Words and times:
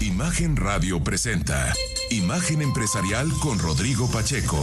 Imagen 0.00 0.56
Radio 0.56 1.02
presenta 1.02 1.72
Imagen 2.10 2.62
Empresarial 2.62 3.28
con 3.42 3.58
Rodrigo 3.58 4.08
Pacheco. 4.10 4.58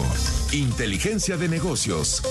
Inteligencia 0.53 1.37
de 1.37 1.49
negocios. 1.49 2.21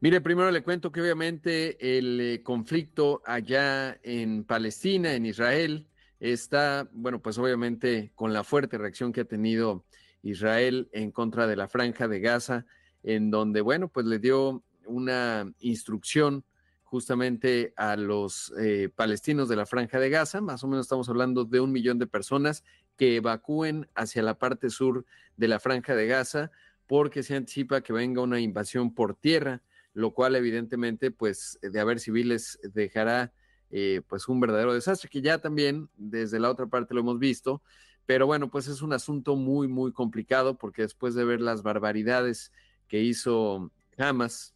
Mire, 0.00 0.20
primero 0.20 0.50
le 0.50 0.62
cuento 0.62 0.90
que 0.90 1.00
obviamente 1.00 1.98
el 1.98 2.20
eh, 2.20 2.42
conflicto 2.42 3.22
allá 3.24 3.98
en 4.02 4.44
Palestina, 4.44 5.14
en 5.14 5.26
Israel, 5.26 5.86
está, 6.18 6.88
bueno, 6.92 7.20
pues 7.20 7.38
obviamente 7.38 8.12
con 8.14 8.32
la 8.32 8.44
fuerte 8.44 8.78
reacción 8.78 9.12
que 9.12 9.22
ha 9.22 9.24
tenido 9.24 9.84
Israel 10.22 10.88
en 10.92 11.10
contra 11.10 11.46
de 11.46 11.56
la 11.56 11.68
franja 11.68 12.08
de 12.08 12.20
Gaza, 12.20 12.66
en 13.02 13.30
donde, 13.30 13.60
bueno, 13.60 13.88
pues 13.88 14.06
le 14.06 14.18
dio 14.18 14.62
una 14.86 15.52
instrucción 15.60 16.44
justamente 16.92 17.72
a 17.78 17.96
los 17.96 18.52
eh, 18.60 18.90
palestinos 18.94 19.48
de 19.48 19.56
la 19.56 19.64
franja 19.64 19.98
de 19.98 20.10
Gaza, 20.10 20.42
más 20.42 20.62
o 20.62 20.68
menos 20.68 20.84
estamos 20.84 21.08
hablando 21.08 21.46
de 21.46 21.58
un 21.58 21.72
millón 21.72 21.98
de 21.98 22.06
personas 22.06 22.64
que 22.98 23.16
evacúen 23.16 23.88
hacia 23.94 24.22
la 24.22 24.38
parte 24.38 24.68
sur 24.68 25.06
de 25.38 25.48
la 25.48 25.58
franja 25.58 25.94
de 25.94 26.06
Gaza 26.06 26.50
porque 26.86 27.22
se 27.22 27.34
anticipa 27.34 27.80
que 27.80 27.94
venga 27.94 28.20
una 28.20 28.40
invasión 28.40 28.94
por 28.94 29.14
tierra, 29.14 29.62
lo 29.94 30.12
cual 30.12 30.36
evidentemente 30.36 31.10
pues 31.10 31.58
de 31.62 31.80
haber 31.80 31.98
civiles 31.98 32.60
dejará 32.62 33.32
eh, 33.70 34.02
pues 34.06 34.28
un 34.28 34.38
verdadero 34.38 34.74
desastre 34.74 35.08
que 35.08 35.22
ya 35.22 35.38
también 35.38 35.88
desde 35.96 36.40
la 36.40 36.50
otra 36.50 36.66
parte 36.66 36.92
lo 36.92 37.00
hemos 37.00 37.18
visto, 37.18 37.62
pero 38.04 38.26
bueno 38.26 38.50
pues 38.50 38.66
es 38.66 38.82
un 38.82 38.92
asunto 38.92 39.34
muy 39.34 39.66
muy 39.66 39.92
complicado 39.92 40.58
porque 40.58 40.82
después 40.82 41.14
de 41.14 41.24
ver 41.24 41.40
las 41.40 41.62
barbaridades 41.62 42.52
que 42.86 43.00
hizo 43.00 43.72
Hamas 43.96 44.54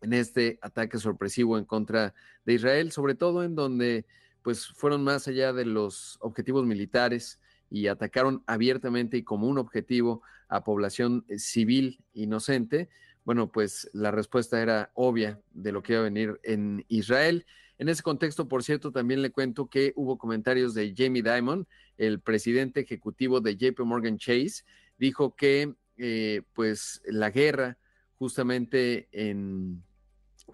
en 0.00 0.12
este 0.12 0.58
ataque 0.62 0.98
sorpresivo 0.98 1.58
en 1.58 1.64
contra 1.64 2.14
de 2.44 2.54
Israel, 2.54 2.92
sobre 2.92 3.14
todo 3.14 3.42
en 3.44 3.54
donde 3.54 4.06
pues 4.42 4.66
fueron 4.66 5.04
más 5.04 5.28
allá 5.28 5.52
de 5.52 5.64
los 5.64 6.16
objetivos 6.20 6.64
militares 6.64 7.40
y 7.70 7.88
atacaron 7.88 8.42
abiertamente 8.46 9.16
y 9.16 9.22
como 9.22 9.46
un 9.46 9.58
objetivo 9.58 10.22
a 10.48 10.64
población 10.64 11.24
eh, 11.28 11.38
civil 11.38 12.02
inocente. 12.14 12.88
Bueno, 13.24 13.52
pues 13.52 13.90
la 13.92 14.10
respuesta 14.10 14.62
era 14.62 14.90
obvia 14.94 15.40
de 15.52 15.72
lo 15.72 15.82
que 15.82 15.92
iba 15.92 16.00
a 16.00 16.04
venir 16.04 16.40
en 16.44 16.84
Israel. 16.88 17.44
En 17.76 17.88
ese 17.88 18.02
contexto, 18.02 18.48
por 18.48 18.64
cierto, 18.64 18.90
también 18.90 19.20
le 19.22 19.30
cuento 19.30 19.68
que 19.68 19.92
hubo 19.96 20.16
comentarios 20.16 20.72
de 20.72 20.94
Jamie 20.96 21.22
Dimon, 21.22 21.66
el 21.98 22.20
presidente 22.20 22.80
ejecutivo 22.80 23.40
de 23.40 23.56
JP 23.56 23.80
Morgan 23.80 24.16
Chase, 24.16 24.64
dijo 24.96 25.36
que 25.36 25.74
eh, 25.98 26.42
pues 26.54 27.02
la 27.04 27.30
guerra 27.30 27.76
justamente 28.16 29.08
en, 29.12 29.82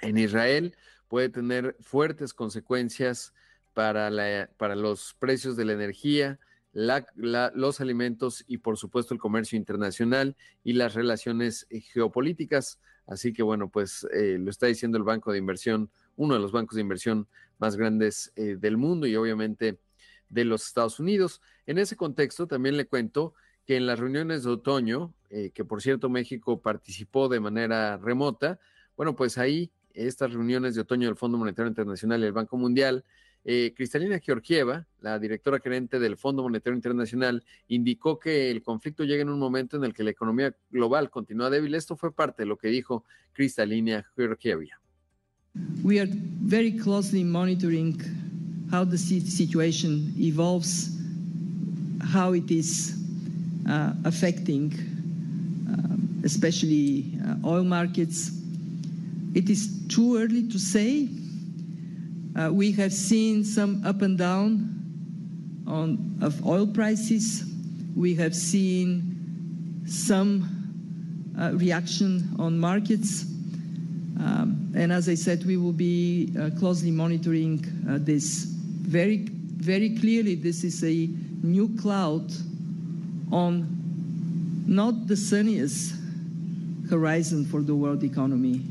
en, 0.00 0.18
Israel 0.18 0.74
puede 1.08 1.28
tener 1.28 1.76
fuertes 1.80 2.34
consecuencias 2.34 3.32
para, 3.72 4.10
la, 4.10 4.50
para 4.56 4.74
los 4.76 5.14
precios 5.18 5.56
de 5.56 5.64
la 5.64 5.72
energía, 5.72 6.38
la, 6.72 7.06
los 7.54 7.80
alimentos 7.80 8.44
y 8.46 8.58
por 8.58 8.76
supuesto 8.76 9.14
el 9.14 9.20
comercio 9.20 9.56
internacional 9.56 10.36
y 10.64 10.72
las 10.72 10.94
relaciones 10.94 11.66
geopolíticas. 11.92 12.80
Así 13.06 13.32
que 13.32 13.42
bueno, 13.42 13.68
pues 13.68 14.06
eh, 14.12 14.38
lo 14.38 14.50
está 14.50 14.66
diciendo 14.66 14.98
el 14.98 15.04
Banco 15.04 15.30
de 15.30 15.38
Inversión, 15.38 15.90
uno 16.16 16.34
de 16.34 16.40
los 16.40 16.52
bancos 16.52 16.76
de 16.76 16.80
inversión 16.80 17.28
más 17.58 17.76
grandes 17.76 18.32
eh, 18.36 18.56
del 18.58 18.76
mundo 18.76 19.06
y 19.06 19.16
obviamente 19.16 19.78
de 20.28 20.44
los 20.44 20.66
Estados 20.66 20.98
Unidos. 20.98 21.40
En 21.66 21.78
ese 21.78 21.96
contexto 21.96 22.46
también 22.46 22.76
le 22.76 22.86
cuento 22.86 23.34
que 23.66 23.76
en 23.76 23.86
las 23.86 23.98
reuniones 23.98 24.44
de 24.44 24.50
otoño, 24.50 25.14
eh, 25.30 25.50
que 25.54 25.64
por 25.64 25.82
cierto 25.82 26.08
México 26.08 26.60
participó 26.60 27.28
de 27.28 27.40
manera 27.40 27.96
remota, 27.96 28.58
bueno, 28.96 29.16
pues 29.16 29.38
ahí 29.38 29.70
estas 29.94 30.32
reuniones 30.32 30.74
de 30.74 30.82
otoño 30.82 31.08
del 31.08 31.16
Fondo 31.16 31.38
Monetario 31.38 31.68
Internacional 31.68 32.20
y 32.20 32.26
el 32.26 32.32
Banco 32.32 32.56
Mundial, 32.56 33.04
eh, 33.46 33.72
Cristalina 33.76 34.18
Georgieva, 34.18 34.86
la 35.00 35.18
directora 35.18 35.60
gerente 35.60 35.98
del 35.98 36.16
Fondo 36.16 36.42
Monetario 36.42 36.76
Internacional, 36.76 37.44
indicó 37.68 38.18
que 38.18 38.50
el 38.50 38.62
conflicto 38.62 39.04
llega 39.04 39.22
en 39.22 39.28
un 39.28 39.38
momento 39.38 39.76
en 39.76 39.84
el 39.84 39.92
que 39.92 40.02
la 40.02 40.10
economía 40.10 40.54
global 40.70 41.10
continúa 41.10 41.50
débil. 41.50 41.74
Esto 41.74 41.96
fue 41.96 42.14
parte 42.14 42.42
de 42.42 42.46
lo 42.46 42.56
que 42.56 42.68
dijo 42.68 43.04
Cristalina 43.32 44.04
Georgieva. 44.16 44.62
We 45.84 46.00
are 46.00 46.10
very 46.42 46.76
closely 46.76 47.22
monitoring 47.22 48.00
how 48.72 48.84
the 48.84 48.98
situation 48.98 50.12
evolves, 50.18 50.90
how 52.00 52.34
it 52.34 52.50
is 52.50 52.96
uh, 53.68 53.92
affecting 54.04 54.72
uh, 55.70 55.96
especially 56.24 57.18
uh, 57.24 57.46
oil 57.46 57.62
markets. 57.62 58.32
It 59.34 59.50
is 59.50 59.68
too 59.88 60.16
early 60.16 60.48
to 60.48 60.58
say. 60.58 61.08
Uh, 62.36 62.50
we 62.52 62.70
have 62.72 62.92
seen 62.92 63.44
some 63.44 63.84
up 63.84 64.02
and 64.02 64.16
down 64.16 64.70
on 65.66 66.18
of 66.22 66.46
oil 66.46 66.66
prices. 66.66 67.44
We 67.96 68.14
have 68.14 68.34
seen 68.34 69.82
some 69.86 71.34
uh, 71.38 71.52
reaction 71.54 72.36
on 72.38 72.58
markets. 72.58 73.24
Um, 74.20 74.72
and 74.76 74.92
as 74.92 75.08
I 75.08 75.14
said, 75.14 75.44
we 75.44 75.56
will 75.56 75.72
be 75.72 76.32
uh, 76.38 76.50
closely 76.58 76.90
monitoring 76.90 77.64
this. 78.04 78.44
Very, 78.44 79.18
very 79.18 79.96
clearly, 79.98 80.36
this 80.36 80.62
is 80.62 80.84
a 80.84 81.08
new 81.42 81.68
cloud 81.80 82.32
on 83.32 83.66
not 84.66 85.08
the 85.08 85.16
sunniest 85.16 85.94
horizon 86.88 87.44
for 87.44 87.62
the 87.62 87.74
world 87.74 88.04
economy. 88.04 88.62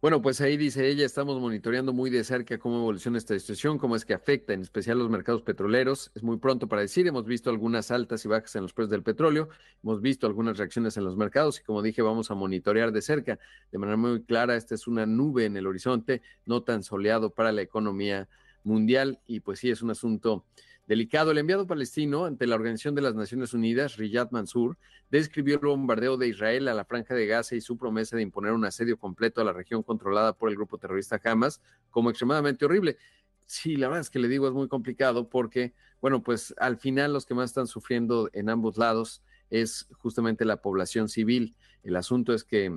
Bueno, 0.00 0.22
pues 0.22 0.40
ahí 0.40 0.56
dice 0.56 0.86
ella, 0.88 1.04
estamos 1.04 1.40
monitoreando 1.40 1.92
muy 1.92 2.08
de 2.08 2.22
cerca 2.22 2.56
cómo 2.56 2.76
evoluciona 2.76 3.18
esta 3.18 3.36
situación, 3.36 3.78
cómo 3.78 3.96
es 3.96 4.04
que 4.04 4.14
afecta 4.14 4.52
en 4.52 4.62
especial 4.62 4.96
los 4.96 5.10
mercados 5.10 5.42
petroleros. 5.42 6.12
Es 6.14 6.22
muy 6.22 6.36
pronto 6.36 6.68
para 6.68 6.82
decir, 6.82 7.08
hemos 7.08 7.24
visto 7.24 7.50
algunas 7.50 7.90
altas 7.90 8.24
y 8.24 8.28
bajas 8.28 8.54
en 8.54 8.62
los 8.62 8.72
precios 8.72 8.90
del 8.90 9.02
petróleo, 9.02 9.48
hemos 9.82 10.00
visto 10.00 10.28
algunas 10.28 10.56
reacciones 10.56 10.96
en 10.98 11.04
los 11.04 11.16
mercados 11.16 11.58
y 11.58 11.64
como 11.64 11.82
dije, 11.82 12.00
vamos 12.00 12.30
a 12.30 12.36
monitorear 12.36 12.92
de 12.92 13.02
cerca 13.02 13.40
de 13.72 13.78
manera 13.78 13.96
muy 13.96 14.22
clara. 14.22 14.54
Esta 14.54 14.76
es 14.76 14.86
una 14.86 15.04
nube 15.04 15.46
en 15.46 15.56
el 15.56 15.66
horizonte, 15.66 16.22
no 16.46 16.62
tan 16.62 16.84
soleado 16.84 17.30
para 17.30 17.50
la 17.50 17.62
economía 17.62 18.28
mundial 18.62 19.18
y 19.26 19.40
pues 19.40 19.58
sí, 19.58 19.68
es 19.68 19.82
un 19.82 19.90
asunto 19.90 20.44
Delicado, 20.88 21.32
el 21.32 21.38
enviado 21.38 21.66
palestino 21.66 22.24
ante 22.24 22.46
la 22.46 22.54
Organización 22.54 22.94
de 22.94 23.02
las 23.02 23.14
Naciones 23.14 23.52
Unidas, 23.52 23.98
Riyad 23.98 24.30
Mansour, 24.30 24.78
describió 25.10 25.56
el 25.56 25.66
bombardeo 25.66 26.16
de 26.16 26.28
Israel 26.28 26.66
a 26.66 26.72
la 26.72 26.86
franja 26.86 27.14
de 27.14 27.26
Gaza 27.26 27.54
y 27.54 27.60
su 27.60 27.76
promesa 27.76 28.16
de 28.16 28.22
imponer 28.22 28.52
un 28.52 28.64
asedio 28.64 28.98
completo 28.98 29.42
a 29.42 29.44
la 29.44 29.52
región 29.52 29.82
controlada 29.82 30.32
por 30.32 30.48
el 30.48 30.56
grupo 30.56 30.78
terrorista 30.78 31.20
Hamas 31.22 31.60
como 31.90 32.08
extremadamente 32.08 32.64
horrible. 32.64 32.96
Sí, 33.44 33.76
la 33.76 33.88
verdad 33.88 34.00
es 34.00 34.08
que 34.08 34.18
le 34.18 34.28
digo 34.28 34.48
es 34.48 34.54
muy 34.54 34.66
complicado 34.66 35.28
porque, 35.28 35.74
bueno, 36.00 36.22
pues 36.22 36.54
al 36.56 36.78
final 36.78 37.12
los 37.12 37.26
que 37.26 37.34
más 37.34 37.50
están 37.50 37.66
sufriendo 37.66 38.30
en 38.32 38.48
ambos 38.48 38.78
lados 38.78 39.22
es 39.50 39.88
justamente 39.98 40.46
la 40.46 40.62
población 40.62 41.10
civil. 41.10 41.54
El 41.82 41.96
asunto 41.96 42.32
es 42.32 42.44
que, 42.44 42.72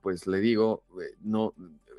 pues 0.00 0.26
le 0.26 0.40
digo, 0.40 0.82
eh, 0.98 1.14
no 1.20 1.52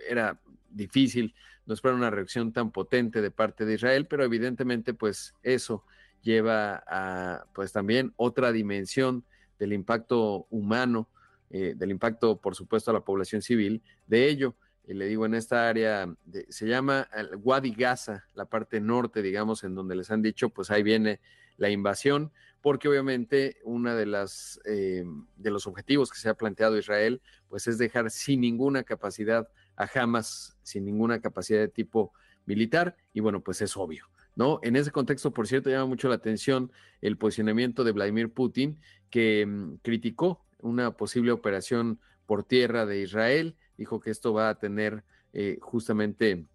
era 0.10 0.42
difícil 0.72 1.36
no 1.66 1.74
espera 1.74 1.96
una 1.96 2.10
reacción 2.10 2.52
tan 2.52 2.72
potente 2.72 3.22
de 3.22 3.32
parte 3.32 3.66
de 3.66 3.76
Israel, 3.76 4.08
pero 4.08 4.24
evidentemente 4.24 4.94
pues 4.94 5.34
eso 5.44 5.86
lleva 6.22 6.84
a 6.88 7.46
pues 7.54 7.72
también 7.72 8.14
otra 8.18 8.52
dimensión 8.52 9.24
del 9.60 9.74
impacto 9.74 10.48
humano, 10.50 11.08
eh, 11.50 11.74
del 11.76 11.92
impacto 11.92 12.40
por 12.40 12.56
supuesto 12.56 12.92
a 12.92 12.94
la 12.94 13.06
población 13.06 13.42
civil 13.42 13.82
de 14.08 14.28
ello. 14.28 14.56
Y 14.88 14.94
le 14.96 15.06
digo, 15.06 15.26
en 15.26 15.36
esta 15.36 15.70
área 15.70 16.14
se 16.50 16.68
llama 16.68 17.08
Wadi 17.38 17.72
Gaza, 17.72 18.26
la 18.34 18.46
parte 18.46 18.82
norte, 18.82 19.22
digamos, 19.22 19.64
en 19.64 19.76
donde 19.76 19.96
les 19.96 20.10
han 20.10 20.22
dicho, 20.22 20.50
pues 20.50 20.72
ahí 20.72 20.82
viene 20.82 21.22
la 21.58 21.70
invasión, 21.70 22.32
porque 22.62 22.90
obviamente 22.90 23.58
una 23.64 23.96
de 23.96 24.08
las 24.08 24.60
eh, 24.66 25.06
de 25.38 25.52
los 25.52 25.68
objetivos 25.68 26.12
que 26.12 26.20
se 26.20 26.30
ha 26.30 26.34
planteado 26.34 26.78
Israel, 26.78 27.22
pues 27.48 27.68
es 27.68 27.78
dejar 27.78 28.10
sin 28.10 28.42
ninguna 28.42 28.84
capacidad 28.84 29.48
a 29.76 29.90
Hamas 29.94 30.58
sin 30.64 30.86
ninguna 30.86 31.22
capacidad 31.22 31.60
de 31.60 31.68
tipo 31.68 32.14
militar 32.46 32.96
y 33.14 33.20
bueno, 33.20 33.42
pues 33.42 33.62
es 33.62 33.76
obvio. 33.78 34.08
¿No? 34.34 34.60
En 34.64 34.78
ese 34.78 34.92
contexto, 34.92 35.32
por 35.32 35.46
cierto, 35.46 35.70
llama 35.70 35.88
mucho 35.88 36.08
la 36.08 36.16
atención 36.16 36.72
el 37.02 37.18
posicionamiento 37.18 37.84
de 37.84 37.92
Vladimir 37.92 38.32
Putin, 38.32 38.80
que 39.10 39.46
mm, 39.46 39.76
criticó 39.82 40.46
una 40.60 40.92
posible 40.92 41.34
operación 41.34 42.00
por 42.26 42.46
tierra 42.46 42.86
de 42.86 43.02
Israel, 43.02 43.58
dijo 43.78 44.00
que 44.00 44.10
esto 44.10 44.34
va 44.34 44.48
a 44.48 44.56
tener 44.56 45.04
eh, 45.34 45.58
justamente 45.62 46.46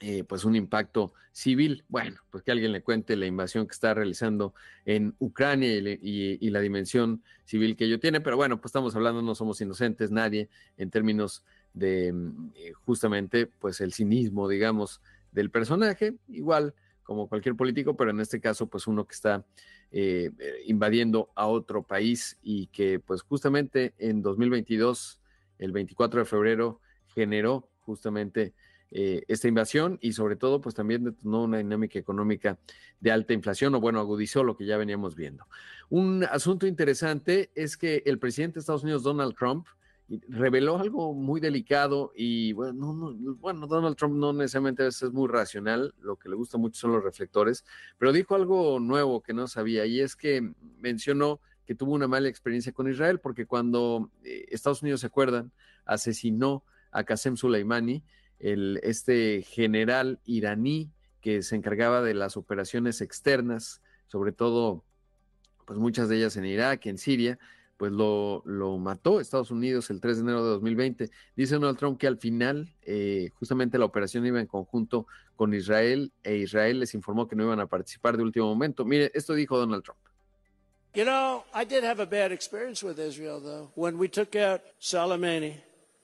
eh, 0.00 0.24
pues 0.24 0.44
un 0.44 0.56
impacto 0.56 1.12
civil. 1.32 1.84
Bueno, 1.88 2.20
pues 2.30 2.42
que 2.42 2.50
alguien 2.50 2.72
le 2.72 2.82
cuente 2.82 3.16
la 3.16 3.26
invasión 3.26 3.66
que 3.66 3.72
está 3.72 3.94
realizando 3.94 4.54
en 4.84 5.14
Ucrania 5.18 5.70
y, 5.72 6.50
la 6.50 6.60
dimensión 6.60 7.22
civil 7.44 7.76
que 7.76 7.84
ello 7.84 7.98
tiene, 7.98 8.20
pero 8.20 8.36
bueno, 8.36 8.60
pues 8.60 8.70
estamos 8.70 8.94
hablando, 8.96 9.22
no 9.22 9.34
somos 9.34 9.60
inocentes 9.60 10.10
nadie 10.10 10.48
en 10.76 10.90
términos 10.90 11.44
de 11.74 12.12
mm, 12.12 12.52
eh, 12.56 12.72
justamente 12.84 13.46
pues 13.46 13.80
el 13.80 13.92
cinismo, 13.92 14.48
digamos, 14.48 15.02
del 15.32 15.50
personaje, 15.50 16.14
igual 16.28 16.74
como 17.02 17.28
cualquier 17.28 17.54
político, 17.54 17.96
pero 17.96 18.10
en 18.10 18.20
este 18.20 18.40
caso 18.40 18.66
pues 18.66 18.86
uno 18.86 19.06
que 19.06 19.14
está 19.14 19.44
eh, 19.92 20.30
invadiendo 20.66 21.30
a 21.34 21.46
otro 21.46 21.82
país 21.82 22.38
y 22.42 22.68
que 22.68 22.98
pues 22.98 23.22
justamente 23.22 23.92
en 23.98 24.22
2022, 24.22 25.20
el 25.58 25.72
24 25.72 26.20
de 26.20 26.26
febrero, 26.26 26.80
generó 27.14 27.68
justamente 27.80 28.54
eh, 28.96 29.24
esta 29.26 29.48
invasión 29.48 29.98
y 30.00 30.12
sobre 30.12 30.36
todo 30.36 30.60
pues 30.60 30.74
también 30.74 31.02
detonó 31.02 31.42
una 31.42 31.58
dinámica 31.58 31.98
económica 31.98 32.58
de 33.00 33.10
alta 33.10 33.32
inflación 33.32 33.74
o 33.74 33.80
bueno, 33.80 33.98
agudizó 33.98 34.44
lo 34.44 34.56
que 34.56 34.66
ya 34.66 34.76
veníamos 34.76 35.16
viendo. 35.16 35.46
Un 35.90 36.24
asunto 36.24 36.66
interesante 36.66 37.50
es 37.56 37.76
que 37.76 38.04
el 38.06 38.20
presidente 38.20 38.54
de 38.54 38.60
Estados 38.60 38.84
Unidos, 38.84 39.02
Donald 39.02 39.34
Trump, 39.36 39.66
reveló 40.28 40.78
algo 40.78 41.14
muy 41.14 41.40
delicado 41.40 42.12
y 42.14 42.52
bueno, 42.52 43.14
bueno, 43.38 43.66
Donald 43.66 43.96
Trump 43.96 44.16
no 44.16 44.32
necesariamente 44.32 44.86
es 44.86 45.02
muy 45.12 45.28
racional, 45.28 45.94
lo 46.00 46.16
que 46.16 46.28
le 46.28 46.36
gusta 46.36 46.58
mucho 46.58 46.80
son 46.80 46.92
los 46.92 47.02
reflectores, 47.02 47.64
pero 47.96 48.12
dijo 48.12 48.34
algo 48.34 48.78
nuevo 48.80 49.22
que 49.22 49.32
no 49.32 49.46
sabía 49.46 49.86
y 49.86 50.00
es 50.00 50.14
que 50.14 50.52
mencionó 50.80 51.40
que 51.66 51.74
tuvo 51.74 51.94
una 51.94 52.08
mala 52.08 52.28
experiencia 52.28 52.72
con 52.72 52.90
Israel 52.90 53.18
porque 53.18 53.46
cuando 53.46 54.10
eh, 54.22 54.44
Estados 54.50 54.82
Unidos, 54.82 55.00
se 55.00 55.06
acuerdan, 55.06 55.52
asesinó 55.86 56.64
a 56.90 57.04
Qasem 57.04 57.36
Soleimani, 57.36 58.04
el, 58.38 58.80
este 58.82 59.42
general 59.42 60.20
iraní 60.24 60.92
que 61.22 61.42
se 61.42 61.56
encargaba 61.56 62.02
de 62.02 62.12
las 62.12 62.36
operaciones 62.36 63.00
externas, 63.00 63.80
sobre 64.06 64.32
todo, 64.32 64.84
pues 65.64 65.78
muchas 65.78 66.10
de 66.10 66.18
ellas 66.18 66.36
en 66.36 66.44
Irak, 66.44 66.84
en 66.84 66.98
Siria, 66.98 67.38
pues 67.84 67.92
lo, 67.92 68.42
lo, 68.46 68.78
mató 68.78 69.20
Estados 69.20 69.50
Unidos 69.50 69.90
el 69.90 70.00
3 70.00 70.16
de 70.16 70.22
enero 70.22 70.44
de 70.44 70.50
2020. 70.52 71.10
Dice 71.36 71.54
Donald 71.54 71.78
Trump 71.78 71.98
que 71.98 72.06
al 72.06 72.18
final 72.18 72.74
eh, 72.82 73.28
justamente 73.34 73.78
la 73.78 73.84
operación 73.84 74.26
iba 74.26 74.40
en 74.40 74.46
conjunto 74.46 75.06
con 75.36 75.52
Israel 75.54 76.12
e 76.22 76.36
Israel 76.36 76.80
les 76.80 76.94
informó 76.94 77.28
que 77.28 77.36
no 77.36 77.44
iban 77.44 77.60
a 77.60 77.66
participar 77.66 78.16
de 78.16 78.22
último 78.22 78.46
momento. 78.46 78.84
Mire, 78.84 79.10
esto 79.14 79.34
dijo 79.34 79.58
Donald 79.58 79.82
Trump. 79.84 80.00
You 80.94 81.04
know, 81.04 81.44
I 81.54 81.64
did 81.64 81.84
have 81.84 82.00
a 82.00 82.06
bad 82.06 82.32
experience 82.32 82.82
with 82.82 82.98
Israel, 82.98 83.40
though. 83.40 83.70
When 83.74 83.98
we 83.98 84.08
took 84.08 84.36
out 84.36 84.62
Soleimani, 84.80 85.56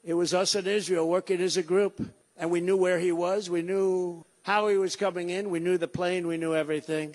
it 0.02 0.14
was 0.14 0.34
us 0.34 0.54
and 0.54 0.66
Israel 0.66 1.08
working 1.08 1.40
as 1.40 1.56
a 1.56 1.62
group. 1.62 2.00
and 2.40 2.50
we 2.50 2.60
knew 2.60 2.76
where 2.76 2.98
he 2.98 3.12
was. 3.12 3.50
We 3.50 3.60
knew 3.60 4.24
how 4.42 4.68
he 4.68 4.78
was 4.78 4.96
coming 4.96 5.28
in. 5.28 5.50
We 5.50 5.60
knew 5.60 5.76
the 5.76 5.86
plane. 5.86 6.26
We 6.26 6.38
knew 6.38 6.54
everything. 6.54 7.14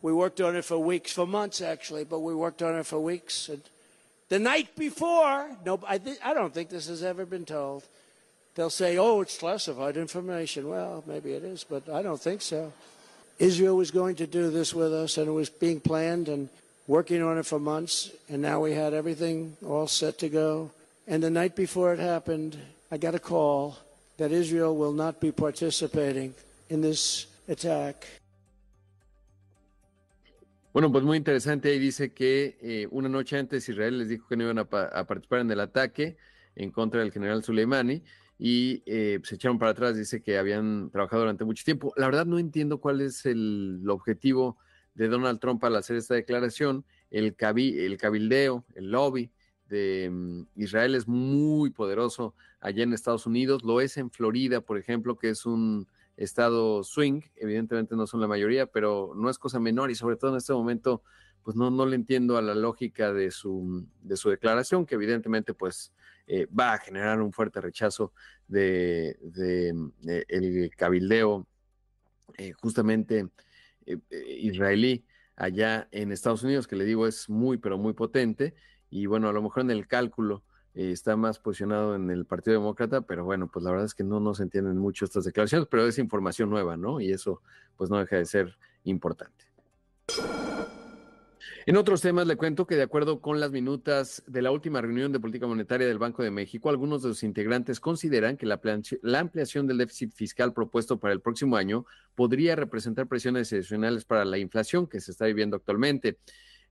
We 0.00 0.12
worked 0.12 0.40
on 0.40 0.56
it 0.56 0.64
for 0.64 0.78
weeks, 0.78 1.12
for 1.12 1.26
months 1.26 1.60
actually, 1.60 2.04
but 2.04 2.20
we 2.20 2.34
worked 2.34 2.62
on 2.62 2.76
it 2.76 2.86
for 2.86 2.98
weeks. 2.98 3.50
And 3.50 3.62
the 4.32 4.38
night 4.38 4.74
before, 4.76 5.46
no, 5.62 5.78
I, 5.86 5.98
th- 5.98 6.16
I 6.24 6.32
don't 6.32 6.54
think 6.54 6.70
this 6.70 6.88
has 6.88 7.02
ever 7.02 7.26
been 7.26 7.44
told. 7.44 7.84
They'll 8.54 8.70
say, 8.70 8.96
oh, 8.96 9.20
it's 9.20 9.36
classified 9.36 9.98
information. 9.98 10.70
Well, 10.70 11.04
maybe 11.06 11.32
it 11.32 11.44
is, 11.44 11.64
but 11.68 11.86
I 11.90 12.00
don't 12.00 12.18
think 12.18 12.40
so. 12.40 12.72
Israel 13.38 13.76
was 13.76 13.90
going 13.90 14.16
to 14.16 14.26
do 14.26 14.48
this 14.48 14.72
with 14.72 14.90
us, 14.90 15.18
and 15.18 15.28
it 15.28 15.32
was 15.32 15.50
being 15.50 15.80
planned 15.80 16.30
and 16.30 16.48
working 16.86 17.22
on 17.22 17.36
it 17.36 17.44
for 17.44 17.58
months, 17.58 18.10
and 18.30 18.40
now 18.40 18.58
we 18.60 18.72
had 18.72 18.94
everything 18.94 19.54
all 19.66 19.86
set 19.86 20.16
to 20.20 20.30
go. 20.30 20.70
And 21.06 21.22
the 21.22 21.28
night 21.28 21.54
before 21.54 21.92
it 21.92 21.98
happened, 21.98 22.56
I 22.90 22.96
got 22.96 23.14
a 23.14 23.18
call 23.18 23.76
that 24.16 24.32
Israel 24.32 24.74
will 24.74 24.94
not 24.94 25.20
be 25.20 25.30
participating 25.30 26.34
in 26.70 26.80
this 26.80 27.26
attack. 27.48 28.06
Bueno, 30.72 30.90
pues 30.90 31.04
muy 31.04 31.18
interesante. 31.18 31.68
Ahí 31.68 31.78
dice 31.78 32.14
que 32.14 32.56
eh, 32.62 32.88
una 32.90 33.08
noche 33.10 33.38
antes 33.38 33.68
Israel 33.68 33.98
les 33.98 34.08
dijo 34.08 34.26
que 34.26 34.36
no 34.36 34.44
iban 34.44 34.58
a, 34.58 34.64
participar 34.64 35.40
en 35.40 35.50
el 35.50 35.60
ataque 35.60 36.16
en 36.54 36.70
contra 36.70 37.00
del 37.00 37.12
general 37.12 37.44
Soleimani 37.44 38.02
y 38.38 38.82
eh, 38.86 39.20
se 39.22 39.34
echaron 39.34 39.58
para 39.58 39.72
atrás. 39.72 39.96
Dice 39.96 40.22
que 40.22 40.38
habían 40.38 40.90
trabajado 40.90 41.22
durante 41.22 41.44
mucho 41.44 41.62
tiempo. 41.62 41.92
La 41.96 42.06
verdad 42.06 42.24
no 42.24 42.38
entiendo 42.38 42.80
cuál 42.80 43.02
es 43.02 43.26
el, 43.26 43.80
el 43.82 43.90
objetivo 43.90 44.56
de 44.94 45.08
Donald 45.08 45.40
Trump 45.40 45.62
al 45.62 45.76
hacer 45.76 45.96
esta 45.96 46.14
declaración. 46.14 46.86
El, 47.10 47.36
cabi, 47.36 47.78
el 47.78 47.98
cabildeo, 47.98 48.64
el 48.74 48.90
lobby 48.90 49.30
de 49.68 50.08
mm, 50.10 50.42
Israel 50.56 50.94
es 50.94 51.06
muy 51.06 51.68
poderoso 51.68 52.34
allá 52.60 52.82
en 52.82 52.94
Estados 52.94 53.26
Unidos, 53.26 53.62
lo 53.62 53.82
es 53.82 53.98
en 53.98 54.10
Florida, 54.10 54.62
por 54.62 54.78
ejemplo, 54.78 55.18
que 55.18 55.28
es 55.28 55.44
un 55.44 55.86
estado 56.16 56.84
swing, 56.84 57.22
evidentemente 57.36 57.96
no 57.96 58.06
son 58.06 58.20
la 58.20 58.28
mayoría, 58.28 58.66
pero 58.66 59.12
no 59.16 59.30
es 59.30 59.38
cosa 59.38 59.58
menor 59.58 59.90
y 59.90 59.94
sobre 59.94 60.16
todo 60.16 60.32
en 60.32 60.36
este 60.36 60.52
momento, 60.52 61.02
pues 61.42 61.56
no, 61.56 61.70
no 61.70 61.86
le 61.86 61.96
entiendo 61.96 62.36
a 62.36 62.42
la 62.42 62.54
lógica 62.54 63.12
de 63.12 63.30
su, 63.30 63.86
de 64.00 64.16
su 64.16 64.30
declaración, 64.30 64.86
que 64.86 64.94
evidentemente 64.94 65.54
pues 65.54 65.92
eh, 66.26 66.46
va 66.46 66.74
a 66.74 66.78
generar 66.78 67.20
un 67.20 67.32
fuerte 67.32 67.60
rechazo 67.60 68.12
de, 68.46 69.16
el 70.28 70.70
cabildeo 70.76 71.46
eh, 72.38 72.52
justamente 72.52 73.28
eh, 73.86 73.98
israelí 74.40 75.04
allá 75.36 75.88
en 75.90 76.12
Estados 76.12 76.42
Unidos, 76.42 76.68
que 76.68 76.76
le 76.76 76.84
digo 76.84 77.06
es 77.06 77.28
muy, 77.28 77.58
pero 77.58 77.78
muy 77.78 77.94
potente, 77.94 78.54
y 78.90 79.06
bueno, 79.06 79.28
a 79.28 79.32
lo 79.32 79.42
mejor 79.42 79.62
en 79.62 79.70
el 79.70 79.86
cálculo 79.86 80.44
eh, 80.74 80.90
está 80.90 81.16
más 81.16 81.38
posicionado 81.38 81.94
en 81.94 82.10
el 82.10 82.24
Partido 82.24 82.58
Demócrata, 82.58 83.02
pero 83.02 83.24
bueno, 83.24 83.48
pues 83.52 83.64
la 83.64 83.70
verdad 83.70 83.86
es 83.86 83.94
que 83.94 84.04
no 84.04 84.20
nos 84.20 84.40
entienden 84.40 84.78
mucho 84.78 85.04
estas 85.04 85.24
declaraciones, 85.24 85.68
pero 85.70 85.86
es 85.86 85.98
información 85.98 86.50
nueva, 86.50 86.76
¿no? 86.76 87.00
Y 87.00 87.12
eso 87.12 87.42
pues 87.76 87.90
no 87.90 87.98
deja 87.98 88.16
de 88.16 88.26
ser 88.26 88.56
importante. 88.84 89.44
En 91.64 91.76
otros 91.76 92.00
temas 92.00 92.26
le 92.26 92.36
cuento 92.36 92.66
que 92.66 92.74
de 92.74 92.82
acuerdo 92.82 93.20
con 93.20 93.38
las 93.38 93.52
minutas 93.52 94.24
de 94.26 94.42
la 94.42 94.50
última 94.50 94.80
reunión 94.80 95.12
de 95.12 95.20
política 95.20 95.46
monetaria 95.46 95.86
del 95.86 95.98
Banco 95.98 96.24
de 96.24 96.30
México, 96.32 96.68
algunos 96.68 97.02
de 97.02 97.10
sus 97.10 97.22
integrantes 97.22 97.78
consideran 97.78 98.36
que 98.36 98.46
la, 98.46 98.60
la 99.02 99.20
ampliación 99.20 99.68
del 99.68 99.78
déficit 99.78 100.12
fiscal 100.12 100.52
propuesto 100.52 100.98
para 100.98 101.12
el 101.14 101.20
próximo 101.20 101.56
año 101.56 101.86
podría 102.16 102.56
representar 102.56 103.06
presiones 103.06 103.52
adicionales 103.52 104.04
para 104.04 104.24
la 104.24 104.38
inflación 104.38 104.88
que 104.88 105.00
se 105.00 105.12
está 105.12 105.26
viviendo 105.26 105.56
actualmente. 105.56 106.18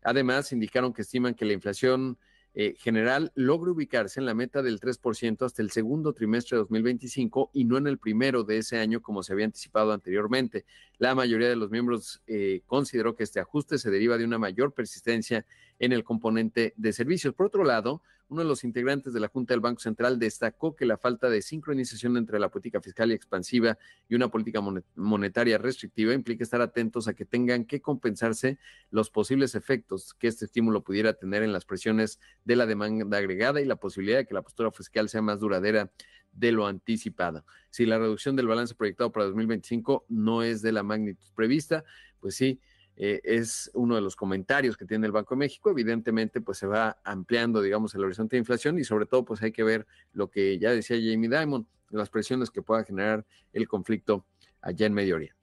Además, 0.04 0.52
indicaron 0.52 0.92
que 0.92 1.04
estiman 1.04 1.36
que 1.36 1.46
la 1.46 1.54
inflación 1.54 2.18
eh, 2.54 2.76
general 2.78 3.32
logra 3.36 3.72
ubicarse 3.72 4.20
en 4.20 4.26
la 4.26 4.34
meta 4.34 4.62
del 4.62 4.80
3% 4.80 5.46
hasta 5.46 5.62
el 5.62 5.72
segundo 5.72 6.14
trimestre 6.14 6.58
de 6.58 6.60
2025 6.64 7.52
y 7.54 7.64
no 7.64 7.78
en 7.78 7.88
el 7.88 7.98
primero 7.98 8.44
de 8.44 8.58
ese 8.58 8.78
año 8.78 9.02
como 9.02 9.24
se 9.24 9.32
había 9.32 9.46
anticipado 9.46 9.94
anteriormente. 9.94 10.66
La 10.98 11.16
mayoría 11.16 11.48
de 11.48 11.56
los 11.56 11.72
miembros 11.72 12.22
eh, 12.28 12.62
consideró 12.66 13.16
que 13.16 13.24
este 13.24 13.40
ajuste 13.40 13.78
se 13.78 13.90
deriva 13.90 14.18
de 14.18 14.26
una 14.26 14.38
mayor 14.38 14.74
persistencia 14.74 15.46
en 15.82 15.92
el 15.92 16.04
componente 16.04 16.74
de 16.78 16.94
servicios. 16.94 17.34
Por 17.34 17.48
otro 17.48 17.64
lado, 17.64 18.04
uno 18.30 18.44
de 18.44 18.48
los 18.48 18.64
integrantes 18.64 19.14
de 19.14 19.20
la 19.20 19.28
Junta 19.28 19.54
del 19.54 19.62
Banco 19.62 19.82
Central 19.82 20.20
destacó 20.20 20.76
que 20.76 20.86
la 20.86 20.98
falta 20.98 21.28
de 21.28 21.42
sincronización 21.42 22.16
entre 22.18 22.40
la 22.40 22.50
política 22.50 22.80
fiscal 22.80 23.12
expansiva 23.12 23.78
y 24.08 24.14
una 24.16 24.30
política 24.30 24.62
monetaria 24.96 25.58
restrictiva 25.58 26.14
implica 26.14 26.44
estar 26.44 26.62
atentos 26.62 27.08
a 27.08 27.14
que 27.14 27.26
tengan 27.26 27.66
que 27.66 27.82
compensarse 27.82 28.60
los 28.92 29.10
posibles 29.10 29.56
efectos 29.56 30.14
que 30.14 30.28
este 30.28 30.46
estímulo 30.46 30.84
pudiera 30.84 31.14
tener 31.14 31.42
en 31.42 31.52
las 31.52 31.66
presiones 31.66 32.20
de 32.46 32.56
la 32.56 32.68
demanda 32.68 33.18
agregada 33.18 33.60
y 33.60 33.66
la 33.66 33.76
posibilidad 33.76 34.20
de 34.20 34.28
que 34.28 34.36
la 34.36 34.44
postura 34.44 34.72
fiscal 34.72 35.10
sea 35.10 35.24
más 35.24 35.40
duradera 35.40 35.92
de 36.32 36.52
lo 36.52 36.68
anticipado. 36.68 37.44
Si 37.72 37.88
la 37.88 37.98
reducción 37.98 38.36
del 38.36 38.48
balance 38.48 38.76
proyectado 38.76 39.12
para 39.12 39.26
2025 39.26 40.06
no 40.10 40.44
es 40.44 40.62
de 40.62 40.72
la 40.72 40.84
magnitud 40.84 41.28
prevista, 41.36 41.84
pues 42.20 42.36
sí, 42.36 42.62
eh, 42.98 43.22
es 43.24 43.72
uno 43.74 43.96
de 43.96 44.02
los 44.02 44.16
comentarios 44.16 44.78
que 44.78 44.86
tiene 44.86 45.06
el 45.06 45.12
Banco 45.12 45.36
de 45.36 45.40
México. 45.40 45.70
Evidentemente, 45.70 46.42
pues 46.42 46.58
se 46.58 46.68
va 46.68 47.00
ampliando, 47.04 47.62
digamos, 47.62 47.96
el 47.96 48.04
horizonte 48.04 48.36
de 48.36 48.40
inflación 48.40 48.78
y 48.80 48.84
sobre 48.84 49.06
todo, 49.06 49.26
pues 49.26 49.42
hay 49.42 49.52
que 49.52 49.64
ver 49.64 49.88
lo 50.14 50.30
que 50.30 50.60
ya 50.60 50.72
decía 50.72 50.98
Jamie 50.98 51.30
Dimon, 51.30 51.68
las 51.90 52.10
presiones 52.10 52.50
que 52.50 52.62
pueda 52.62 52.84
generar 52.84 53.26
el 53.54 53.68
conflicto 53.68 54.26
allá 54.62 54.86
en 54.86 54.94
Medio 54.94 55.16
Oriente. 55.16 55.36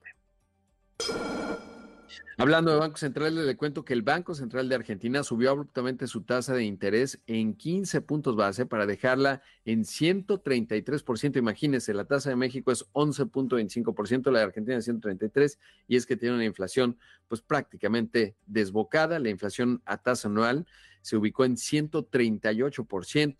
Hablando 2.37 2.71
de 2.71 2.77
bancos 2.77 3.01
centrales, 3.01 3.45
le 3.45 3.57
cuento 3.57 3.83
que 3.83 3.93
el 3.93 4.01
Banco 4.01 4.33
Central 4.33 4.69
de 4.69 4.75
Argentina 4.75 5.23
subió 5.23 5.51
abruptamente 5.51 6.07
su 6.07 6.21
tasa 6.21 6.53
de 6.53 6.63
interés 6.63 7.19
en 7.27 7.53
15 7.53 8.01
puntos 8.01 8.35
base 8.35 8.65
para 8.65 8.85
dejarla 8.85 9.41
en 9.65 9.83
133%. 9.83 11.37
Imagínense, 11.37 11.93
la 11.93 12.05
tasa 12.05 12.29
de 12.29 12.35
México 12.35 12.71
es 12.71 12.85
11.25%, 12.93 14.31
la 14.31 14.39
de 14.39 14.45
Argentina 14.45 14.77
es 14.77 14.87
133%, 14.87 15.57
y 15.87 15.97
es 15.97 16.05
que 16.05 16.15
tiene 16.15 16.35
una 16.35 16.45
inflación 16.45 16.97
pues 17.27 17.41
prácticamente 17.41 18.35
desbocada. 18.45 19.19
La 19.19 19.29
inflación 19.29 19.81
a 19.85 19.97
tasa 19.97 20.27
anual 20.27 20.65
se 21.01 21.17
ubicó 21.17 21.45
en 21.45 21.55
138% 21.55 23.35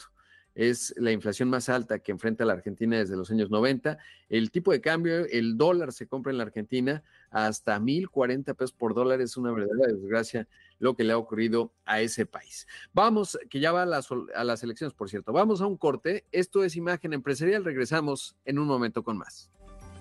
es 0.60 0.94
la 0.98 1.14
inflación 1.14 1.50
más 1.50 1.70
alta 1.70 2.00
que 2.00 2.12
enfrenta 2.12 2.44
la 2.44 2.52
Argentina 2.52 2.98
desde 2.98 3.16
los 3.16 3.32
años 3.32 3.50
90. 3.50 3.98
El 4.28 4.52
tipo 4.52 4.74
de 4.74 4.82
cambio, 4.82 5.26
el 5.26 5.58
dólar 5.58 5.94
se 5.94 6.06
compra 6.06 6.34
en 6.34 6.38
la 6.38 6.44
Argentina 6.44 7.02
hasta 7.32 7.80
1.040 7.80 8.54
pesos 8.56 8.74
por 8.74 8.94
dólar. 8.94 9.22
Es 9.22 9.38
una 9.38 9.54
verdadera 9.54 9.94
desgracia 9.94 10.50
lo 10.78 10.98
que 10.98 11.06
le 11.06 11.14
ha 11.14 11.18
ocurrido 11.18 11.72
a 11.86 12.02
ese 12.02 12.26
país. 12.26 12.68
Vamos, 12.92 13.40
que 13.50 13.62
ya 13.62 13.72
va 13.72 13.84
a 13.84 13.86
las, 13.86 14.10
a 14.36 14.44
las 14.44 14.62
elecciones, 14.62 14.94
por 14.94 15.10
cierto. 15.10 15.32
Vamos 15.32 15.62
a 15.62 15.66
un 15.66 15.78
corte. 15.78 16.26
Esto 16.34 16.66
es 16.66 16.76
Imagen 16.76 17.14
Empresarial. 17.14 17.64
Regresamos 17.64 18.36
en 18.44 18.60
un 18.60 18.68
momento 18.68 19.02
con 19.02 19.18
más. 19.18 19.50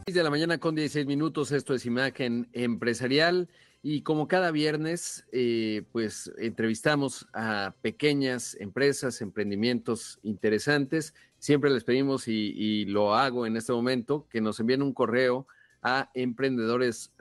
de 0.06 0.22
la 0.24 0.30
mañana 0.30 0.58
con 0.58 0.74
16 0.74 1.06
minutos, 1.06 1.52
esto 1.52 1.72
es 1.72 1.86
Imagen 1.86 2.48
Empresarial 2.52 3.48
y 3.82 4.02
como 4.02 4.26
cada 4.26 4.50
viernes, 4.50 5.26
eh, 5.32 5.84
pues 5.92 6.32
entrevistamos 6.38 7.26
a 7.32 7.74
pequeñas 7.80 8.56
empresas, 8.58 9.20
emprendimientos 9.20 10.18
interesantes. 10.22 11.14
Siempre 11.38 11.70
les 11.70 11.84
pedimos, 11.84 12.26
y, 12.26 12.84
lo 12.86 13.14
hago 13.14 13.46
en 13.46 13.56
este 13.56 13.72
momento, 13.72 14.26
que 14.30 14.40
nos 14.40 14.58
envíen 14.58 14.82
un 14.82 14.92
correo 14.92 15.46
a 15.82 16.10
emprendedores 16.14 17.12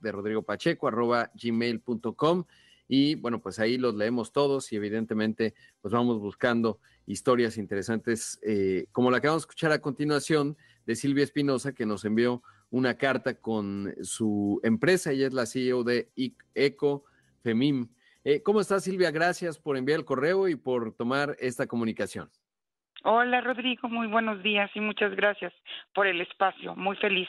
de 0.00 0.12
Rodrigo 0.12 0.42
Pacheco 0.42 0.88
arroba 0.88 1.30
gmail.com 1.34 2.44
y 2.88 3.16
bueno, 3.16 3.40
pues 3.40 3.58
ahí 3.58 3.78
los 3.78 3.94
leemos 3.94 4.32
todos 4.32 4.72
y 4.72 4.76
evidentemente 4.76 5.54
pues 5.80 5.92
vamos 5.92 6.20
buscando 6.20 6.78
historias 7.06 7.56
interesantes 7.56 8.38
eh, 8.42 8.86
como 8.92 9.10
la 9.10 9.20
que 9.20 9.28
vamos 9.28 9.42
a 9.42 9.44
escuchar 9.44 9.72
a 9.72 9.80
continuación 9.80 10.56
de 10.86 10.94
Silvia 10.94 11.24
Espinosa, 11.24 11.72
que 11.72 11.86
nos 11.86 12.04
envió 12.04 12.42
una 12.76 12.98
carta 12.98 13.40
con 13.40 13.94
su 14.02 14.60
empresa. 14.62 15.10
Ella 15.10 15.26
es 15.26 15.32
la 15.32 15.46
CEO 15.46 15.82
de 15.82 16.10
Eco 16.54 17.04
Femim. 17.42 17.88
Eh, 18.22 18.42
¿Cómo 18.42 18.60
estás, 18.60 18.84
Silvia? 18.84 19.10
Gracias 19.10 19.58
por 19.58 19.78
enviar 19.78 20.00
el 20.00 20.04
correo 20.04 20.46
y 20.46 20.56
por 20.56 20.94
tomar 20.94 21.36
esta 21.38 21.66
comunicación. 21.66 22.28
Hola, 23.02 23.40
Rodrigo. 23.40 23.88
Muy 23.88 24.08
buenos 24.08 24.42
días 24.42 24.70
y 24.74 24.80
muchas 24.80 25.16
gracias 25.16 25.54
por 25.94 26.06
el 26.06 26.20
espacio. 26.20 26.76
Muy 26.76 26.96
feliz 26.96 27.28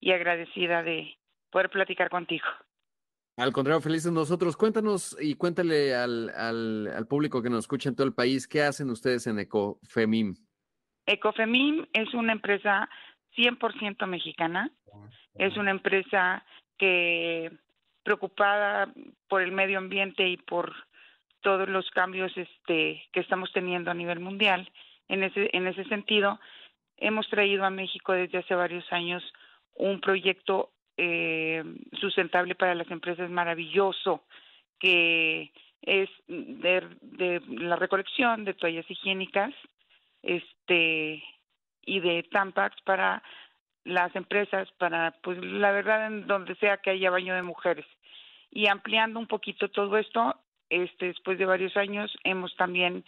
y 0.00 0.12
agradecida 0.12 0.82
de 0.82 1.18
poder 1.50 1.68
platicar 1.68 2.08
contigo. 2.08 2.46
Al 3.36 3.52
contrario, 3.52 3.82
felices 3.82 4.12
nosotros. 4.12 4.56
Cuéntanos 4.56 5.14
y 5.20 5.34
cuéntale 5.34 5.94
al, 5.94 6.30
al, 6.30 6.86
al, 6.86 7.06
público 7.06 7.42
que 7.42 7.50
nos 7.50 7.60
escucha 7.60 7.90
en 7.90 7.96
todo 7.96 8.06
el 8.06 8.14
país, 8.14 8.48
¿qué 8.48 8.62
hacen 8.62 8.88
ustedes 8.88 9.26
en 9.26 9.40
Ecofemim? 9.40 10.36
Ecofemim 11.04 11.84
es 11.92 12.14
una 12.14 12.32
empresa 12.32 12.88
100% 13.36 14.06
mexicana. 14.06 14.70
Es 15.34 15.56
una 15.56 15.70
empresa 15.70 16.44
que 16.78 17.52
preocupada 18.02 18.92
por 19.28 19.42
el 19.42 19.52
medio 19.52 19.78
ambiente 19.78 20.28
y 20.28 20.36
por 20.36 20.74
todos 21.40 21.68
los 21.68 21.90
cambios 21.90 22.32
este, 22.36 23.02
que 23.12 23.20
estamos 23.20 23.52
teniendo 23.52 23.90
a 23.90 23.94
nivel 23.94 24.20
mundial. 24.20 24.70
En 25.08 25.22
ese, 25.22 25.50
en 25.52 25.66
ese 25.66 25.84
sentido, 25.84 26.40
hemos 26.96 27.28
traído 27.28 27.64
a 27.64 27.70
México 27.70 28.12
desde 28.12 28.38
hace 28.38 28.54
varios 28.54 28.90
años 28.92 29.22
un 29.74 30.00
proyecto 30.00 30.70
eh, 30.96 31.62
sustentable 32.00 32.54
para 32.54 32.74
las 32.74 32.90
empresas 32.90 33.28
maravilloso, 33.30 34.24
que 34.78 35.52
es 35.82 36.08
de, 36.26 36.82
de 37.02 37.42
la 37.48 37.76
recolección 37.76 38.44
de 38.44 38.54
toallas 38.54 38.90
higiénicas 38.90 39.52
este 40.26 41.22
y 41.86 42.00
de 42.00 42.24
Tampax 42.24 42.76
para 42.82 43.22
las 43.84 44.14
empresas, 44.16 44.68
para 44.72 45.12
pues 45.22 45.38
la 45.38 45.70
verdad 45.70 46.08
en 46.08 46.26
donde 46.26 46.56
sea 46.56 46.78
que 46.78 46.90
haya 46.90 47.10
baño 47.10 47.34
de 47.34 47.42
mujeres. 47.42 47.86
Y 48.50 48.66
ampliando 48.66 49.18
un 49.18 49.26
poquito 49.26 49.68
todo 49.68 49.96
esto, 49.96 50.38
este 50.68 51.06
después 51.06 51.38
de 51.38 51.46
varios 51.46 51.76
años 51.76 52.14
hemos 52.24 52.54
también 52.56 53.04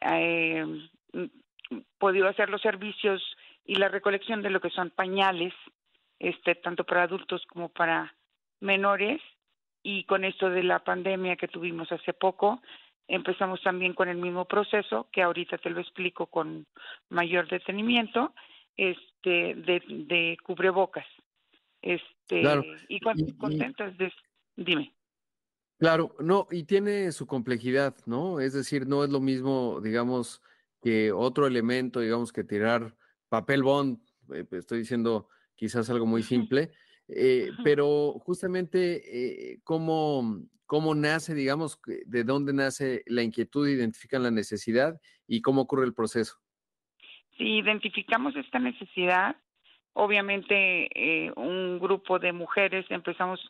eh, 0.00 0.64
podido 1.98 2.28
hacer 2.28 2.48
los 2.48 2.62
servicios 2.62 3.22
y 3.64 3.74
la 3.74 3.88
recolección 3.88 4.42
de 4.42 4.50
lo 4.50 4.60
que 4.60 4.70
son 4.70 4.90
pañales, 4.90 5.52
este 6.20 6.54
tanto 6.54 6.84
para 6.84 7.02
adultos 7.02 7.44
como 7.46 7.68
para 7.68 8.14
menores 8.60 9.20
y 9.82 10.04
con 10.04 10.24
esto 10.24 10.50
de 10.50 10.62
la 10.62 10.80
pandemia 10.80 11.36
que 11.36 11.48
tuvimos 11.48 11.90
hace 11.90 12.12
poco, 12.12 12.60
Empezamos 13.08 13.62
también 13.62 13.94
con 13.94 14.08
el 14.08 14.16
mismo 14.16 14.44
proceso, 14.46 15.08
que 15.12 15.22
ahorita 15.22 15.58
te 15.58 15.70
lo 15.70 15.80
explico 15.80 16.26
con 16.26 16.66
mayor 17.08 17.48
detenimiento, 17.48 18.34
este, 18.76 19.54
de, 19.54 19.82
de 19.88 20.36
cubrebocas. 20.42 21.06
Este, 21.82 22.42
y, 22.88 23.00
contentas 23.00 23.96
de, 23.96 24.12
dime. 24.56 24.92
Claro, 25.78 26.16
no, 26.18 26.48
y 26.50 26.64
tiene 26.64 27.12
su 27.12 27.26
complejidad, 27.26 27.94
¿no? 28.06 28.40
Es 28.40 28.54
decir, 28.54 28.86
no 28.86 29.04
es 29.04 29.10
lo 29.10 29.20
mismo, 29.20 29.80
digamos, 29.82 30.42
que 30.82 31.12
otro 31.12 31.46
elemento, 31.46 32.00
digamos, 32.00 32.32
que 32.32 32.44
tirar 32.44 32.96
papel 33.28 33.62
bond, 33.62 34.00
eh, 34.32 34.44
estoy 34.52 34.78
diciendo 34.78 35.28
quizás 35.54 35.90
algo 35.90 36.06
muy 36.06 36.22
simple, 36.22 36.72
eh, 37.08 37.50
pero 37.62 38.12
justamente 38.24 39.52
eh, 39.52 39.58
cómo, 39.64 40.42
cómo 40.66 40.94
nace, 40.94 41.34
digamos, 41.34 41.80
de 41.84 42.24
dónde 42.24 42.52
nace 42.52 43.02
la 43.06 43.22
inquietud, 43.22 43.68
identifican 43.68 44.22
la 44.22 44.30
necesidad 44.30 45.00
y 45.26 45.40
cómo 45.40 45.62
ocurre 45.62 45.84
el 45.84 45.94
proceso. 45.94 46.36
Si 47.36 47.58
identificamos 47.58 48.34
esta 48.34 48.58
necesidad, 48.58 49.36
obviamente 49.92 50.88
eh, 50.94 51.32
un 51.36 51.78
grupo 51.78 52.18
de 52.18 52.32
mujeres 52.32 52.86
empezamos 52.90 53.40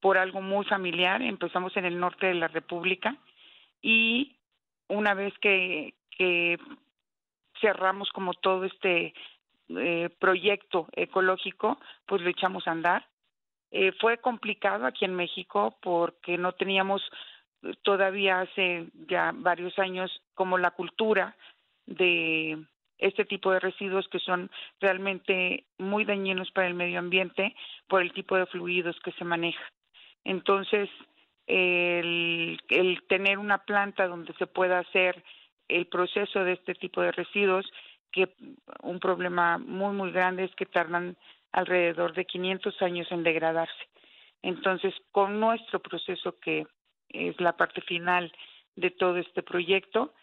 por 0.00 0.18
algo 0.18 0.40
muy 0.40 0.64
familiar, 0.66 1.22
empezamos 1.22 1.76
en 1.76 1.84
el 1.84 1.98
norte 1.98 2.26
de 2.26 2.34
la 2.34 2.48
República 2.48 3.16
y 3.82 4.36
una 4.88 5.14
vez 5.14 5.32
que, 5.40 5.94
que 6.16 6.58
cerramos 7.60 8.10
como 8.10 8.34
todo 8.34 8.64
este 8.64 9.14
eh, 9.78 10.10
proyecto 10.18 10.88
ecológico, 10.92 11.78
pues 12.06 12.22
lo 12.22 12.30
echamos 12.30 12.66
a 12.66 12.72
andar. 12.72 13.06
Eh, 13.70 13.92
fue 14.00 14.18
complicado 14.18 14.86
aquí 14.86 15.04
en 15.04 15.14
México 15.14 15.76
porque 15.80 16.36
no 16.36 16.52
teníamos 16.52 17.02
eh, 17.62 17.74
todavía 17.82 18.40
hace 18.40 18.86
ya 19.08 19.32
varios 19.34 19.78
años 19.78 20.10
como 20.34 20.58
la 20.58 20.72
cultura 20.72 21.36
de 21.86 22.58
este 22.98 23.24
tipo 23.24 23.52
de 23.52 23.60
residuos 23.60 24.08
que 24.08 24.18
son 24.18 24.50
realmente 24.80 25.64
muy 25.78 26.04
dañinos 26.04 26.50
para 26.50 26.66
el 26.66 26.74
medio 26.74 26.98
ambiente 26.98 27.54
por 27.88 28.02
el 28.02 28.12
tipo 28.12 28.36
de 28.36 28.46
fluidos 28.46 28.98
que 29.00 29.12
se 29.12 29.24
maneja. 29.24 29.64
Entonces, 30.24 30.90
el, 31.46 32.60
el 32.68 33.02
tener 33.08 33.38
una 33.38 33.58
planta 33.58 34.06
donde 34.06 34.34
se 34.34 34.46
pueda 34.46 34.80
hacer 34.80 35.22
el 35.68 35.86
proceso 35.86 36.44
de 36.44 36.52
este 36.52 36.74
tipo 36.74 37.00
de 37.00 37.12
residuos 37.12 37.70
que 38.12 38.34
un 38.82 39.00
problema 39.00 39.58
muy, 39.58 39.94
muy 39.94 40.12
grande 40.12 40.44
es 40.44 40.54
que 40.54 40.66
tardan 40.66 41.16
alrededor 41.52 42.14
de 42.14 42.24
500 42.24 42.82
años 42.82 43.06
en 43.10 43.22
degradarse. 43.22 43.88
Entonces, 44.42 44.94
con 45.12 45.40
nuestro 45.40 45.80
proceso, 45.80 46.38
que 46.38 46.66
es 47.08 47.40
la 47.40 47.56
parte 47.56 47.80
final 47.82 48.32
de 48.76 48.90
todo 48.90 49.16
este 49.16 49.42
proyecto, 49.42 50.14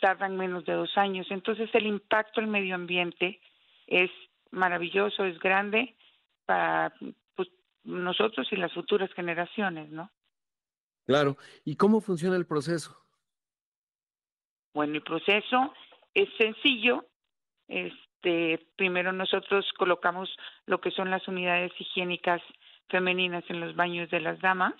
tardan 0.00 0.36
menos 0.36 0.64
de 0.64 0.74
dos 0.74 0.96
años. 0.96 1.26
Entonces, 1.30 1.70
el 1.72 1.86
impacto 1.86 2.40
al 2.40 2.46
medio 2.46 2.74
ambiente 2.74 3.40
es 3.86 4.10
maravilloso, 4.50 5.24
es 5.24 5.38
grande 5.38 5.96
para 6.44 6.94
pues, 7.34 7.48
nosotros 7.84 8.46
y 8.50 8.56
las 8.56 8.72
futuras 8.72 9.12
generaciones, 9.14 9.90
¿no? 9.90 10.10
Claro. 11.06 11.36
¿Y 11.64 11.76
cómo 11.76 12.00
funciona 12.00 12.36
el 12.36 12.46
proceso? 12.46 13.02
Bueno, 14.74 14.94
el 14.94 15.02
proceso 15.02 15.72
es 16.14 16.28
sencillo, 16.36 17.06
este, 17.68 18.66
primero 18.76 19.12
nosotros 19.12 19.70
colocamos 19.76 20.34
lo 20.66 20.80
que 20.80 20.90
son 20.90 21.10
las 21.10 21.26
unidades 21.28 21.72
higiénicas 21.78 22.42
femeninas 22.88 23.44
en 23.48 23.60
los 23.60 23.76
baños 23.76 24.10
de 24.10 24.20
las 24.20 24.40
damas 24.40 24.74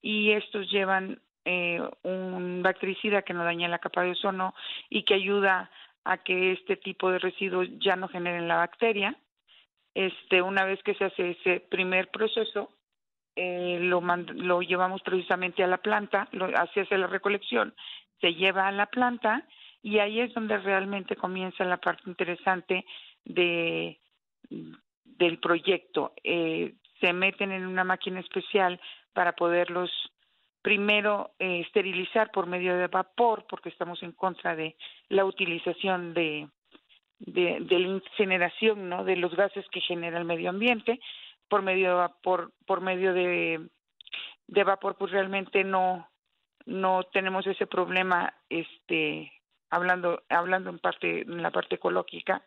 y 0.00 0.32
estos 0.32 0.70
llevan 0.70 1.20
eh, 1.44 1.80
un 2.02 2.62
bactericida 2.62 3.22
que 3.22 3.34
no 3.34 3.44
daña 3.44 3.68
la 3.68 3.78
capa 3.78 4.02
de 4.02 4.12
ozono 4.12 4.54
y 4.88 5.02
que 5.02 5.14
ayuda 5.14 5.70
a 6.04 6.18
que 6.18 6.52
este 6.52 6.76
tipo 6.76 7.10
de 7.10 7.18
residuos 7.18 7.68
ya 7.78 7.96
no 7.96 8.08
generen 8.08 8.48
la 8.48 8.56
bacteria. 8.56 9.16
Este, 9.94 10.42
una 10.42 10.64
vez 10.64 10.82
que 10.82 10.94
se 10.94 11.04
hace 11.04 11.30
ese 11.30 11.60
primer 11.60 12.10
proceso, 12.10 12.70
eh, 13.36 13.78
lo, 13.80 14.00
lo 14.00 14.62
llevamos 14.62 15.02
precisamente 15.02 15.62
a 15.64 15.66
la 15.66 15.78
planta, 15.78 16.28
lo, 16.32 16.46
así 16.56 16.80
hace 16.80 16.98
la 16.98 17.06
recolección, 17.06 17.74
se 18.20 18.34
lleva 18.34 18.68
a 18.68 18.72
la 18.72 18.86
planta 18.86 19.46
y 19.84 19.98
ahí 19.98 20.20
es 20.20 20.32
donde 20.32 20.56
realmente 20.56 21.14
comienza 21.14 21.62
la 21.62 21.76
parte 21.76 22.08
interesante 22.08 22.86
de 23.24 23.98
del 25.04 25.38
proyecto. 25.38 26.14
Eh, 26.24 26.74
se 27.00 27.12
meten 27.12 27.52
en 27.52 27.66
una 27.66 27.84
máquina 27.84 28.20
especial 28.20 28.80
para 29.12 29.34
poderlos 29.34 29.90
primero 30.62 31.32
eh, 31.38 31.60
esterilizar 31.60 32.30
por 32.30 32.46
medio 32.46 32.76
de 32.76 32.86
vapor, 32.86 33.44
porque 33.48 33.68
estamos 33.68 34.02
en 34.02 34.12
contra 34.12 34.56
de 34.56 34.74
la 35.10 35.26
utilización 35.26 36.14
de, 36.14 36.48
de, 37.18 37.60
la 37.60 37.78
incineración 37.86 38.88
¿no? 38.88 39.04
de 39.04 39.16
los 39.16 39.36
gases 39.36 39.66
que 39.68 39.82
genera 39.82 40.18
el 40.18 40.24
medio 40.24 40.48
ambiente, 40.48 40.98
por 41.48 41.60
medio 41.60 41.88
de 41.88 41.94
vapor, 41.94 42.52
por 42.66 42.80
medio 42.80 43.12
de, 43.12 43.68
de 44.46 44.64
vapor, 44.64 44.96
pues 44.96 45.12
realmente 45.12 45.62
no, 45.62 46.08
no 46.64 47.02
tenemos 47.12 47.46
ese 47.46 47.66
problema 47.66 48.32
este 48.48 49.30
hablando, 49.74 50.22
hablando 50.28 50.70
en 50.70 50.78
parte, 50.78 51.22
en 51.22 51.42
la 51.42 51.50
parte 51.50 51.76
ecológica. 51.76 52.42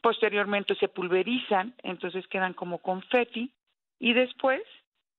Posteriormente 0.00 0.74
se 0.76 0.88
pulverizan, 0.88 1.74
entonces 1.82 2.26
quedan 2.28 2.54
como 2.54 2.78
confeti, 2.78 3.52
y 3.98 4.14
después, 4.14 4.62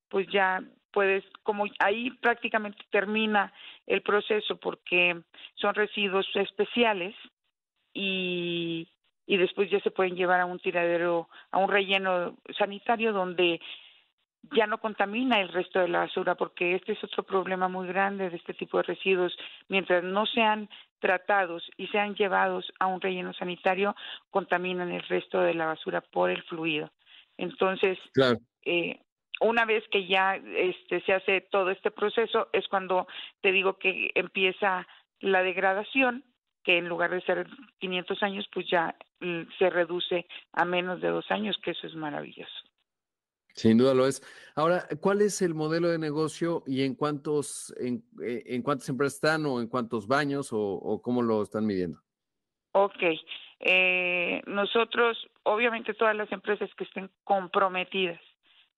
pues 0.10 0.27
ya 0.27 0.62
puedes, 0.91 1.24
como 1.43 1.65
ahí 1.79 2.12
prácticamente 2.22 2.84
termina 2.91 3.53
el 3.88 4.01
proceso 4.01 4.58
porque 4.58 5.22
son 5.55 5.75
residuos 5.75 6.27
especiales 6.36 7.15
y 7.93 8.88
y 9.25 9.38
después 9.38 9.70
ya 9.70 9.79
se 9.79 9.91
pueden 9.91 10.15
llevar 10.15 10.41
a 10.41 10.46
un 10.46 10.60
tiradero, 10.60 11.29
a 11.51 11.58
un 11.58 11.70
relleno 11.70 12.38
sanitario 12.58 13.13
donde 13.13 13.62
ya 14.52 14.68
no 14.68 14.78
contamina 14.80 15.40
el 15.40 15.50
resto 15.50 15.80
de 15.80 15.88
la 15.88 16.00
basura, 16.00 16.36
porque 16.36 16.76
este 16.76 16.94
es 16.94 17.04
otro 17.04 17.24
problema 17.24 17.68
muy 17.68 17.88
grande 17.88 18.30
de 18.30 18.38
este 18.38 18.54
tipo 18.54 18.78
de 18.78 18.84
residuos. 18.84 19.36
Mientras 19.70 20.04
no 20.04 20.26
sean 20.26 20.70
tratados 21.00 21.70
y 21.78 21.88
sean 21.88 22.16
llevados 22.16 22.72
a 22.80 22.88
un 22.88 23.02
relleno 23.02 23.34
sanitario, 23.34 23.96
contaminan 24.30 24.92
el 24.92 25.04
resto 25.04 25.40
de 25.42 25.54
la 25.54 25.68
basura 25.68 26.02
por 26.02 26.30
el 26.30 26.44
fluido. 26.44 26.92
Entonces, 27.38 27.98
eh, 28.66 29.00
una 29.40 29.66
vez 29.66 29.84
que 29.90 30.08
ya 30.08 30.36
este, 30.36 31.02
se 31.02 31.14
hace 31.14 31.42
todo 31.42 31.70
este 31.72 31.92
proceso, 31.92 32.50
es 32.54 32.68
cuando 32.68 33.08
te 33.42 33.52
digo 33.52 33.78
que 33.78 34.12
empieza 34.16 34.88
la 35.20 35.42
degradación, 35.42 36.24
que 36.64 36.78
en 36.78 36.88
lugar 36.88 37.12
de 37.12 37.22
ser 37.22 37.48
500 37.80 38.24
años, 38.24 38.48
pues 38.54 38.68
ya 38.70 38.96
mm, 39.20 39.42
se 39.58 39.70
reduce 39.70 40.26
a 40.54 40.64
menos 40.64 41.02
de 41.02 41.10
dos 41.10 41.30
años, 41.32 41.58
que 41.62 41.72
eso 41.72 41.88
es 41.88 41.96
maravilloso. 41.96 42.73
Sin 43.54 43.78
duda 43.78 43.94
lo 43.94 44.08
es. 44.08 44.22
Ahora, 44.56 44.88
¿cuál 45.00 45.22
es 45.22 45.42
el 45.42 45.54
modelo 45.54 45.90
de 45.90 46.00
negocio 46.00 46.64
y 46.66 46.84
en 46.84 46.96
cuántos, 46.96 47.74
en, 47.80 48.04
eh, 48.24 48.44
en 48.48 48.64
cuántas 48.64 48.90
empresas 48.90 49.16
están 49.16 49.46
o 49.46 49.62
en 49.62 49.68
cuántos 49.68 50.08
baños 50.08 50.50
o, 50.52 51.02
cómo 51.04 51.22
lo 51.22 51.44
están 51.44 51.66
midiendo? 51.66 52.00
Ok. 52.72 53.04
Eh, 53.60 54.42
nosotros, 54.48 55.18
obviamente 55.44 55.94
todas 55.94 56.16
las 56.16 56.32
empresas 56.32 56.70
que 56.76 56.84
estén 56.84 57.10
comprometidas 57.24 58.20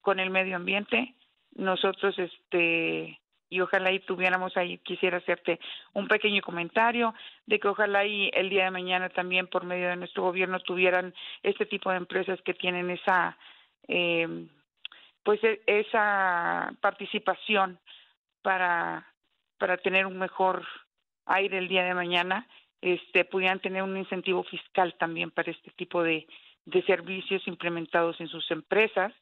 con 0.02 0.20
el 0.20 0.30
medio 0.30 0.56
ambiente, 0.56 1.14
nosotros, 1.54 2.14
este, 2.18 3.18
y 3.48 3.60
ojalá 3.60 3.92
y 3.92 4.00
tuviéramos 4.00 4.56
ahí, 4.58 4.78
quisiera 4.78 5.18
hacerte 5.18 5.58
un 5.94 6.06
pequeño 6.06 6.42
comentario 6.42 7.14
de 7.46 7.58
que 7.58 7.68
ojalá 7.68 8.04
y 8.04 8.30
el 8.34 8.50
día 8.50 8.64
de 8.64 8.70
mañana 8.70 9.08
también 9.08 9.46
por 9.46 9.64
medio 9.64 9.88
de 9.88 9.96
nuestro 9.96 10.22
gobierno 10.22 10.60
tuvieran 10.60 11.14
este 11.42 11.64
tipo 11.64 11.90
de 11.90 11.96
empresas 11.96 12.40
que 12.42 12.54
tienen 12.54 12.90
esa 12.90 13.36
eh, 13.88 14.46
pues 15.26 15.42
e, 15.42 15.60
esa 15.66 16.72
participación 16.80 17.80
para, 18.42 19.04
para 19.58 19.76
tener 19.76 20.06
un 20.06 20.18
mejor 20.18 20.64
aire 21.26 21.58
el 21.58 21.66
día 21.66 21.82
de 21.82 21.94
mañana, 21.94 22.46
este, 22.80 23.24
pudieran 23.24 23.58
tener 23.58 23.82
un 23.82 23.96
incentivo 23.96 24.44
fiscal 24.44 24.94
también 24.94 25.32
para 25.32 25.50
este 25.50 25.72
tipo 25.72 26.04
de, 26.04 26.28
de 26.64 26.80
servicios 26.84 27.42
implementados 27.48 28.20
en 28.20 28.28
sus 28.28 28.48
empresas. 28.52 29.12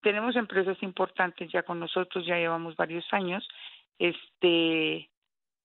Tenemos 0.00 0.36
empresas 0.36 0.82
importantes 0.82 1.52
ya 1.52 1.62
con 1.64 1.78
nosotros, 1.78 2.24
ya 2.24 2.38
llevamos 2.38 2.74
varios 2.74 3.04
años, 3.12 3.46
este, 3.98 5.10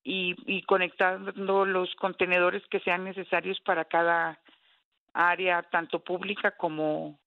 y, 0.04 0.36
y 0.46 0.64
conectando 0.64 1.66
los 1.66 1.96
contenedores 1.96 2.62
que 2.68 2.82
sean 2.82 3.06
necesarios 3.06 3.62
para 3.62 3.86
cada 3.86 4.38
área, 5.14 5.64
tanto 5.64 6.04
pública 6.04 6.52
como, 6.52 7.18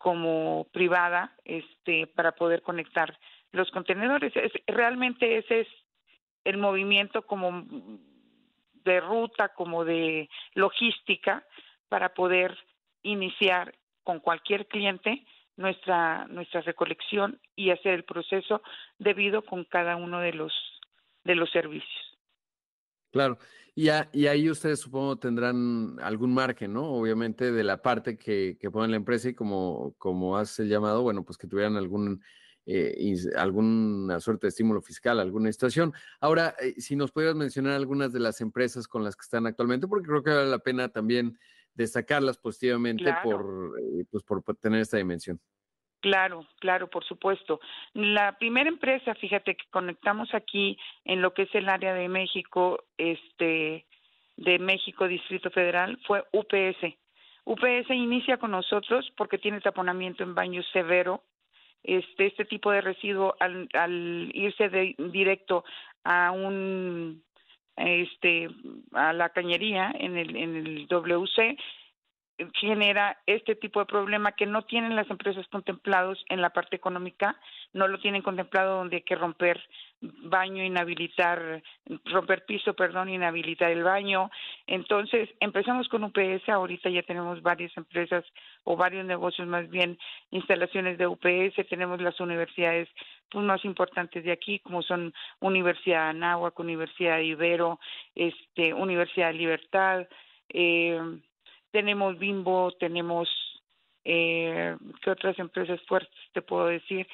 como 0.00 0.66
privada 0.72 1.36
este 1.44 2.06
para 2.06 2.32
poder 2.32 2.62
conectar 2.62 3.18
los 3.52 3.70
contenedores. 3.70 4.32
Realmente 4.66 5.36
ese 5.36 5.60
es 5.60 5.68
el 6.44 6.56
movimiento 6.56 7.20
como 7.26 7.66
de 8.82 9.00
ruta 9.00 9.50
como 9.50 9.84
de 9.84 10.30
logística 10.54 11.44
para 11.90 12.14
poder 12.14 12.56
iniciar 13.02 13.74
con 14.02 14.20
cualquier 14.20 14.66
cliente 14.68 15.22
nuestra 15.58 16.26
nuestra 16.28 16.62
recolección 16.62 17.38
y 17.54 17.68
hacer 17.68 17.92
el 17.92 18.04
proceso 18.04 18.62
debido 18.98 19.42
con 19.42 19.64
cada 19.64 19.96
uno 19.96 20.20
de 20.20 20.32
los 20.32 20.54
de 21.24 21.34
los 21.34 21.50
servicios 21.50 22.09
claro 23.10 23.38
y, 23.74 23.88
y, 24.12 24.26
ahí 24.26 24.50
ustedes 24.50 24.80
supongo 24.80 25.18
tendrán 25.18 25.96
algún 26.00 26.34
margen, 26.34 26.72
¿no? 26.72 26.92
Obviamente 26.92 27.52
de 27.52 27.64
la 27.64 27.80
parte 27.80 28.16
que, 28.16 28.58
que 28.60 28.70
pone 28.70 28.88
la 28.88 28.96
empresa 28.96 29.28
y 29.28 29.34
como, 29.34 29.94
como 29.96 30.36
hace 30.36 30.64
el 30.64 30.68
llamado, 30.68 31.02
bueno, 31.02 31.24
pues 31.24 31.38
que 31.38 31.46
tuvieran 31.46 31.76
algún, 31.76 32.22
eh, 32.66 33.16
alguna 33.36 34.20
suerte 34.20 34.46
de 34.46 34.48
estímulo 34.50 34.82
fiscal, 34.82 35.20
alguna 35.20 35.50
situación. 35.52 35.92
Ahora, 36.20 36.54
eh, 36.60 36.74
si 36.78 36.96
nos 36.96 37.12
pudieras 37.12 37.36
mencionar 37.36 37.74
algunas 37.74 38.12
de 38.12 38.20
las 38.20 38.40
empresas 38.40 38.88
con 38.88 39.04
las 39.04 39.16
que 39.16 39.22
están 39.22 39.46
actualmente, 39.46 39.86
porque 39.86 40.08
creo 40.08 40.22
que 40.22 40.30
vale 40.30 40.50
la 40.50 40.58
pena 40.58 40.88
también 40.88 41.38
destacarlas 41.74 42.38
positivamente 42.38 43.14
por, 43.22 43.78
eh, 43.80 44.04
pues 44.10 44.24
por 44.24 44.42
tener 44.56 44.80
esta 44.80 44.96
dimensión. 44.96 45.40
Claro, 46.00 46.46
claro, 46.60 46.88
por 46.88 47.04
supuesto. 47.04 47.60
La 47.92 48.38
primera 48.38 48.68
empresa, 48.68 49.14
fíjate 49.14 49.54
que 49.54 49.64
conectamos 49.70 50.32
aquí 50.34 50.78
en 51.04 51.20
lo 51.20 51.34
que 51.34 51.42
es 51.42 51.54
el 51.54 51.68
área 51.68 51.92
de 51.92 52.08
México, 52.08 52.84
este, 52.96 53.84
de 54.36 54.58
México 54.58 55.06
Distrito 55.06 55.50
Federal, 55.50 55.98
fue 56.06 56.24
UPS. 56.32 56.96
UPS 57.44 57.90
inicia 57.90 58.38
con 58.38 58.52
nosotros 58.52 59.12
porque 59.16 59.38
tiene 59.38 59.60
taponamiento 59.60 60.22
en 60.22 60.34
baño 60.34 60.62
severo. 60.72 61.22
Este, 61.82 62.26
este 62.26 62.44
tipo 62.44 62.70
de 62.70 62.80
residuo 62.80 63.34
al, 63.40 63.68
al 63.72 64.30
irse 64.34 64.68
de, 64.68 64.94
directo 64.98 65.64
a 66.04 66.30
un 66.30 67.22
este 67.76 68.48
a 68.92 69.14
la 69.14 69.30
cañería 69.30 69.90
en 69.98 70.18
el 70.18 70.36
en 70.36 70.56
el 70.56 70.86
WC 70.88 71.56
genera 72.54 73.18
este 73.26 73.54
tipo 73.54 73.80
de 73.80 73.86
problema 73.86 74.32
que 74.32 74.46
no 74.46 74.62
tienen 74.62 74.96
las 74.96 75.10
empresas 75.10 75.46
contemplados 75.48 76.24
en 76.28 76.40
la 76.40 76.50
parte 76.50 76.76
económica, 76.76 77.38
no 77.72 77.88
lo 77.88 77.98
tienen 77.98 78.22
contemplado 78.22 78.78
donde 78.78 78.96
hay 78.96 79.02
que 79.02 79.14
romper 79.14 79.60
baño, 80.00 80.64
inhabilitar, 80.64 81.62
romper 82.06 82.44
piso, 82.46 82.74
perdón, 82.74 83.10
inhabilitar 83.10 83.70
el 83.70 83.82
baño. 83.82 84.30
Entonces, 84.66 85.28
empezamos 85.40 85.88
con 85.88 86.04
UPS, 86.04 86.48
ahorita 86.48 86.88
ya 86.88 87.02
tenemos 87.02 87.42
varias 87.42 87.76
empresas 87.76 88.24
o 88.64 88.76
varios 88.76 89.04
negocios 89.04 89.46
más 89.46 89.68
bien, 89.68 89.98
instalaciones 90.30 90.96
de 90.98 91.06
UPS, 91.06 91.68
tenemos 91.68 92.00
las 92.00 92.18
universidades 92.20 92.88
pues, 93.30 93.44
más 93.44 93.64
importantes 93.64 94.24
de 94.24 94.32
aquí, 94.32 94.58
como 94.60 94.82
son 94.82 95.12
Universidad 95.40 96.04
de 96.04 96.10
Anáhuac, 96.10 96.58
Universidad 96.58 97.16
de 97.16 97.24
Ibero, 97.24 97.78
este, 98.14 98.72
Universidad 98.72 99.28
de 99.28 99.34
Libertad, 99.34 100.08
eh, 100.48 101.00
tenemos 101.70 102.18
Bimbo, 102.18 102.72
tenemos, 102.72 103.28
eh, 104.04 104.76
¿qué 105.02 105.10
otras 105.10 105.38
empresas 105.38 105.80
fuertes 105.86 106.14
te 106.32 106.42
puedo 106.42 106.66
decir? 106.66 107.06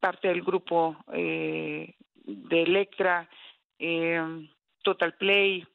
Parte 0.00 0.28
del 0.28 0.42
grupo 0.42 0.96
eh, 1.12 1.94
de 2.24 2.62
Electra, 2.62 3.28
eh, 3.78 4.48
Total 4.82 5.14
Play. 5.14 5.66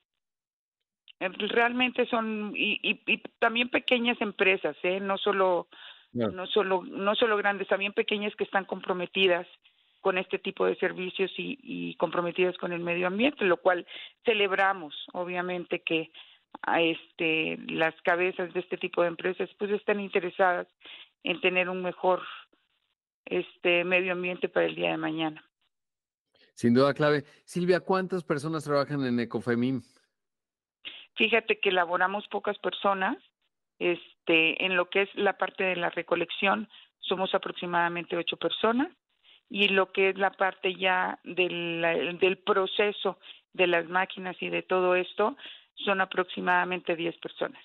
Eh, 1.19 1.29
realmente 1.29 2.05
son, 2.05 2.53
y, 2.55 2.79
y, 2.83 3.01
y 3.11 3.17
también 3.39 3.69
pequeñas 3.69 4.21
empresas, 4.21 4.77
¿eh? 4.83 4.99
No 4.99 5.17
solo, 5.17 5.67
no 6.13 6.45
solo, 6.47 6.83
no 6.83 7.15
solo 7.15 7.37
grandes, 7.37 7.67
también 7.67 7.93
pequeñas 7.93 8.35
que 8.35 8.43
están 8.43 8.65
comprometidas 8.65 9.47
con 10.01 10.17
este 10.17 10.39
tipo 10.39 10.65
de 10.65 10.75
servicios 10.75 11.31
y, 11.37 11.57
y 11.61 11.95
comprometidas 11.95 12.55
con 12.57 12.71
el 12.71 12.81
medio 12.81 13.07
ambiente, 13.07 13.43
lo 13.45 13.57
cual 13.57 13.85
celebramos, 14.23 14.93
obviamente, 15.13 15.81
que 15.81 16.11
a 16.61 16.81
este 16.81 17.57
las 17.67 17.93
cabezas 18.01 18.53
de 18.53 18.59
este 18.59 18.77
tipo 18.77 19.01
de 19.01 19.09
empresas 19.09 19.49
pues 19.57 19.71
están 19.71 19.99
interesadas 19.99 20.67
en 21.23 21.39
tener 21.41 21.69
un 21.69 21.81
mejor 21.81 22.21
este 23.25 23.83
medio 23.83 24.13
ambiente 24.13 24.49
para 24.49 24.65
el 24.65 24.75
día 24.75 24.91
de 24.91 24.97
mañana. 24.97 25.43
Sin 26.53 26.73
duda 26.73 26.93
clave. 26.93 27.23
Silvia, 27.45 27.81
¿cuántas 27.81 28.23
personas 28.23 28.63
trabajan 28.63 29.05
en 29.05 29.19
Ecofemim? 29.19 29.81
Fíjate 31.15 31.59
que 31.59 31.69
elaboramos 31.69 32.27
pocas 32.29 32.57
personas. 32.59 33.17
Este, 33.79 34.65
en 34.65 34.75
lo 34.75 34.89
que 34.89 35.03
es 35.03 35.09
la 35.13 35.37
parte 35.37 35.63
de 35.63 35.75
la 35.75 35.91
recolección, 35.91 36.67
somos 36.99 37.35
aproximadamente 37.35 38.17
ocho 38.17 38.37
personas. 38.37 38.89
Y 39.49 39.67
lo 39.69 39.91
que 39.91 40.09
es 40.09 40.17
la 40.17 40.31
parte 40.31 40.75
ya 40.75 41.19
del, 41.23 42.17
del 42.19 42.37
proceso 42.39 43.19
de 43.53 43.67
las 43.67 43.87
máquinas 43.87 44.35
y 44.41 44.49
de 44.49 44.61
todo 44.61 44.95
esto, 44.95 45.37
son 45.83 46.01
aproximadamente 46.01 46.95
10 46.95 47.17
personas. 47.17 47.61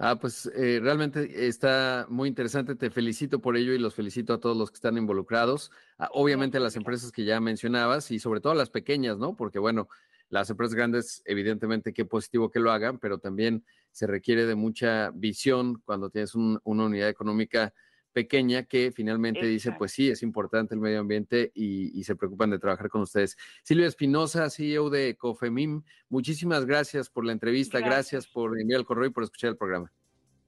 Ah, 0.00 0.16
pues 0.16 0.46
eh, 0.54 0.78
realmente 0.80 1.48
está 1.48 2.06
muy 2.08 2.28
interesante. 2.28 2.76
Te 2.76 2.90
felicito 2.90 3.40
por 3.40 3.56
ello 3.56 3.72
y 3.72 3.78
los 3.78 3.96
felicito 3.96 4.32
a 4.32 4.38
todos 4.40 4.56
los 4.56 4.70
que 4.70 4.76
están 4.76 4.96
involucrados. 4.96 5.72
Ah, 5.98 6.08
obviamente 6.12 6.58
a 6.58 6.60
las 6.60 6.76
empresas 6.76 7.10
que 7.10 7.24
ya 7.24 7.40
mencionabas 7.40 8.12
y 8.12 8.20
sobre 8.20 8.40
todo 8.40 8.52
a 8.52 8.56
las 8.56 8.70
pequeñas, 8.70 9.18
¿no? 9.18 9.34
Porque 9.34 9.58
bueno, 9.58 9.88
las 10.28 10.50
empresas 10.50 10.74
grandes, 10.76 11.22
evidentemente, 11.24 11.92
qué 11.92 12.04
positivo 12.04 12.48
que 12.50 12.60
lo 12.60 12.70
hagan, 12.70 12.98
pero 12.98 13.18
también 13.18 13.64
se 13.90 14.06
requiere 14.06 14.46
de 14.46 14.54
mucha 14.54 15.10
visión 15.12 15.82
cuando 15.84 16.10
tienes 16.10 16.34
una 16.36 16.60
unidad 16.84 17.08
económica 17.08 17.74
pequeña 18.18 18.64
que 18.64 18.90
finalmente 18.90 19.46
dice, 19.46 19.70
pues 19.78 19.92
sí, 19.92 20.10
es 20.10 20.24
importante 20.24 20.74
el 20.74 20.80
medio 20.80 20.98
ambiente 20.98 21.52
y, 21.54 22.02
se 22.02 22.16
preocupan 22.16 22.50
de 22.50 22.58
trabajar 22.58 22.88
con 22.88 23.02
ustedes. 23.02 23.36
Silvia 23.62 23.86
Espinosa, 23.86 24.50
CEO 24.50 24.90
de 24.90 25.14
COFEMIM, 25.16 25.84
muchísimas 26.08 26.66
gracias 26.66 27.10
por 27.10 27.24
la 27.24 27.30
entrevista, 27.30 27.78
gracias, 27.78 28.26
por 28.26 28.60
enviar 28.60 28.80
el 28.80 28.86
correo 28.86 29.06
y 29.06 29.12
por 29.12 29.22
escuchar 29.22 29.50
el 29.50 29.56
programa. 29.56 29.92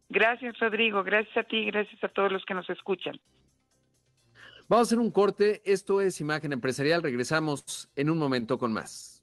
Gracias, 0.09 0.59
Rodrigo, 0.59 1.05
gracias 1.05 1.37
a 1.37 1.45
ti, 1.45 1.67
gracias 1.67 2.03
a 2.03 2.09
todos 2.09 2.33
los 2.33 2.45
que 2.45 2.55
nos 2.55 2.69
escuchan. 2.71 3.21
Vamos 4.69 4.89
a 4.89 4.89
hacer 4.89 4.99
un 4.99 5.13
corte, 5.13 5.63
esto 5.65 6.01
es 6.01 6.21
Imagen 6.21 6.53
Empresarial, 6.53 7.05
regresamos 7.05 7.89
en 7.95 8.11
un 8.11 8.19
momento 8.19 8.59
con 8.59 8.73
más. 8.73 9.23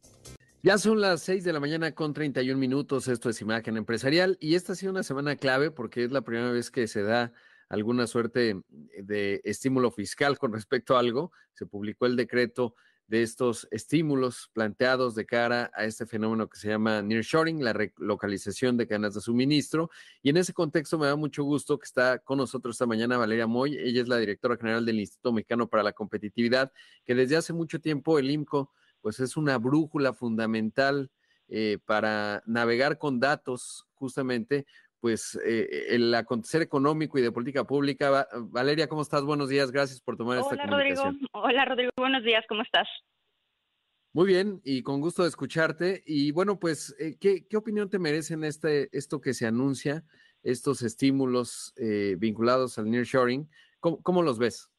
Ya 0.63 0.77
son 0.77 1.01
las 1.01 1.21
6 1.23 1.43
de 1.43 1.51
la 1.51 1.59
mañana 1.59 1.93
con 1.93 2.13
31 2.13 2.57
minutos. 2.57 3.07
Esto 3.07 3.29
es 3.29 3.41
Imagen 3.41 3.77
Empresarial 3.77 4.37
y 4.39 4.55
esta 4.55 4.73
ha 4.73 4.75
sido 4.75 4.91
una 4.91 5.03
semana 5.03 5.35
clave 5.35 5.69
porque 5.69 6.03
es 6.03 6.11
la 6.11 6.21
primera 6.21 6.51
vez 6.51 6.71
que 6.71 6.87
se 6.87 7.03
da 7.03 7.31
alguna 7.69 8.07
suerte 8.07 8.61
de 9.01 9.41
estímulo 9.43 9.91
fiscal 9.91 10.37
con 10.37 10.53
respecto 10.53 10.95
a 10.95 10.99
algo. 10.99 11.31
Se 11.53 11.65
publicó 11.65 12.05
el 12.05 12.15
decreto 12.15 12.75
de 13.07 13.23
estos 13.23 13.67
estímulos 13.71 14.49
planteados 14.53 15.15
de 15.15 15.25
cara 15.25 15.71
a 15.73 15.85
este 15.85 16.05
fenómeno 16.05 16.49
que 16.49 16.57
se 16.57 16.67
llama 16.67 17.01
nearshoring, 17.01 17.63
la 17.63 17.71
relocalización 17.71 18.75
de 18.75 18.85
cadenas 18.85 19.13
de 19.13 19.21
suministro. 19.21 19.89
Y 20.21 20.29
en 20.29 20.37
ese 20.37 20.53
contexto 20.53 20.97
me 20.99 21.07
da 21.07 21.15
mucho 21.15 21.43
gusto 21.43 21.79
que 21.79 21.85
está 21.85 22.19
con 22.19 22.37
nosotros 22.37 22.75
esta 22.75 22.85
mañana 22.85 23.17
Valeria 23.17 23.47
Moy. 23.47 23.77
Ella 23.77 24.01
es 24.01 24.09
la 24.09 24.17
directora 24.17 24.57
general 24.57 24.85
del 24.85 24.99
Instituto 24.99 25.31
Mexicano 25.31 25.69
para 25.69 25.83
la 25.83 25.93
Competitividad, 25.93 26.71
que 27.05 27.15
desde 27.15 27.37
hace 27.37 27.53
mucho 27.53 27.79
tiempo 27.79 28.19
el 28.19 28.29
IMCO 28.29 28.71
pues 28.99 29.19
es 29.21 29.37
una 29.37 29.57
brújula 29.57 30.11
fundamental 30.11 31.09
eh, 31.47 31.77
para 31.85 32.43
navegar 32.45 32.97
con 32.97 33.21
datos 33.21 33.87
justamente 33.93 34.65
pues 34.99 35.39
eh, 35.45 35.87
el 35.89 36.13
acontecer 36.13 36.61
económico 36.61 37.17
y 37.17 37.21
de 37.21 37.31
política 37.31 37.63
pública. 37.63 38.27
Valeria, 38.49 38.87
¿cómo 38.87 39.01
estás? 39.01 39.23
Buenos 39.23 39.49
días, 39.49 39.71
gracias 39.71 40.01
por 40.01 40.17
tomar 40.17 40.39
esta 40.39 40.57
comunicación. 40.57 41.13
Rodrigo. 41.13 41.29
Hola 41.33 41.65
Rodrigo, 41.65 41.91
buenos 41.97 42.23
días, 42.23 42.43
¿cómo 42.47 42.61
estás? 42.61 42.87
Muy 44.13 44.25
bien, 44.25 44.61
y 44.63 44.81
con 44.81 44.99
gusto 44.99 45.21
de 45.21 45.29
escucharte. 45.29 46.03
Y 46.05 46.31
bueno, 46.31 46.59
pues, 46.59 46.95
eh, 46.99 47.17
¿qué, 47.19 47.45
¿qué, 47.47 47.57
opinión 47.57 47.89
te 47.89 47.99
merecen 47.99 48.43
este, 48.43 48.89
esto 48.91 49.21
que 49.21 49.33
se 49.33 49.45
anuncia, 49.45 50.03
estos 50.41 50.81
estímulos 50.81 51.73
eh, 51.77 52.15
vinculados 52.17 52.79
al 52.79 52.89
nearshoring? 52.89 53.47
¿Cómo, 53.79 54.01
¿Cómo 54.01 54.23
los 54.23 54.39
ves? 54.39 54.71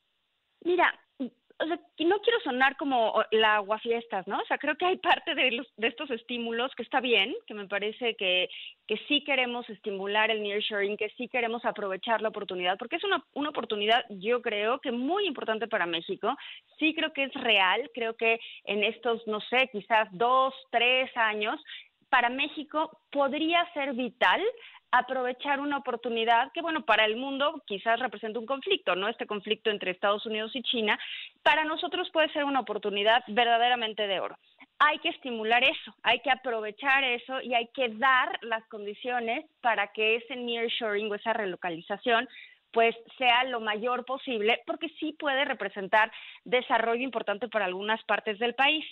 Mira, 0.65 0.93
o 1.21 1.67
sea, 1.67 1.77
no 1.77 2.21
quiero 2.21 2.38
sonar 2.49 2.79
como 2.79 3.23
la 3.31 3.57
aguafiestas, 3.57 4.27
¿no? 4.27 4.39
O 4.39 4.47
sea, 4.47 4.57
creo 4.57 4.75
que 4.77 4.87
hay 4.87 4.97
parte 4.97 5.35
de, 5.35 5.51
los, 5.51 5.67
de 5.77 5.89
estos 5.89 6.11
estímulos 6.11 6.75
que 6.75 6.83
está 6.83 6.99
bien, 7.01 7.35
que 7.47 7.53
me 7.53 7.69
parece 7.69 8.15
que, 8.15 8.49
que 8.87 8.97
sí 9.07 9.23
queremos 9.23 9.69
estimular 9.69 10.31
el 10.31 10.43
nearshoring, 10.43 10.97
que 10.97 11.11
sí 11.11 11.29
queremos 11.29 11.63
aprovechar 11.67 12.23
la 12.23 12.31
oportunidad, 12.31 12.79
porque 12.79 12.97
es 12.97 13.05
una, 13.05 13.23
una 13.35 13.51
oportunidad, 13.51 14.03
yo 14.09 14.41
creo, 14.41 14.81
que 14.81 14.93
muy 14.93 15.27
importante 15.27 15.69
para 15.69 15.85
México. 15.85 16.35
Sí 16.79 16.95
creo 16.95 17.13
que 17.13 17.25
es 17.25 17.35
real, 17.35 17.91
creo 17.93 18.17
que 18.17 18.41
en 18.65 18.83
estos, 18.83 19.27
no 19.27 19.41
sé, 19.43 19.69
quizás 19.71 20.09
dos, 20.13 20.55
tres 20.71 21.15
años, 21.17 21.61
para 22.09 22.29
México 22.29 23.01
podría 23.11 23.65
ser 23.73 23.93
vital 23.95 24.43
aprovechar 24.91 25.61
una 25.61 25.77
oportunidad 25.77 26.51
que, 26.53 26.63
bueno, 26.63 26.85
para 26.85 27.05
el 27.05 27.17
mundo 27.17 27.63
quizás 27.67 28.01
representa 28.01 28.39
un 28.39 28.47
conflicto, 28.47 28.95
¿no? 28.95 29.09
Este 29.09 29.27
conflicto 29.27 29.71
entre 29.71 29.91
Estados 29.91 30.25
Unidos 30.25 30.51
y 30.55 30.63
China, 30.63 30.99
para 31.43 31.65
nosotros 31.65 32.09
puede 32.11 32.33
ser 32.33 32.45
una 32.45 32.61
oportunidad 32.61 33.23
verdaderamente 33.29 34.07
de 34.07 34.21
oro. 34.21 34.37
Hay 34.79 34.99
que 35.01 35.11
estimular 35.11 35.63
eso, 35.63 35.95
hay 36.03 36.21
que 36.21 36.31
aprovechar 36.31 37.05
eso 37.05 37.41
y 37.43 37.53
hay 37.55 37.69
que 37.75 37.89
dar 37.91 38.39
las 38.43 38.67
condiciones 38.69 39.45
para 39.61 39.89
que 39.89 40.17
ese 40.17 40.37
nearshoring 40.37 41.11
o 41.11 41.15
esa 41.17 41.33
relocalización 41.33 42.29
pues 42.73 42.95
sea 43.17 43.45
lo 43.45 43.61
mayor 43.61 44.05
posible, 44.05 44.61
porque 44.67 44.89
sí 45.01 45.17
puede 45.19 45.45
representar 45.45 46.13
desarrollo 46.45 47.03
importante 47.03 47.49
para 47.49 47.65
algunas 47.65 48.03
partes 48.05 48.39
del 48.39 48.55
país. 48.55 48.85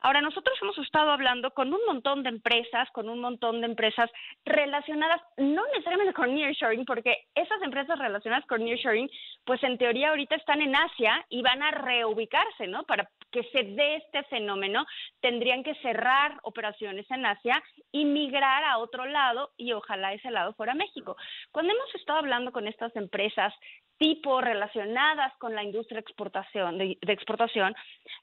Ahora, 0.00 0.20
nosotros 0.22 0.56
hemos 0.62 0.78
estado 0.78 1.10
hablando 1.10 1.50
con 1.50 1.72
un 1.72 1.80
montón 1.86 2.22
de 2.22 2.30
empresas, 2.30 2.88
con 2.92 3.08
un 3.08 3.20
montón 3.20 3.60
de 3.60 3.66
empresas 3.66 4.10
relacionadas, 4.44 5.20
no 5.36 5.66
necesariamente 5.68 6.14
con 6.14 6.34
nearshoring, 6.34 6.86
porque 6.86 7.26
esas 7.34 7.60
empresas 7.62 7.98
relacionadas 7.98 8.46
con 8.46 8.64
nearshoring, 8.64 9.10
pues 9.44 9.62
en 9.62 9.76
teoría 9.76 10.10
ahorita 10.10 10.36
están 10.36 10.62
en 10.62 10.74
Asia 10.74 11.24
y 11.28 11.42
van 11.42 11.62
a 11.62 11.70
reubicarse, 11.70 12.66
¿no? 12.66 12.84
Para 12.84 13.10
que 13.30 13.44
se 13.44 13.62
dé 13.62 13.96
este 13.96 14.22
fenómeno, 14.24 14.86
tendrían 15.20 15.62
que 15.62 15.74
cerrar 15.76 16.38
operaciones 16.42 17.08
en 17.10 17.26
Asia 17.26 17.62
y 17.92 18.04
migrar 18.04 18.64
a 18.64 18.78
otro 18.78 19.04
lado 19.04 19.50
y 19.56 19.72
ojalá 19.72 20.14
ese 20.14 20.30
lado 20.30 20.54
fuera 20.54 20.74
México. 20.74 21.16
Cuando 21.52 21.72
hemos 21.72 21.94
estado 21.94 22.18
hablando 22.18 22.52
con 22.52 22.66
estas 22.66 22.94
empresas 22.96 23.52
tipo 24.00 24.40
relacionadas 24.40 25.36
con 25.36 25.54
la 25.54 25.62
industria 25.62 26.00
exportación, 26.00 26.78
de, 26.78 26.96
de, 27.02 27.12
exportación, 27.12 27.74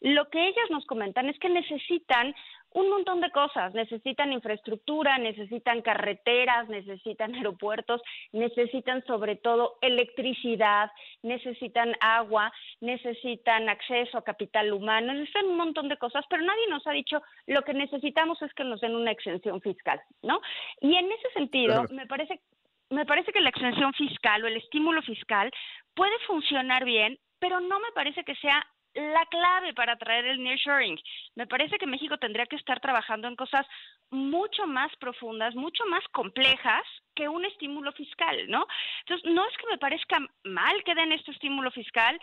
lo 0.02 0.28
que 0.30 0.48
ellas 0.48 0.72
nos 0.72 0.84
comentan 0.88 1.30
es 1.30 1.38
que 1.38 1.50
necesitan 1.50 2.34
un 2.72 2.90
montón 2.90 3.22
de 3.22 3.30
cosas, 3.30 3.76
necesitan 3.76 4.34
infraestructura, 4.34 5.20
necesitan 5.20 5.84
carreteras, 5.84 6.68
necesitan 6.68 7.36
aeropuertos, 7.36 8.02
necesitan 8.32 9.06
sobre 9.06 9.36
todo 9.36 9.78
electricidad, 9.82 10.90
necesitan 11.22 11.94
agua, 12.00 12.52
necesitan 12.82 13.70
acceso 13.70 14.18
a 14.18 14.24
capital 14.24 14.74
humano, 14.74 15.14
necesitan 15.14 15.46
un 15.46 15.58
montón 15.58 15.90
de 15.90 15.98
cosas, 15.98 16.26
pero 16.28 16.42
nadie 16.42 16.68
nos 16.70 16.88
ha 16.88 16.92
dicho 16.92 17.22
lo 17.46 17.62
que 17.62 17.76
necesitamos 17.76 18.42
es 18.42 18.52
que 18.56 18.64
nos 18.64 18.82
den 18.82 18.96
una 18.96 19.12
exención 19.12 19.62
fiscal, 19.62 20.02
¿no? 20.24 20.42
Y 20.82 20.96
en 20.96 21.12
ese 21.12 21.30
sentido, 21.34 21.76
claro. 21.76 21.94
me 21.94 22.08
parece 22.08 22.42
me 22.90 23.06
parece 23.06 23.32
que 23.32 23.42
la 23.42 23.50
exención 23.50 23.94
fiscal 23.94 24.44
o 24.44 24.48
el 24.48 24.58
estímulo 24.58 25.02
fiscal 25.02 25.52
puede 25.94 26.18
funcionar 26.26 26.86
bien, 26.86 27.18
pero 27.40 27.60
no 27.60 27.80
me 27.80 27.92
parece 27.94 28.24
que 28.24 28.36
sea 28.36 28.66
la 28.94 29.26
clave 29.28 29.74
para 29.74 29.94
atraer 29.94 30.26
el 30.26 30.44
nearshoring. 30.44 30.98
Me 31.36 31.46
parece 31.46 31.78
que 31.78 31.86
México 31.86 32.18
tendría 32.18 32.48
que 32.48 32.56
estar 32.56 32.80
trabajando 32.80 33.28
en 33.28 33.36
cosas 33.36 33.66
mucho 34.10 34.66
más 34.66 34.96
profundas, 35.00 35.54
mucho 35.56 35.86
más 35.86 36.04
complejas 36.12 36.84
que 37.14 37.28
un 37.28 37.46
estímulo 37.46 37.92
fiscal, 37.92 38.50
¿no? 38.50 38.66
Entonces, 39.02 39.32
no 39.32 39.48
es 39.48 39.56
que 39.58 39.68
me 39.70 39.78
parezca 39.78 40.20
mal 40.46 40.84
que 40.84 40.96
den 40.96 41.12
este 41.12 41.32
estímulo 41.32 41.70
fiscal, 41.72 42.20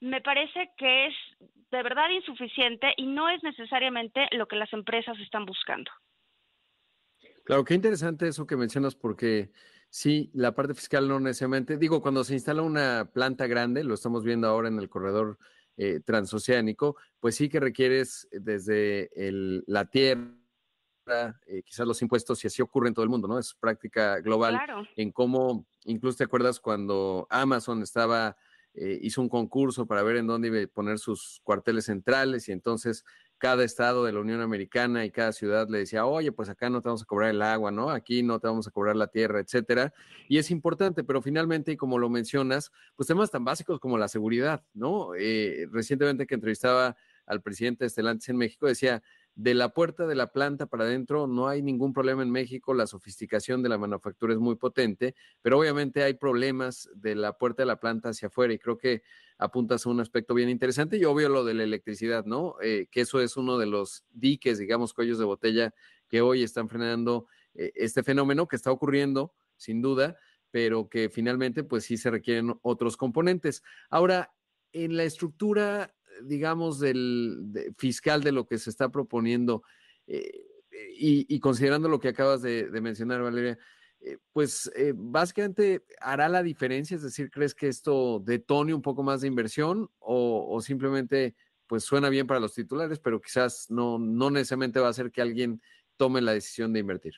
me 0.00 0.20
parece 0.20 0.70
que 0.76 1.06
es 1.06 1.14
de 1.70 1.82
verdad 1.82 2.10
insuficiente 2.10 2.92
y 2.96 3.06
no 3.06 3.28
es 3.28 3.42
necesariamente 3.42 4.28
lo 4.32 4.46
que 4.46 4.56
las 4.56 4.72
empresas 4.72 5.18
están 5.20 5.46
buscando. 5.46 5.90
Claro, 7.44 7.64
qué 7.64 7.74
interesante 7.74 8.28
eso 8.28 8.46
que 8.46 8.56
mencionas 8.56 8.94
porque 8.94 9.50
Sí, 9.90 10.30
la 10.34 10.54
parte 10.54 10.72
fiscal 10.72 11.08
no 11.08 11.18
necesariamente. 11.18 11.76
Digo, 11.76 12.00
cuando 12.00 12.22
se 12.22 12.34
instala 12.34 12.62
una 12.62 13.10
planta 13.12 13.48
grande, 13.48 13.82
lo 13.82 13.94
estamos 13.94 14.22
viendo 14.22 14.46
ahora 14.46 14.68
en 14.68 14.78
el 14.78 14.88
corredor 14.88 15.36
eh, 15.76 15.98
transoceánico, 16.00 16.96
pues 17.18 17.34
sí 17.34 17.48
que 17.48 17.58
requieres 17.58 18.28
desde 18.30 19.10
el, 19.14 19.64
la 19.66 19.86
tierra, 19.86 20.30
eh, 21.46 21.62
quizás 21.64 21.86
los 21.88 22.02
impuestos, 22.02 22.44
y 22.44 22.46
así 22.46 22.62
ocurre 22.62 22.88
en 22.88 22.94
todo 22.94 23.02
el 23.02 23.08
mundo, 23.08 23.26
¿no? 23.26 23.38
Es 23.38 23.54
práctica 23.54 24.20
global 24.20 24.54
claro. 24.54 24.86
en 24.94 25.10
cómo, 25.10 25.66
incluso 25.84 26.18
te 26.18 26.24
acuerdas 26.24 26.60
cuando 26.60 27.26
Amazon 27.28 27.82
estaba, 27.82 28.36
eh, 28.74 28.98
hizo 29.02 29.20
un 29.20 29.28
concurso 29.28 29.86
para 29.86 30.04
ver 30.04 30.16
en 30.16 30.28
dónde 30.28 30.48
iba 30.48 30.62
a 30.62 30.66
poner 30.68 31.00
sus 31.00 31.40
cuarteles 31.42 31.86
centrales 31.86 32.48
y 32.48 32.52
entonces 32.52 33.04
cada 33.40 33.64
estado 33.64 34.04
de 34.04 34.12
la 34.12 34.20
Unión 34.20 34.42
Americana 34.42 35.06
y 35.06 35.10
cada 35.10 35.32
ciudad 35.32 35.66
le 35.70 35.78
decía, 35.78 36.04
oye, 36.04 36.30
pues 36.30 36.50
acá 36.50 36.68
no 36.68 36.82
te 36.82 36.88
vamos 36.90 37.02
a 37.02 37.06
cobrar 37.06 37.30
el 37.30 37.40
agua, 37.40 37.70
¿no? 37.70 37.88
Aquí 37.88 38.22
no 38.22 38.38
te 38.38 38.46
vamos 38.46 38.68
a 38.68 38.70
cobrar 38.70 38.96
la 38.96 39.06
tierra, 39.06 39.40
etcétera. 39.40 39.94
Y 40.28 40.36
es 40.36 40.50
importante, 40.50 41.04
pero 41.04 41.22
finalmente, 41.22 41.72
y 41.72 41.76
como 41.78 41.98
lo 41.98 42.10
mencionas, 42.10 42.70
pues 42.96 43.06
temas 43.06 43.30
tan 43.30 43.42
básicos 43.42 43.80
como 43.80 43.96
la 43.96 44.08
seguridad, 44.08 44.62
¿no? 44.74 45.14
Eh, 45.18 45.66
recientemente 45.72 46.26
que 46.26 46.34
entrevistaba 46.34 46.96
al 47.24 47.40
presidente 47.40 47.84
de 47.84 47.86
Estelantes 47.86 48.28
en 48.28 48.36
México, 48.36 48.66
decía, 48.66 49.02
de 49.34 49.54
la 49.54 49.70
puerta 49.70 50.06
de 50.06 50.14
la 50.14 50.32
planta 50.32 50.66
para 50.66 50.84
adentro 50.84 51.26
no 51.26 51.48
hay 51.48 51.62
ningún 51.62 51.92
problema 51.92 52.22
en 52.22 52.30
México, 52.30 52.74
la 52.74 52.86
sofisticación 52.86 53.62
de 53.62 53.68
la 53.68 53.78
manufactura 53.78 54.32
es 54.32 54.38
muy 54.38 54.56
potente, 54.56 55.14
pero 55.40 55.58
obviamente 55.58 56.02
hay 56.02 56.14
problemas 56.14 56.88
de 56.94 57.14
la 57.14 57.38
puerta 57.38 57.62
de 57.62 57.66
la 57.66 57.80
planta 57.80 58.10
hacia 58.10 58.28
afuera 58.28 58.52
y 58.52 58.58
creo 58.58 58.76
que 58.76 59.02
apuntas 59.38 59.86
a 59.86 59.90
un 59.90 60.00
aspecto 60.00 60.34
bien 60.34 60.50
interesante 60.50 60.98
y 60.98 61.04
obvio 61.04 61.28
lo 61.28 61.44
de 61.44 61.54
la 61.54 61.62
electricidad, 61.62 62.24
¿no? 62.26 62.56
Eh, 62.62 62.88
que 62.90 63.00
eso 63.00 63.20
es 63.20 63.36
uno 63.36 63.56
de 63.56 63.66
los 63.66 64.04
diques, 64.10 64.58
digamos, 64.58 64.92
cuellos 64.92 65.18
de 65.18 65.24
botella 65.24 65.74
que 66.08 66.20
hoy 66.20 66.42
están 66.42 66.68
frenando 66.68 67.26
eh, 67.54 67.72
este 67.74 68.02
fenómeno 68.02 68.46
que 68.46 68.56
está 68.56 68.70
ocurriendo, 68.70 69.32
sin 69.56 69.80
duda, 69.80 70.18
pero 70.50 70.88
que 70.88 71.08
finalmente 71.08 71.64
pues 71.64 71.84
sí 71.84 71.96
se 71.96 72.10
requieren 72.10 72.58
otros 72.62 72.96
componentes. 72.96 73.62
Ahora, 73.88 74.34
en 74.72 74.96
la 74.96 75.04
estructura 75.04 75.94
digamos, 76.22 76.78
del 76.78 77.36
de, 77.52 77.72
fiscal 77.76 78.22
de 78.22 78.32
lo 78.32 78.46
que 78.46 78.58
se 78.58 78.70
está 78.70 78.90
proponiendo 78.90 79.62
eh, 80.06 80.44
y, 80.96 81.26
y, 81.34 81.40
considerando 81.40 81.88
lo 81.88 82.00
que 82.00 82.08
acabas 82.08 82.42
de, 82.42 82.68
mencionar, 82.80 83.22
Valeria, 83.22 83.58
eh, 84.00 84.18
pues 84.32 84.70
eh, 84.76 84.92
básicamente 84.96 85.84
hará 86.00 86.28
la 86.28 86.42
diferencia, 86.42 86.94
es 86.94 87.02
decir, 87.02 87.30
¿crees 87.30 87.54
que 87.54 87.68
esto 87.68 88.20
detone 88.24 88.72
un 88.72 88.82
poco 88.82 89.02
más 89.02 89.20
de 89.20 89.28
inversión 89.28 89.90
o, 89.98 90.46
o 90.48 90.60
simplemente 90.60 91.34
pues 91.66 91.84
suena 91.84 92.08
bien 92.08 92.26
para 92.26 92.40
los 92.40 92.54
titulares, 92.54 92.98
pero 92.98 93.20
quizás 93.20 93.66
no, 93.70 93.98
no 93.98 94.30
necesariamente 94.30 94.80
va 94.80 94.88
a 94.88 94.90
hacer 94.90 95.12
que 95.12 95.22
alguien 95.22 95.60
tome 95.96 96.20
la 96.20 96.32
decisión 96.32 96.72
de 96.72 96.80
invertir? 96.80 97.14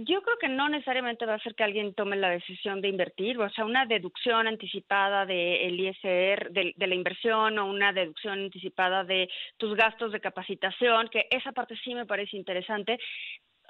Yo 0.00 0.22
creo 0.22 0.36
que 0.38 0.48
no 0.48 0.68
necesariamente 0.68 1.26
va 1.26 1.34
a 1.34 1.40
ser 1.40 1.56
que 1.56 1.64
alguien 1.64 1.92
tome 1.92 2.14
la 2.14 2.30
decisión 2.30 2.80
de 2.80 2.86
invertir, 2.86 3.36
o 3.36 3.50
sea, 3.50 3.64
una 3.64 3.84
deducción 3.84 4.46
anticipada 4.46 5.26
del 5.26 5.76
de 5.76 5.82
ISR, 5.88 6.52
de, 6.52 6.72
de, 6.76 6.86
la 6.86 6.94
inversión 6.94 7.58
o 7.58 7.66
una 7.66 7.92
deducción 7.92 8.38
anticipada 8.38 9.02
de 9.02 9.28
tus 9.56 9.74
gastos 9.74 10.12
de 10.12 10.20
capacitación, 10.20 11.08
que 11.08 11.26
esa 11.32 11.50
parte 11.50 11.74
sí 11.82 11.94
me 11.96 12.06
parece 12.06 12.36
interesante. 12.36 13.00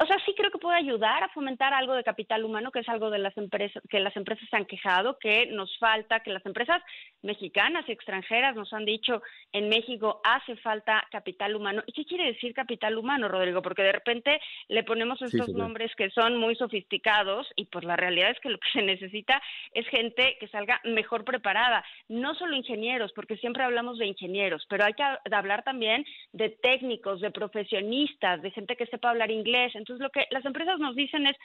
O 0.00 0.06
sea, 0.06 0.16
sí 0.24 0.32
creo 0.37 0.50
que 0.50 0.58
puede 0.58 0.76
ayudar 0.76 1.24
a 1.24 1.28
fomentar 1.30 1.74
algo 1.74 1.94
de 1.94 2.04
capital 2.04 2.44
humano, 2.44 2.70
que 2.70 2.80
es 2.80 2.88
algo 2.88 3.11
de 3.11 3.18
las 3.18 3.37
empresas, 3.37 3.82
que 3.88 3.98
las 3.98 4.16
empresas 4.16 4.48
se 4.48 4.56
han 4.56 4.64
quejado, 4.64 5.18
que 5.18 5.46
nos 5.46 5.76
falta, 5.78 6.20
que 6.20 6.30
las 6.30 6.44
empresas 6.46 6.80
mexicanas 7.22 7.84
y 7.88 7.92
extranjeras 7.92 8.54
nos 8.54 8.72
han 8.72 8.84
dicho, 8.84 9.22
en 9.52 9.68
México 9.68 10.20
hace 10.22 10.54
falta 10.56 11.04
capital 11.11 11.56
humano. 11.56 11.82
¿Y 11.87 11.92
qué 11.92 12.04
quiere 12.04 12.26
decir 12.26 12.54
capital 12.54 12.96
humano, 12.96 13.28
Rodrigo? 13.28 13.61
Porque 13.61 13.82
de 13.82 13.92
repente 13.92 14.40
le 14.68 14.84
ponemos 14.84 15.20
estos 15.20 15.48
nombres 15.48 15.92
que 15.96 16.11
son 16.11 16.37
muy 16.37 16.54
sofisticados 16.54 17.48
y 17.56 17.64
pues 17.64 17.84
la 17.84 17.96
realidad 17.96 18.30
es 18.30 18.38
que 18.40 18.50
lo 18.50 18.58
que 18.58 18.70
se 18.72 18.82
necesita 18.82 19.42
es 19.72 19.87
gente 19.88 20.37
que 20.38 20.46
salga 20.48 20.80
mejor 20.84 21.24
preparada, 21.24 21.84
no 22.08 22.34
solo 22.37 22.54
ingenieros, 22.54 23.12
porque 23.14 23.37
siempre 23.37 23.64
hablamos 23.64 23.98
de 23.98 24.06
ingenieros, 24.06 24.64
pero 24.68 24.84
hay 24.84 24.94
que 24.94 25.02
hablar 25.02 25.64
también 25.64 26.04
de 26.32 26.50
técnicos, 26.50 27.20
de 27.20 27.32
profesionistas, 27.32 28.42
de 28.42 28.52
gente 28.52 28.76
que 28.76 28.87
sepa 28.87 29.11
hablar 29.11 29.30
inglés. 29.32 29.74
Entonces, 29.74 29.88
lo 29.88 30.11
que 30.11 30.27
las 30.31 30.44
empresas 30.44 30.79
nos 30.79 30.94
dicen 30.94 31.27
es, 31.27 31.37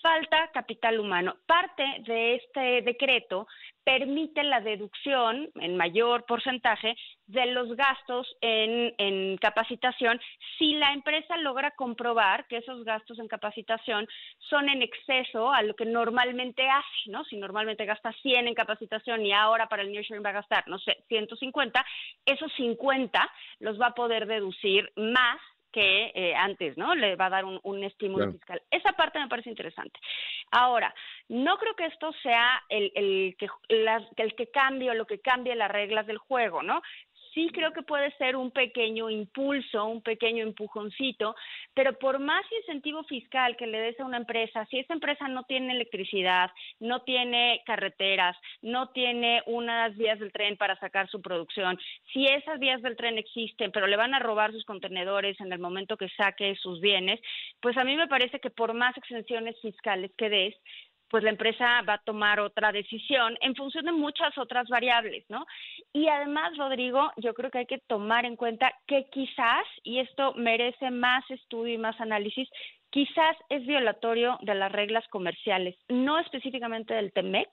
falta 0.00 0.50
capital 0.52 0.98
humano. 0.98 1.36
Parte 1.46 1.84
de 2.06 2.36
este 2.36 2.82
decreto 2.82 3.46
permite 3.84 4.42
la 4.44 4.60
deducción 4.60 5.48
en 5.54 5.76
mayor 5.76 6.24
porcentaje 6.26 6.96
de 7.26 7.46
los 7.46 7.74
gastos 7.76 8.26
en, 8.40 8.94
en, 8.98 9.36
capacitación 9.38 10.20
si 10.58 10.74
la 10.74 10.92
empresa 10.92 11.36
logra 11.38 11.70
comprobar 11.72 12.46
que 12.46 12.58
esos 12.58 12.84
gastos 12.84 13.18
en 13.18 13.28
capacitación 13.28 14.06
son 14.38 14.68
en 14.68 14.82
exceso 14.82 15.52
a 15.52 15.62
lo 15.62 15.74
que 15.74 15.86
normalmente 15.86 16.68
hace, 16.68 17.10
¿no? 17.10 17.24
Si 17.24 17.36
normalmente 17.36 17.86
gasta 17.86 18.12
100 18.12 18.48
en 18.48 18.54
capacitación 18.54 19.24
y 19.24 19.32
ahora 19.32 19.68
para 19.68 19.82
el 19.82 19.92
nearshoring 19.92 20.24
va 20.24 20.30
a 20.30 20.34
gastar, 20.34 20.68
no 20.68 20.78
sé, 20.78 20.98
150, 21.08 21.84
esos 22.26 22.52
50 22.54 23.30
los 23.60 23.80
va 23.80 23.88
a 23.88 23.94
poder 23.94 24.26
deducir 24.26 24.92
más 24.96 25.40
que 25.72 26.12
eh, 26.14 26.34
antes, 26.34 26.76
¿no? 26.76 26.94
Le 26.94 27.16
va 27.16 27.26
a 27.26 27.30
dar 27.30 27.44
un, 27.44 27.84
estímulo 27.84 28.32
fiscal. 28.32 28.62
Esa 28.70 28.92
parte 28.92 29.18
me 29.18 29.28
parece 29.28 29.50
interesante. 29.50 29.98
Ahora, 30.50 30.94
no 31.28 31.56
creo 31.58 31.74
que 31.74 31.86
esto 31.86 32.12
sea 32.22 32.62
el, 32.68 32.92
el 32.94 33.36
que, 33.38 33.48
el 33.68 34.34
que 34.34 34.46
cambie 34.48 34.90
o 34.90 34.94
lo 34.94 35.06
que 35.06 35.20
cambie 35.20 35.54
las 35.54 35.70
reglas 35.70 36.06
del 36.06 36.18
juego, 36.18 36.62
¿no? 36.62 36.82
Sí 37.34 37.48
creo 37.52 37.72
que 37.72 37.82
puede 37.82 38.10
ser 38.16 38.36
un 38.36 38.50
pequeño 38.50 39.10
impulso, 39.10 39.84
un 39.86 40.02
pequeño 40.02 40.42
empujoncito, 40.42 41.34
pero 41.74 41.98
por 41.98 42.18
más 42.18 42.44
incentivo 42.60 43.04
fiscal 43.04 43.56
que 43.56 43.66
le 43.66 43.80
des 43.80 44.00
a 44.00 44.04
una 44.04 44.16
empresa, 44.16 44.66
si 44.66 44.78
esa 44.78 44.94
empresa 44.94 45.28
no 45.28 45.44
tiene 45.44 45.72
electricidad, 45.72 46.50
no 46.78 47.02
tiene 47.02 47.62
carreteras, 47.66 48.36
no 48.62 48.88
tiene 48.90 49.42
unas 49.46 49.96
vías 49.96 50.18
del 50.18 50.32
tren 50.32 50.56
para 50.56 50.78
sacar 50.78 51.08
su 51.08 51.20
producción, 51.20 51.78
si 52.12 52.26
esas 52.26 52.58
vías 52.58 52.82
del 52.82 52.96
tren 52.96 53.18
existen, 53.18 53.72
pero 53.72 53.86
le 53.86 53.96
van 53.96 54.14
a 54.14 54.18
robar 54.18 54.52
sus 54.52 54.64
contenedores 54.64 55.40
en 55.40 55.52
el 55.52 55.58
momento 55.58 55.96
que 55.96 56.08
saque 56.10 56.54
sus 56.56 56.80
bienes, 56.80 57.20
pues 57.60 57.76
a 57.76 57.84
mí 57.84 57.96
me 57.96 58.08
parece 58.08 58.40
que 58.40 58.50
por 58.50 58.74
más 58.74 58.96
exenciones 58.96 59.56
fiscales 59.60 60.10
que 60.16 60.28
des, 60.28 60.56
pues 61.10 61.24
la 61.24 61.30
empresa 61.30 61.82
va 61.82 61.94
a 61.94 62.02
tomar 62.04 62.40
otra 62.40 62.72
decisión 62.72 63.36
en 63.40 63.54
función 63.56 63.84
de 63.84 63.92
muchas 63.92 64.36
otras 64.38 64.68
variables, 64.68 65.24
¿no? 65.28 65.44
Y 65.92 66.08
además, 66.08 66.56
Rodrigo, 66.56 67.10
yo 67.16 67.34
creo 67.34 67.50
que 67.50 67.58
hay 67.58 67.66
que 67.66 67.82
tomar 67.86 68.24
en 68.24 68.36
cuenta 68.36 68.72
que 68.86 69.06
quizás, 69.10 69.66
y 69.82 69.98
esto 69.98 70.32
merece 70.34 70.90
más 70.90 71.28
estudio 71.30 71.74
y 71.74 71.78
más 71.78 72.00
análisis, 72.00 72.48
quizás 72.90 73.36
es 73.48 73.66
violatorio 73.66 74.38
de 74.42 74.54
las 74.54 74.70
reglas 74.70 75.06
comerciales, 75.08 75.76
no 75.88 76.18
específicamente 76.18 76.94
del 76.94 77.12
TEMEC, 77.12 77.48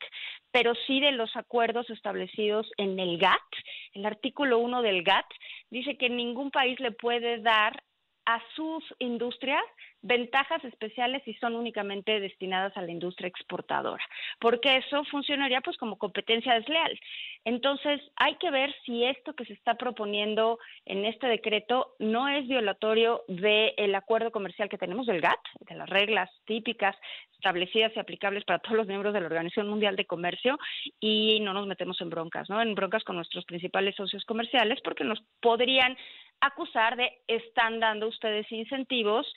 pero 0.51 0.73
sí 0.85 0.99
de 0.99 1.11
los 1.11 1.35
acuerdos 1.35 1.89
establecidos 1.89 2.69
en 2.77 2.99
el 2.99 3.17
GATT. 3.17 3.53
El 3.93 4.05
artículo 4.05 4.59
1 4.59 4.81
del 4.81 5.03
GATT 5.03 5.31
dice 5.69 5.97
que 5.97 6.09
ningún 6.09 6.51
país 6.51 6.79
le 6.79 6.91
puede 6.91 7.39
dar 7.39 7.83
a 8.27 8.41
sus 8.55 8.83
industrias 8.99 9.63
ventajas 10.01 10.63
especiales 10.63 11.23
si 11.25 11.33
son 11.35 11.55
únicamente 11.55 12.19
destinadas 12.19 12.75
a 12.77 12.81
la 12.81 12.91
industria 12.91 13.27
exportadora, 13.27 14.03
porque 14.39 14.77
eso 14.77 15.03
funcionaría 15.05 15.61
pues 15.61 15.77
como 15.77 15.97
competencia 15.97 16.53
desleal. 16.53 16.99
Entonces, 17.45 18.01
hay 18.15 18.35
que 18.35 18.51
ver 18.51 18.73
si 18.85 19.03
esto 19.03 19.33
que 19.33 19.45
se 19.45 19.53
está 19.53 19.75
proponiendo 19.75 20.59
en 20.85 21.05
este 21.05 21.27
decreto 21.27 21.95
no 21.99 22.27
es 22.27 22.47
violatorio 22.47 23.23
del 23.27 23.95
acuerdo 23.95 24.31
comercial 24.31 24.69
que 24.69 24.77
tenemos 24.77 25.07
del 25.07 25.21
GATT, 25.21 25.39
de 25.61 25.75
las 25.75 25.89
reglas 25.89 26.29
típicas 26.45 26.95
establecidas 27.33 27.91
y 27.95 27.99
aplicables 27.99 28.43
para 28.45 28.59
todos 28.59 28.77
los 28.77 28.87
miembros 28.87 29.13
de 29.13 29.21
la 29.21 29.27
Organización 29.27 29.69
Mundial 29.69 29.95
de 29.95 30.05
Comercio 30.05 30.57
y 30.99 31.39
no 31.41 31.53
nos 31.53 31.67
metemos 31.67 32.01
en 32.01 32.09
broncas, 32.09 32.49
¿no? 32.49 32.61
En 32.61 32.73
broncas 32.75 33.03
con 33.03 33.15
nuestros 33.15 33.45
principales 33.45 33.95
socios 33.95 34.25
comerciales 34.25 34.79
porque 34.83 35.03
nos 35.03 35.21
podrían 35.39 35.95
acusar 36.39 36.97
de 36.97 37.19
están 37.27 37.79
dando 37.79 38.07
ustedes 38.07 38.51
incentivos 38.51 39.31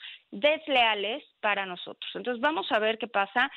desleales 0.51 1.23
para 1.39 1.65
nosotros. 1.65 2.09
Entonces 2.15 2.41
vamos 2.41 2.71
a 2.71 2.79
ver 2.79 2.97
qué 2.97 3.07
pasa. 3.07 3.51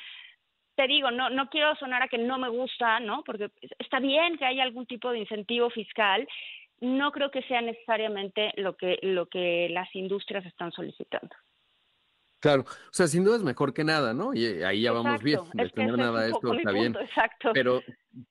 Te 0.75 0.87
digo, 0.87 1.11
no, 1.11 1.29
no 1.29 1.49
quiero 1.49 1.75
sonar 1.75 2.03
a 2.03 2.07
que 2.07 2.17
no 2.17 2.37
me 2.37 2.49
gusta, 2.49 2.99
¿no? 2.99 3.23
Porque 3.23 3.49
está 3.79 3.99
bien 3.99 4.37
que 4.37 4.45
haya 4.45 4.63
algún 4.63 4.85
tipo 4.85 5.11
de 5.11 5.19
incentivo 5.19 5.69
fiscal. 5.69 6.27
No 6.81 7.11
creo 7.11 7.31
que 7.31 7.41
sea 7.43 7.61
necesariamente 7.61 8.51
lo 8.57 8.75
que, 8.75 8.99
lo 9.01 9.27
que 9.27 9.69
las 9.71 9.93
industrias 9.95 10.45
están 10.45 10.71
solicitando. 10.71 11.33
Claro, 12.39 12.63
o 12.63 12.93
sea, 12.93 13.07
sin 13.07 13.23
duda 13.23 13.37
es 13.37 13.43
mejor 13.43 13.73
que 13.73 13.83
nada, 13.83 14.13
¿no? 14.13 14.33
Y 14.33 14.45
eh, 14.45 14.65
ahí 14.65 14.81
ya 14.81 14.91
vamos 14.91 15.23
bien, 15.23 15.39
de 15.53 15.69
tener 15.69 15.97
nada 15.97 16.21
de 16.21 16.31
esto 16.31 16.53
está 16.53 16.71
bien, 16.71 16.95
exacto. 16.95 17.51
pero, 17.53 17.81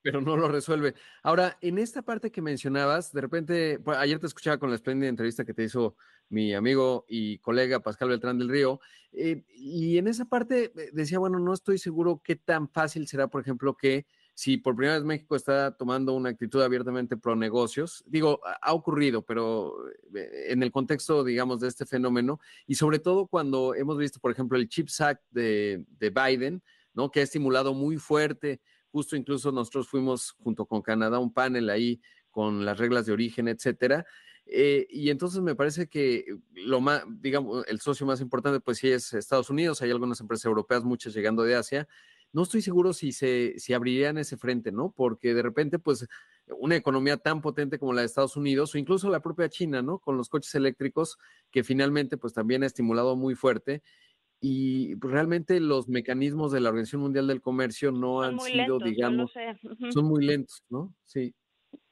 pero 0.01 0.21
no 0.21 0.37
lo 0.37 0.47
resuelve. 0.47 0.93
Ahora, 1.21 1.57
en 1.61 1.77
esta 1.79 2.01
parte 2.01 2.31
que 2.31 2.41
mencionabas, 2.41 3.11
de 3.11 3.21
repente, 3.21 3.79
pues, 3.79 3.97
ayer 3.97 4.19
te 4.19 4.27
escuchaba 4.27 4.57
con 4.57 4.69
la 4.69 4.75
espléndida 4.75 5.09
entrevista 5.09 5.43
que 5.43 5.53
te 5.53 5.63
hizo 5.63 5.97
mi 6.29 6.53
amigo 6.53 7.05
y 7.09 7.39
colega 7.39 7.81
Pascal 7.81 8.09
Beltrán 8.09 8.37
del 8.37 8.49
Río, 8.49 8.79
eh, 9.11 9.43
y 9.49 9.97
en 9.97 10.07
esa 10.07 10.25
parte 10.25 10.71
eh, 10.75 10.89
decía, 10.93 11.19
bueno, 11.19 11.39
no 11.39 11.53
estoy 11.53 11.77
seguro 11.77 12.21
qué 12.23 12.35
tan 12.35 12.69
fácil 12.69 13.07
será, 13.07 13.27
por 13.27 13.41
ejemplo, 13.41 13.75
que 13.75 14.05
si 14.35 14.57
por 14.57 14.75
primera 14.75 14.97
vez 14.97 15.05
México 15.05 15.37
está 15.37 15.71
tomando 15.77 16.13
una 16.13 16.29
actitud 16.29 16.61
abiertamente 16.61 17.15
pro 17.15 17.37
negocios, 17.37 18.03
digo, 18.05 18.41
ha 18.61 18.73
ocurrido, 18.73 19.21
pero 19.21 19.73
eh, 20.13 20.47
en 20.49 20.61
el 20.61 20.71
contexto, 20.71 21.23
digamos, 21.23 21.61
de 21.61 21.69
este 21.69 21.85
fenómeno, 21.85 22.41
y 22.67 22.75
sobre 22.75 22.99
todo 22.99 23.27
cuando 23.27 23.73
hemos 23.75 23.97
visto, 23.97 24.19
por 24.19 24.31
ejemplo, 24.31 24.57
el 24.57 24.67
Chips 24.67 24.99
Act 24.99 25.23
de, 25.31 25.85
Biden, 25.99 26.61
¿no? 26.93 27.11
Que 27.11 27.21
ha 27.21 27.23
estimulado 27.23 27.73
muy 27.73 27.95
fuerte, 27.95 28.59
justo 28.91 29.15
incluso 29.15 29.53
nosotros 29.53 29.87
fuimos 29.87 30.31
junto 30.31 30.65
con 30.65 30.81
Canadá 30.81 31.17
un 31.17 31.33
panel 31.33 31.69
ahí 31.69 32.01
con 32.29 32.65
las 32.65 32.77
reglas 32.77 33.05
de 33.05 33.13
origen, 33.13 33.47
etcétera. 33.47 34.05
Eh, 34.47 34.85
y 34.89 35.11
entonces 35.11 35.41
me 35.41 35.55
parece 35.55 35.87
que 35.87 36.25
lo 36.51 36.81
más, 36.81 37.05
digamos, 37.07 37.65
el 37.67 37.79
socio 37.79 38.05
más 38.05 38.19
importante, 38.19 38.59
pues 38.59 38.79
sí 38.79 38.89
es 38.89 39.13
Estados 39.13 39.49
Unidos, 39.49 39.81
hay 39.81 39.91
algunas 39.91 40.19
empresas 40.19 40.45
europeas, 40.45 40.83
muchas 40.83 41.13
llegando 41.13 41.43
de 41.43 41.55
Asia, 41.55 41.87
no 42.35 42.43
estoy 42.43 42.61
seguro 42.61 42.93
si 42.93 43.13
se 43.13 43.55
si 43.57 43.73
abrirían 43.73 44.17
ese 44.17 44.37
frente, 44.37 44.71
¿no? 44.71 44.91
Porque 44.95 45.33
de 45.33 45.41
repente, 45.41 45.79
pues, 45.79 46.05
una 46.59 46.75
economía 46.75 47.17
tan 47.17 47.41
potente 47.41 47.79
como 47.79 47.93
la 47.93 48.01
de 48.01 48.07
Estados 48.07 48.35
Unidos 48.37 48.75
o 48.75 48.77
incluso 48.77 49.09
la 49.09 49.21
propia 49.21 49.49
China, 49.49 49.81
¿no? 49.81 49.99
Con 49.99 50.17
los 50.17 50.29
coches 50.29 50.53
eléctricos, 50.55 51.17
que 51.51 51.63
finalmente, 51.63 52.17
pues, 52.17 52.33
también 52.33 52.63
ha 52.63 52.67
estimulado 52.67 53.15
muy 53.15 53.35
fuerte. 53.35 53.81
Y 54.41 54.95
realmente 54.99 55.59
los 55.61 55.87
mecanismos 55.87 56.51
de 56.51 56.59
la 56.59 56.69
Organización 56.69 57.01
Mundial 57.03 57.27
del 57.27 57.41
Comercio 57.41 57.91
no 57.91 58.21
han 58.21 58.39
sido, 58.39 58.79
digamos, 58.79 59.31
son 59.91 60.05
muy 60.05 60.25
lentos, 60.25 60.63
¿no? 60.69 60.93
Sí. 61.05 61.33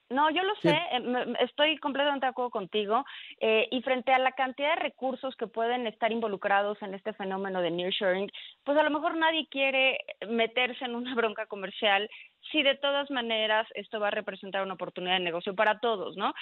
No, 0.09 0.29
yo 0.29 0.43
lo 0.43 0.53
sé, 0.55 0.69
eh, 0.69 1.33
estoy 1.39 1.77
completamente 1.77 2.25
de 2.25 2.31
acuerdo 2.31 2.51
contigo. 2.51 3.03
Eh, 3.39 3.67
y 3.71 3.81
frente 3.81 4.13
a 4.13 4.19
la 4.19 4.33
cantidad 4.33 4.75
de 4.75 4.81
recursos 4.83 5.35
que 5.35 5.47
pueden 5.47 5.87
estar 5.87 6.11
involucrados 6.11 6.81
en 6.81 6.93
este 6.93 7.13
fenómeno 7.13 7.61
de 7.61 7.71
nearshoring, 7.71 8.29
pues 8.63 8.77
a 8.77 8.83
lo 8.83 8.89
mejor 8.91 9.17
nadie 9.17 9.47
quiere 9.49 9.97
meterse 10.27 10.85
en 10.85 10.95
una 10.95 11.15
bronca 11.15 11.45
comercial 11.47 12.09
si 12.51 12.61
de 12.61 12.75
todas 12.75 13.09
maneras 13.09 13.67
esto 13.73 13.99
va 13.99 14.09
a 14.09 14.11
representar 14.11 14.63
una 14.63 14.73
oportunidad 14.73 15.13
de 15.13 15.23
negocio 15.23 15.55
para 15.55 15.79
todos, 15.79 16.15
¿no? 16.17 16.33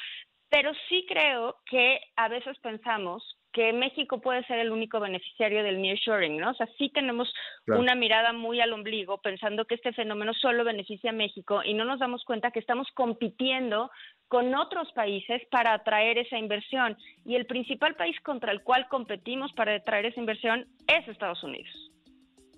Pero 0.51 0.71
sí 0.89 1.05
creo 1.07 1.55
que 1.65 1.99
a 2.17 2.27
veces 2.27 2.57
pensamos 2.59 3.23
que 3.53 3.71
México 3.73 4.21
puede 4.21 4.45
ser 4.45 4.59
el 4.59 4.71
único 4.71 4.99
beneficiario 4.99 5.63
del 5.63 5.81
nearshoring, 5.81 6.37
¿no? 6.37 6.51
O 6.51 6.53
sea, 6.53 6.67
sí 6.77 6.89
tenemos 6.93 7.33
una 7.67 7.95
mirada 7.95 8.33
muy 8.33 8.59
al 8.61 8.73
ombligo 8.73 9.19
pensando 9.21 9.65
que 9.65 9.75
este 9.75 9.93
fenómeno 9.93 10.33
solo 10.33 10.63
beneficia 10.63 11.11
a 11.11 11.13
México 11.13 11.61
y 11.63 11.73
no 11.73 11.85
nos 11.85 11.99
damos 11.99 12.23
cuenta 12.25 12.51
que 12.51 12.59
estamos 12.59 12.87
compitiendo 12.93 13.89
con 14.27 14.53
otros 14.55 14.91
países 14.93 15.41
para 15.51 15.73
atraer 15.73 16.17
esa 16.17 16.37
inversión 16.37 16.97
y 17.25 17.35
el 17.35 17.45
principal 17.45 17.95
país 17.95 18.15
contra 18.21 18.51
el 18.51 18.61
cual 18.61 18.87
competimos 18.89 19.51
para 19.53 19.75
atraer 19.75 20.07
esa 20.07 20.19
inversión 20.19 20.67
es 20.87 21.07
Estados 21.07 21.43
Unidos. 21.43 21.71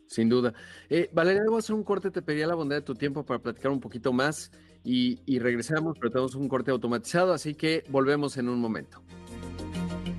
Sin 0.07 0.29
duda. 0.29 0.53
Eh, 0.89 1.09
Valeria, 1.11 1.41
a 1.51 1.57
hacer 1.57 1.75
un 1.75 1.83
corte, 1.83 2.11
te 2.11 2.21
pedía 2.21 2.45
la 2.45 2.55
bondad 2.55 2.75
de 2.75 2.81
tu 2.83 2.93
tiempo 2.93 3.25
para 3.25 3.39
platicar 3.39 3.71
un 3.71 3.79
poquito 3.79 4.13
más 4.13 4.51
y, 4.83 5.39
regresamos, 5.39 5.97
pero 5.99 6.11
tenemos 6.11 6.35
un 6.35 6.49
corte 6.49 6.71
automatizado, 6.71 7.33
así 7.33 7.55
que 7.55 7.83
volvemos 7.89 8.37
en 8.37 8.49
un 8.49 8.59
momento. 8.59 9.01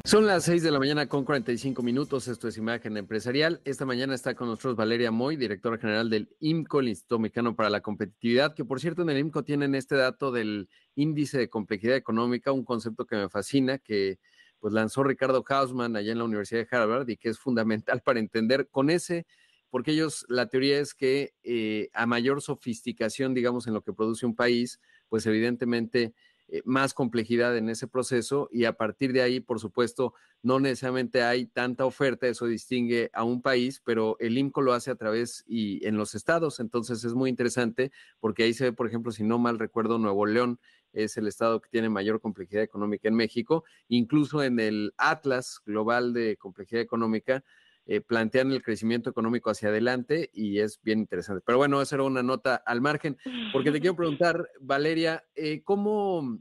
Son 0.06 0.26
las 0.26 0.44
6 0.44 0.62
de 0.62 0.70
la 0.70 0.78
mañana 0.78 1.08
con 1.08 1.24
45 1.24 1.82
minutos. 1.82 2.28
Esto 2.28 2.46
es 2.46 2.58
Imagen 2.58 2.96
Empresarial. 2.98 3.62
Esta 3.64 3.86
mañana 3.86 4.14
está 4.14 4.34
con 4.34 4.48
nosotros 4.48 4.76
Valeria 4.76 5.10
Moy, 5.10 5.36
directora 5.36 5.78
general 5.78 6.10
del 6.10 6.28
IMCO, 6.40 6.80
el 6.80 6.88
Instituto 6.88 7.18
Mexicano 7.18 7.56
para 7.56 7.70
la 7.70 7.80
Competitividad, 7.80 8.54
que 8.54 8.66
por 8.66 8.80
cierto 8.80 9.02
en 9.02 9.10
el 9.10 9.18
IMCO 9.18 9.44
tienen 9.44 9.74
este 9.74 9.96
dato 9.96 10.30
del 10.30 10.68
índice 10.94 11.38
de 11.38 11.48
complejidad 11.48 11.96
económica, 11.96 12.52
un 12.52 12.64
concepto 12.64 13.06
que 13.06 13.16
me 13.16 13.28
fascina, 13.30 13.78
que 13.78 14.18
pues 14.64 14.72
lanzó 14.72 15.02
Ricardo 15.04 15.44
Hausman 15.46 15.96
allá 15.96 16.12
en 16.12 16.18
la 16.18 16.24
Universidad 16.24 16.66
de 16.66 16.76
Harvard 16.76 17.08
y 17.08 17.16
que 17.18 17.28
es 17.28 17.38
fundamental 17.38 18.00
para 18.04 18.18
entender 18.18 18.68
con 18.70 18.90
ese, 18.90 19.26
porque 19.74 19.90
ellos, 19.90 20.24
la 20.28 20.46
teoría 20.46 20.78
es 20.78 20.94
que 20.94 21.34
eh, 21.42 21.88
a 21.94 22.06
mayor 22.06 22.40
sofisticación, 22.40 23.34
digamos, 23.34 23.66
en 23.66 23.74
lo 23.74 23.82
que 23.82 23.92
produce 23.92 24.24
un 24.24 24.36
país, 24.36 24.80
pues 25.08 25.26
evidentemente 25.26 26.14
eh, 26.46 26.62
más 26.64 26.94
complejidad 26.94 27.56
en 27.56 27.68
ese 27.68 27.88
proceso 27.88 28.48
y 28.52 28.66
a 28.66 28.74
partir 28.74 29.12
de 29.12 29.22
ahí, 29.22 29.40
por 29.40 29.58
supuesto, 29.58 30.14
no 30.42 30.60
necesariamente 30.60 31.24
hay 31.24 31.46
tanta 31.46 31.86
oferta, 31.86 32.28
eso 32.28 32.46
distingue 32.46 33.10
a 33.12 33.24
un 33.24 33.42
país, 33.42 33.82
pero 33.84 34.16
el 34.20 34.38
IMCO 34.38 34.62
lo 34.62 34.74
hace 34.74 34.92
a 34.92 34.94
través 34.94 35.42
y 35.44 35.84
en 35.84 35.96
los 35.96 36.14
estados, 36.14 36.60
entonces 36.60 37.02
es 37.02 37.14
muy 37.14 37.28
interesante 37.28 37.90
porque 38.20 38.44
ahí 38.44 38.54
se 38.54 38.66
ve, 38.66 38.72
por 38.72 38.86
ejemplo, 38.86 39.10
si 39.10 39.24
no 39.24 39.40
mal 39.40 39.58
recuerdo, 39.58 39.98
Nuevo 39.98 40.24
León 40.24 40.60
es 40.92 41.16
el 41.16 41.26
estado 41.26 41.60
que 41.60 41.68
tiene 41.68 41.88
mayor 41.88 42.20
complejidad 42.20 42.62
económica 42.62 43.08
en 43.08 43.14
México. 43.14 43.64
Incluso 43.88 44.44
en 44.44 44.60
el 44.60 44.94
Atlas 44.96 45.60
Global 45.66 46.12
de 46.12 46.36
Complejidad 46.36 46.82
Económica, 46.82 47.42
eh, 47.86 48.00
plantean 48.00 48.50
el 48.50 48.62
crecimiento 48.62 49.10
económico 49.10 49.50
hacia 49.50 49.68
adelante 49.68 50.30
y 50.32 50.60
es 50.60 50.80
bien 50.82 51.00
interesante. 51.00 51.42
Pero 51.44 51.58
bueno, 51.58 51.82
esa 51.82 51.96
era 51.96 52.04
una 52.04 52.22
nota 52.22 52.62
al 52.64 52.80
margen, 52.80 53.18
porque 53.52 53.70
te 53.70 53.80
quiero 53.80 53.96
preguntar, 53.96 54.48
Valeria, 54.60 55.22
eh, 55.34 55.62
¿cómo, 55.64 56.38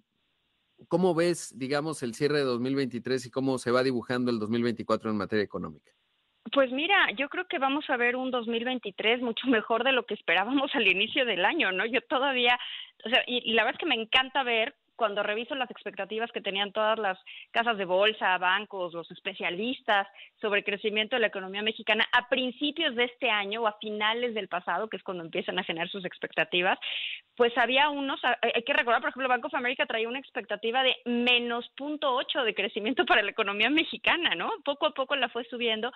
¿cómo 0.88 1.14
ves, 1.14 1.58
digamos, 1.58 2.02
el 2.02 2.14
cierre 2.14 2.38
de 2.38 2.46
2023 2.46 3.26
y 3.26 3.32
cómo 3.32 3.58
se 3.58 3.72
va 3.72 3.84
dibujando 3.84 4.32
el 4.32 4.40
2024 4.40 5.12
en 5.12 5.18
materia 5.18 5.44
económica? 5.44 5.92
Pues 6.52 6.72
mira, 6.72 7.12
yo 7.18 7.30
creo 7.30 7.46
que 7.48 7.58
vamos 7.58 7.90
a 7.90 7.98
ver 7.98 8.16
un 8.16 8.30
2023 8.30 9.22
mucho 9.22 9.48
mejor 9.48 9.84
de 9.84 9.92
lo 9.92 10.06
que 10.06 10.14
esperábamos 10.14 10.74
al 10.76 10.88
inicio 10.88 11.26
del 11.26 11.44
año, 11.46 11.72
¿no? 11.72 11.86
Yo 11.86 12.02
todavía, 12.02 12.58
o 13.06 13.10
sea, 13.10 13.24
y, 13.28 13.50
y 13.50 13.54
la 13.54 13.64
verdad 13.64 13.80
es 13.82 13.86
que 13.86 13.96
me 13.96 14.02
encanta 14.02 14.44
ver 14.44 14.76
cuando 14.96 15.24
reviso 15.24 15.56
las 15.56 15.72
expectativas 15.72 16.32
que 16.32 16.42
tenían 16.42 16.72
todas 16.72 17.00
las 17.00 17.18
casas 17.52 17.78
de 17.78 17.86
bolsa, 17.86 18.38
bancos, 18.38 18.94
los 18.94 19.10
especialistas 19.12 20.08
sobre 20.40 20.60
el 20.60 20.66
crecimiento 20.66 21.16
de 21.16 21.22
la 21.22 21.28
economía 21.28 21.62
mexicana 21.62 22.08
a 22.12 22.30
principios 22.30 22.96
de 22.96 23.06
este 23.06 23.30
año 23.30 23.62
o 23.62 23.68
a 23.68 23.78
finales 23.80 24.34
del 24.34 24.48
pasado, 24.48 24.88
que 24.88 24.98
es 24.98 25.04
cuando 25.04 25.24
empiezan 25.24 25.60
a 25.60 25.64
generar 25.64 25.90
sus 25.90 26.06
expectativas, 26.06 26.80
pues 27.36 27.58
había 27.58 27.90
unos, 27.90 28.22
hay 28.42 28.64
que 28.64 28.74
recordar, 28.74 29.02
por 29.02 29.10
ejemplo, 29.10 29.30
Banco 29.30 29.48
of 29.48 29.56
America 29.56 29.86
traía 29.86 30.08
una 30.08 30.20
expectativa 30.20 30.84
de 30.84 30.96
menos 31.06 31.68
punto 31.76 32.14
ocho 32.14 32.44
de 32.44 32.54
crecimiento 32.54 33.06
para 33.06 33.22
la 33.22 33.32
economía 33.32 33.70
mexicana, 33.70 34.36
¿no? 34.36 34.52
Poco 34.64 34.88
a 34.88 34.94
poco 34.94 35.16
la 35.16 35.30
fue 35.30 35.44
subiendo, 35.46 35.92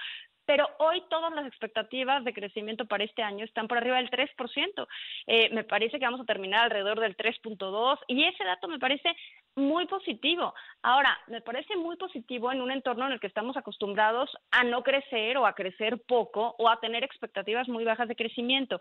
pero 0.48 0.66
hoy 0.80 1.04
todas 1.10 1.32
las 1.34 1.46
expectativas 1.46 2.24
de 2.24 2.34
crecimiento 2.34 2.86
para 2.86 3.04
este 3.04 3.22
año 3.22 3.44
están 3.44 3.68
por 3.68 3.78
arriba 3.78 3.98
del 3.98 4.10
3%. 4.10 4.88
Eh, 5.28 5.50
me 5.54 5.66
parece 5.66 6.00
que 6.00 6.06
vamos 6.06 6.22
a 6.22 6.26
terminar 6.26 6.64
alrededor 6.64 7.02
del 7.02 7.18
3.2 7.18 8.00
y 8.08 8.24
ese 8.24 8.46
dato 8.46 8.70
me 8.70 8.80
parece 8.80 9.14
muy 9.56 9.88
positivo. 9.88 10.54
Ahora, 10.84 11.20
me 11.28 11.42
parece 11.42 11.76
muy 11.76 11.98
positivo 11.98 12.50
en 12.52 12.62
un 12.62 12.72
entorno 12.72 13.06
en 13.06 13.12
el 13.12 13.20
que 13.20 13.28
estamos 13.28 13.58
acostumbrados 13.58 14.30
a 14.52 14.64
no 14.64 14.84
crecer 14.84 15.38
o 15.38 15.46
a 15.46 15.54
crecer 15.54 16.02
poco 16.08 16.56
o 16.58 16.70
a 16.70 16.80
tener 16.80 17.04
expectativas 17.04 17.68
muy 17.68 17.84
bajas 17.84 18.08
de 18.08 18.16
crecimiento. 18.16 18.80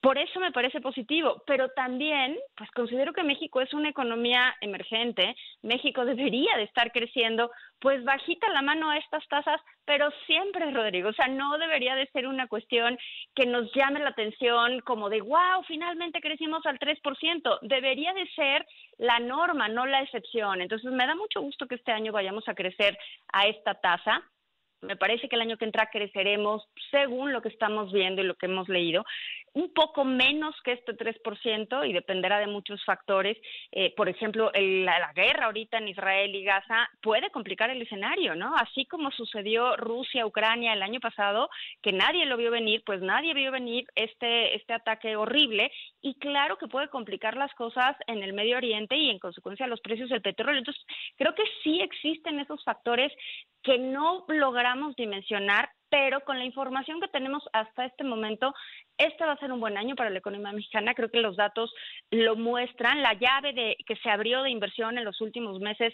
Por 0.00 0.16
eso 0.16 0.40
me 0.40 0.50
parece 0.50 0.80
positivo, 0.80 1.42
pero 1.46 1.68
también, 1.70 2.38
pues 2.56 2.70
considero 2.70 3.12
que 3.12 3.22
México 3.22 3.60
es 3.60 3.74
una 3.74 3.90
economía 3.90 4.56
emergente. 4.62 5.36
México 5.62 6.06
debería 6.06 6.56
de 6.56 6.62
estar 6.62 6.90
creciendo, 6.90 7.50
pues 7.80 8.02
bajita 8.02 8.48
la 8.48 8.62
mano 8.62 8.88
a 8.88 8.96
estas 8.96 9.26
tasas, 9.28 9.60
pero 9.84 10.10
siempre, 10.26 10.70
Rodrigo. 10.70 11.10
O 11.10 11.12
sea, 11.12 11.28
no 11.28 11.58
debería 11.58 11.96
de 11.96 12.06
ser 12.12 12.26
una 12.26 12.48
cuestión 12.48 12.96
que 13.34 13.44
nos 13.44 13.70
llame 13.74 14.00
la 14.00 14.08
atención 14.10 14.80
como 14.80 15.10
de, 15.10 15.20
wow, 15.20 15.62
finalmente 15.68 16.22
crecimos 16.22 16.64
al 16.64 16.78
3%. 16.78 17.58
Debería 17.60 18.14
de 18.14 18.26
ser 18.34 18.66
la 18.96 19.18
norma, 19.18 19.68
no 19.68 19.84
la 19.84 20.00
excepción. 20.00 20.62
Entonces, 20.62 20.90
me 20.92 21.06
da 21.06 21.14
mucho 21.14 21.42
gusto 21.42 21.66
que 21.66 21.74
este 21.74 21.92
año 21.92 22.10
vayamos 22.10 22.48
a 22.48 22.54
crecer 22.54 22.96
a 23.34 23.46
esta 23.48 23.74
tasa 23.74 24.24
me 24.82 24.96
parece 24.96 25.28
que 25.28 25.36
el 25.36 25.42
año 25.42 25.58
que 25.58 25.66
entra 25.66 25.90
creceremos, 25.90 26.66
según 26.90 27.32
lo 27.32 27.42
que 27.42 27.50
estamos 27.50 27.92
viendo 27.92 28.22
y 28.22 28.24
lo 28.24 28.34
que 28.36 28.46
hemos 28.46 28.68
leído, 28.68 29.04
un 29.52 29.72
poco 29.74 30.04
menos 30.04 30.54
que 30.64 30.72
este 30.72 30.96
3% 30.96 31.88
y 31.88 31.92
dependerá 31.92 32.38
de 32.38 32.46
muchos 32.46 32.84
factores. 32.84 33.36
Eh, 33.72 33.92
por 33.96 34.08
ejemplo, 34.08 34.50
la, 34.54 35.12
guerra 35.14 35.46
ahorita 35.46 35.78
en 35.78 35.88
Israel 35.88 36.34
y 36.34 36.44
Gaza 36.44 36.88
puede 37.02 37.30
complicar 37.30 37.70
el 37.70 37.82
escenario, 37.82 38.36
¿no? 38.36 38.54
Así 38.56 38.86
como 38.86 39.10
sucedió 39.10 39.76
Rusia-Ucrania 39.76 40.72
el 40.72 40.82
año 40.82 41.00
pasado, 41.00 41.50
que 41.82 41.92
nadie 41.92 42.26
lo 42.26 42.36
vio 42.36 42.50
venir, 42.50 42.82
pues 42.86 43.00
nadie 43.00 43.34
vio 43.34 43.50
venir 43.50 43.86
este, 43.94 44.54
este 44.54 44.72
ataque 44.72 45.16
horrible 45.16 45.72
y 46.00 46.14
claro 46.14 46.56
que 46.56 46.68
puede 46.68 46.88
complicar 46.88 47.36
las 47.36 47.52
cosas 47.54 47.96
en 48.06 48.22
el 48.22 48.32
Medio 48.32 48.56
Oriente 48.56 48.96
y 48.96 49.10
en 49.10 49.18
consecuencia 49.18 49.66
los 49.66 49.80
precios 49.80 50.10
del 50.10 50.22
petróleo. 50.22 50.58
Entonces, 50.58 50.84
creo 51.16 51.34
que 51.34 51.44
sí 51.62 51.80
existen 51.80 52.38
esos 52.38 52.62
factores 52.64 53.12
que 53.62 53.78
no 53.78 54.24
logramos 54.28 54.94
dimensionar 54.96 55.70
pero 55.90 56.20
con 56.20 56.38
la 56.38 56.44
información 56.44 57.00
que 57.00 57.08
tenemos 57.08 57.42
hasta 57.52 57.84
este 57.84 58.04
momento, 58.04 58.54
este 58.96 59.24
va 59.24 59.32
a 59.32 59.38
ser 59.38 59.52
un 59.52 59.60
buen 59.60 59.76
año 59.76 59.96
para 59.96 60.10
la 60.10 60.18
economía 60.18 60.52
mexicana. 60.52 60.94
Creo 60.94 61.10
que 61.10 61.20
los 61.20 61.36
datos 61.36 61.74
lo 62.10 62.36
muestran. 62.36 63.02
La 63.02 63.14
llave 63.14 63.52
de 63.52 63.76
que 63.86 63.96
se 63.96 64.08
abrió 64.08 64.42
de 64.42 64.50
inversión 64.50 64.96
en 64.96 65.04
los 65.04 65.20
últimos 65.20 65.58
meses 65.60 65.92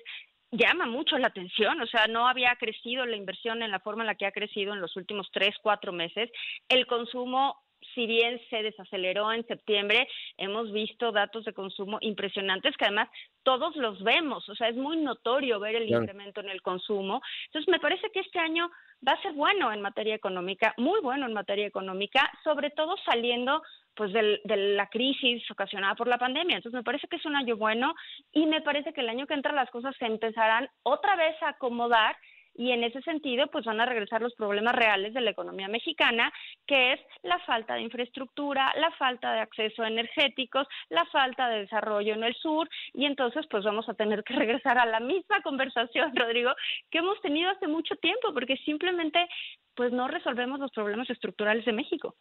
llama 0.53 0.87
mucho 0.87 1.19
la 1.19 1.29
atención, 1.29 1.81
o 1.81 1.87
sea, 1.87 2.07
no 2.07 2.29
había 2.29 2.55
crecido 2.57 3.05
la 3.05 3.17
inversión 3.17 3.63
en 3.63 3.71
la 3.71 3.81
forma 3.81 4.05
en 4.05 4.07
la 4.07 4.15
que 4.15 4.27
ha 4.27 4.33
crecido 4.33 4.73
en 4.73 4.81
los 4.81 4.97
últimos 4.97 5.29
tres, 5.33 5.55
cuatro 5.61 5.93
meses. 5.93 6.31
El 6.69 6.87
consumo 6.87 7.66
si 7.97 8.07
bien 8.07 8.39
se 8.51 8.63
desaceleró 8.63 9.33
en 9.33 9.45
septiembre, 9.47 10.07
hemos 10.37 10.71
visto 10.71 11.11
datos 11.11 11.45
de 11.45 11.55
consumo 11.55 11.99
impresionantes 12.03 12.77
que 12.77 12.85
además 12.85 13.09
todos 13.43 13.75
los 13.77 14.03
vemos, 14.05 14.49
o 14.49 14.55
sea, 14.55 14.69
es 14.69 14.77
muy 14.77 14.99
notorio 14.99 15.59
ver 15.59 15.77
el 15.77 15.89
incremento 15.89 16.41
en 16.41 16.51
el 16.51 16.63
consumo. 16.63 17.23
Entonces, 17.47 17.69
me 17.71 17.81
parece 17.81 18.11
que 18.11 18.21
este 18.21 18.39
año 18.39 18.71
va 19.07 19.13
a 19.13 19.23
ser 19.23 19.33
bueno 19.33 19.73
en 19.73 19.81
materia 19.81 20.15
económica, 20.15 20.75
muy 20.77 21.01
bueno 21.01 21.27
en 21.27 21.33
materia 21.33 21.67
económica, 21.67 22.31
sobre 22.45 22.71
todo 22.71 22.97
saliendo 23.05 23.63
pues 23.95 24.13
de 24.13 24.41
la 24.45 24.89
crisis 24.89 25.51
ocasionada 25.51 25.95
por 25.95 26.07
la 26.07 26.19
pandemia. 26.19 26.57
Entonces 26.57 26.77
me 26.77 26.85
parece 26.85 27.09
que 27.09 27.17
es 27.17 27.25
un 27.25 27.35
año 27.35 27.57
bueno 27.57 27.95
y 28.31 28.45
me 28.45 28.61
parece 28.61 28.93
que 28.93 29.01
el 29.01 29.09
año 29.09 29.27
que 29.27 29.33
entra 29.33 29.55
las 29.55 29.71
cosas 29.71 29.97
se 29.99 30.05
empezarán 30.05 30.69
otra 30.83 31.17
vez 31.17 31.35
a 31.43 31.51
acomodar 31.51 32.15
y 32.57 32.73
en 32.73 32.85
ese 32.85 33.03
sentido 33.03 33.47
pues 33.49 33.64
van 33.64 33.81
a 33.81 33.87
regresar 33.87 34.23
los 34.23 34.35
problemas 34.35 34.75
reales 34.75 35.14
de 35.14 35.21
la 35.21 35.31
economía 35.31 35.69
mexicana, 35.69 36.33
que 36.66 36.95
es 36.95 37.01
la 37.23 37.38
falta 37.40 37.75
de 37.75 37.83
infraestructura, 37.83 38.73
la 38.77 38.90
falta 38.92 39.33
de 39.33 39.40
acceso 39.40 39.83
a 39.83 39.88
energéticos, 39.88 40.66
la 40.88 41.05
falta 41.07 41.49
de 41.49 41.61
desarrollo 41.61 42.14
en 42.14 42.25
el 42.25 42.35
sur 42.35 42.69
y 42.95 43.05
entonces 43.05 43.47
pues 43.51 43.64
vamos 43.64 43.88
a 43.88 43.95
tener 43.95 44.25
que 44.25 44.35
regresar 44.35 44.79
a 44.79 44.87
la 44.87 45.01
misma 45.01 45.40
conversación, 45.42 46.14
Rodrigo, 46.14 46.53
que 46.90 46.99
hemos 46.99 47.21
tenido 47.21 47.51
hace 47.51 47.66
mucho 47.66 47.97
tiempo 47.97 48.33
porque 48.33 48.57
simplemente 48.59 49.27
pues 49.75 49.92
no 49.92 50.09
resolvemos 50.09 50.59
los 50.59 50.73
problemas 50.73 51.09
estructurales 51.11 51.64
de 51.64 51.73
México. 51.73 52.14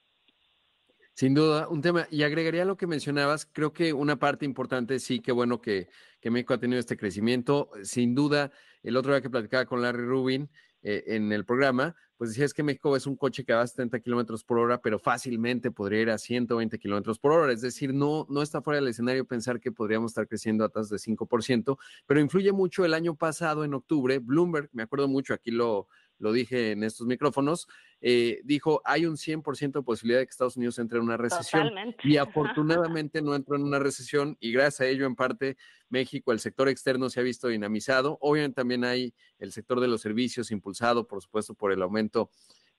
Sin 1.15 1.34
duda, 1.34 1.69
un 1.69 1.82
tema, 1.82 2.08
y 2.12 2.23
agregaría 2.23 2.65
lo 2.65 2.75
que 2.75 2.88
mencionabas, 2.88 3.45
creo 3.45 3.71
que 3.71 3.93
una 3.93 4.17
parte 4.17 4.43
importante, 4.43 4.99
sí, 4.99 5.21
qué 5.21 5.32
bueno 5.32 5.62
que, 5.62 5.88
México 6.25 6.56
ha 6.56 6.58
tenido 6.58 6.80
este 6.80 6.97
crecimiento. 6.97 7.69
Sin 7.84 8.15
duda, 8.15 8.51
el 8.84 8.97
otro 8.97 9.13
día 9.13 9.21
que 9.21 9.30
platicaba 9.30 9.65
con 9.65 9.82
Larry 9.82 10.06
Rubin 10.06 10.49
eh, 10.82 11.04
en 11.08 11.32
el 11.32 11.45
programa, 11.45 11.95
pues 12.17 12.32
decía 12.32 12.45
es 12.45 12.54
que 12.54 12.63
México 12.63 12.95
es 12.97 13.06
un 13.06 13.15
coche 13.15 13.45
que 13.45 13.54
va 13.54 13.62
a 13.62 13.67
70 13.67 13.99
kilómetros 13.99 14.43
por 14.43 14.58
hora, 14.58 14.82
pero 14.82 14.99
fácilmente 14.99 15.71
podría 15.71 16.01
ir 16.01 16.10
a 16.10 16.17
120 16.17 16.80
kilómetros 16.80 17.19
por 17.19 17.32
hora. 17.32 17.54
Es 17.54 17.62
decir, 17.62 17.93
no, 17.93 18.25
no 18.30 18.41
está 18.41 18.62
fuera 18.62 18.80
del 18.80 18.89
escenario 18.89 19.23
pensar 19.25 19.62
que 19.62 19.71
podríamos 19.71 20.12
estar 20.12 20.28
creciendo 20.28 20.65
a 20.65 20.69
tasas 20.69 20.89
de 20.89 20.97
5%, 20.97 21.78
pero 22.06 22.19
influye 22.19 22.51
mucho 22.51 22.84
el 22.84 22.93
año 22.93 23.15
pasado, 23.15 23.63
en 23.63 23.73
octubre, 23.73 24.19
Bloomberg, 24.19 24.69
me 24.73 24.84
acuerdo 24.84 25.08
mucho, 25.08 25.34
aquí 25.34 25.51
lo, 25.51 25.88
lo 26.17 26.32
dije 26.32 26.71
en 26.71 26.84
estos 26.84 27.08
micrófonos, 27.08 27.67
eh, 28.01 28.41
dijo, 28.43 28.82
hay 28.86 29.06
un 29.06 29.17
100% 29.17 29.80
de 29.80 29.84
posibilidad 29.84 30.19
de 30.19 30.25
que 30.25 30.32
Estados 30.32 30.58
Unidos 30.58 30.80
entre 30.80 30.97
en 30.97 31.04
una 31.06 31.17
recesión. 31.17 31.71
Y 32.04 32.17
afortunadamente 32.17 33.21
no 33.21 33.36
entró 33.36 33.56
en 33.56 33.63
una 33.63 33.80
recesión 33.80 34.38
y 34.39 34.51
gracias 34.51 34.82
a 34.82 34.86
ello, 34.86 35.06
en 35.06 35.15
parte, 35.15 35.58
México, 35.89 36.32
el 36.32 36.39
sector 36.39 36.69
externo 36.69 37.10
se 37.10 37.19
ha 37.19 37.23
visto 37.23 37.47
dinamizado. 37.47 38.17
Obviamente 38.21 38.56
también 38.56 38.84
hay 38.84 39.13
el 39.39 39.51
sector 39.51 39.80
de 39.80 39.88
los 39.88 40.01
servicios 40.01 40.51
impulsado, 40.51 41.08
por 41.08 41.21
supuesto, 41.21 41.54
por 41.54 41.71
el 41.71 41.82
aumento 41.82 42.30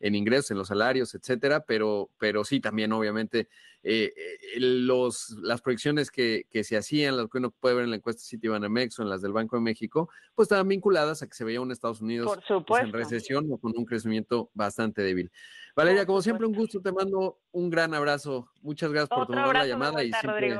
en 0.00 0.14
ingresos, 0.14 0.50
en 0.50 0.58
los 0.58 0.68
salarios, 0.68 1.14
etcétera, 1.14 1.60
pero, 1.60 2.10
pero 2.18 2.44
sí 2.44 2.60
también 2.60 2.92
obviamente 2.92 3.48
eh, 3.82 4.12
eh, 4.16 4.60
los, 4.60 5.30
las 5.42 5.62
proyecciones 5.62 6.10
que, 6.10 6.46
que, 6.50 6.64
se 6.64 6.76
hacían, 6.76 7.16
lo 7.16 7.28
que 7.28 7.38
uno 7.38 7.50
puede 7.50 7.76
ver 7.76 7.84
en 7.84 7.90
la 7.90 7.96
encuesta 7.96 8.22
Citibanamex 8.22 8.98
o 8.98 9.02
en 9.02 9.08
las 9.08 9.22
del 9.22 9.32
Banco 9.32 9.56
de 9.56 9.62
México, 9.62 10.10
pues 10.34 10.46
estaban 10.46 10.68
vinculadas 10.68 11.22
a 11.22 11.26
que 11.26 11.34
se 11.34 11.44
veía 11.44 11.60
un 11.60 11.70
Estados 11.70 12.00
Unidos 12.00 12.38
pues, 12.66 12.82
en 12.82 12.92
recesión 12.92 13.46
o 13.50 13.58
con 13.58 13.72
un 13.76 13.84
crecimiento 13.84 14.50
bastante 14.54 15.02
débil. 15.02 15.30
Valeria, 15.76 16.06
como 16.06 16.20
siempre, 16.20 16.46
un 16.46 16.54
gusto, 16.54 16.80
te 16.80 16.90
mando 16.90 17.38
un 17.52 17.70
gran 17.70 17.94
abrazo. 17.94 18.50
Muchas 18.62 18.90
gracias 18.90 19.10
por 19.10 19.26
tomar 19.26 19.54
la 19.54 19.66
llamada 19.66 20.02
y 20.02 20.10
siempre 20.12 20.58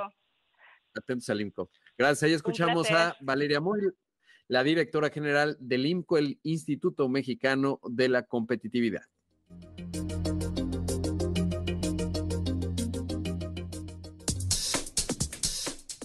atentos 0.95 1.29
al 1.31 1.41
INCO. 1.41 1.71
Gracias, 1.99 2.23
ahí 2.23 2.33
escuchamos 2.33 2.91
a 2.91 3.17
Valeria 3.21 3.61
Moy, 3.61 3.81
la 4.49 4.63
directora 4.63 5.11
general 5.11 5.57
del 5.59 5.87
IMCO, 5.87 6.19
el 6.19 6.39
Instituto 6.43 7.09
Mexicano 7.09 7.81
de 7.89 8.09
la 8.09 8.23
Competitividad. 8.23 9.03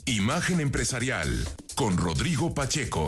Imagen 0.05 0.59
empresarial 0.59 1.27
con 1.75 1.97
Rodrigo 1.97 2.53
Pacheco. 2.53 3.07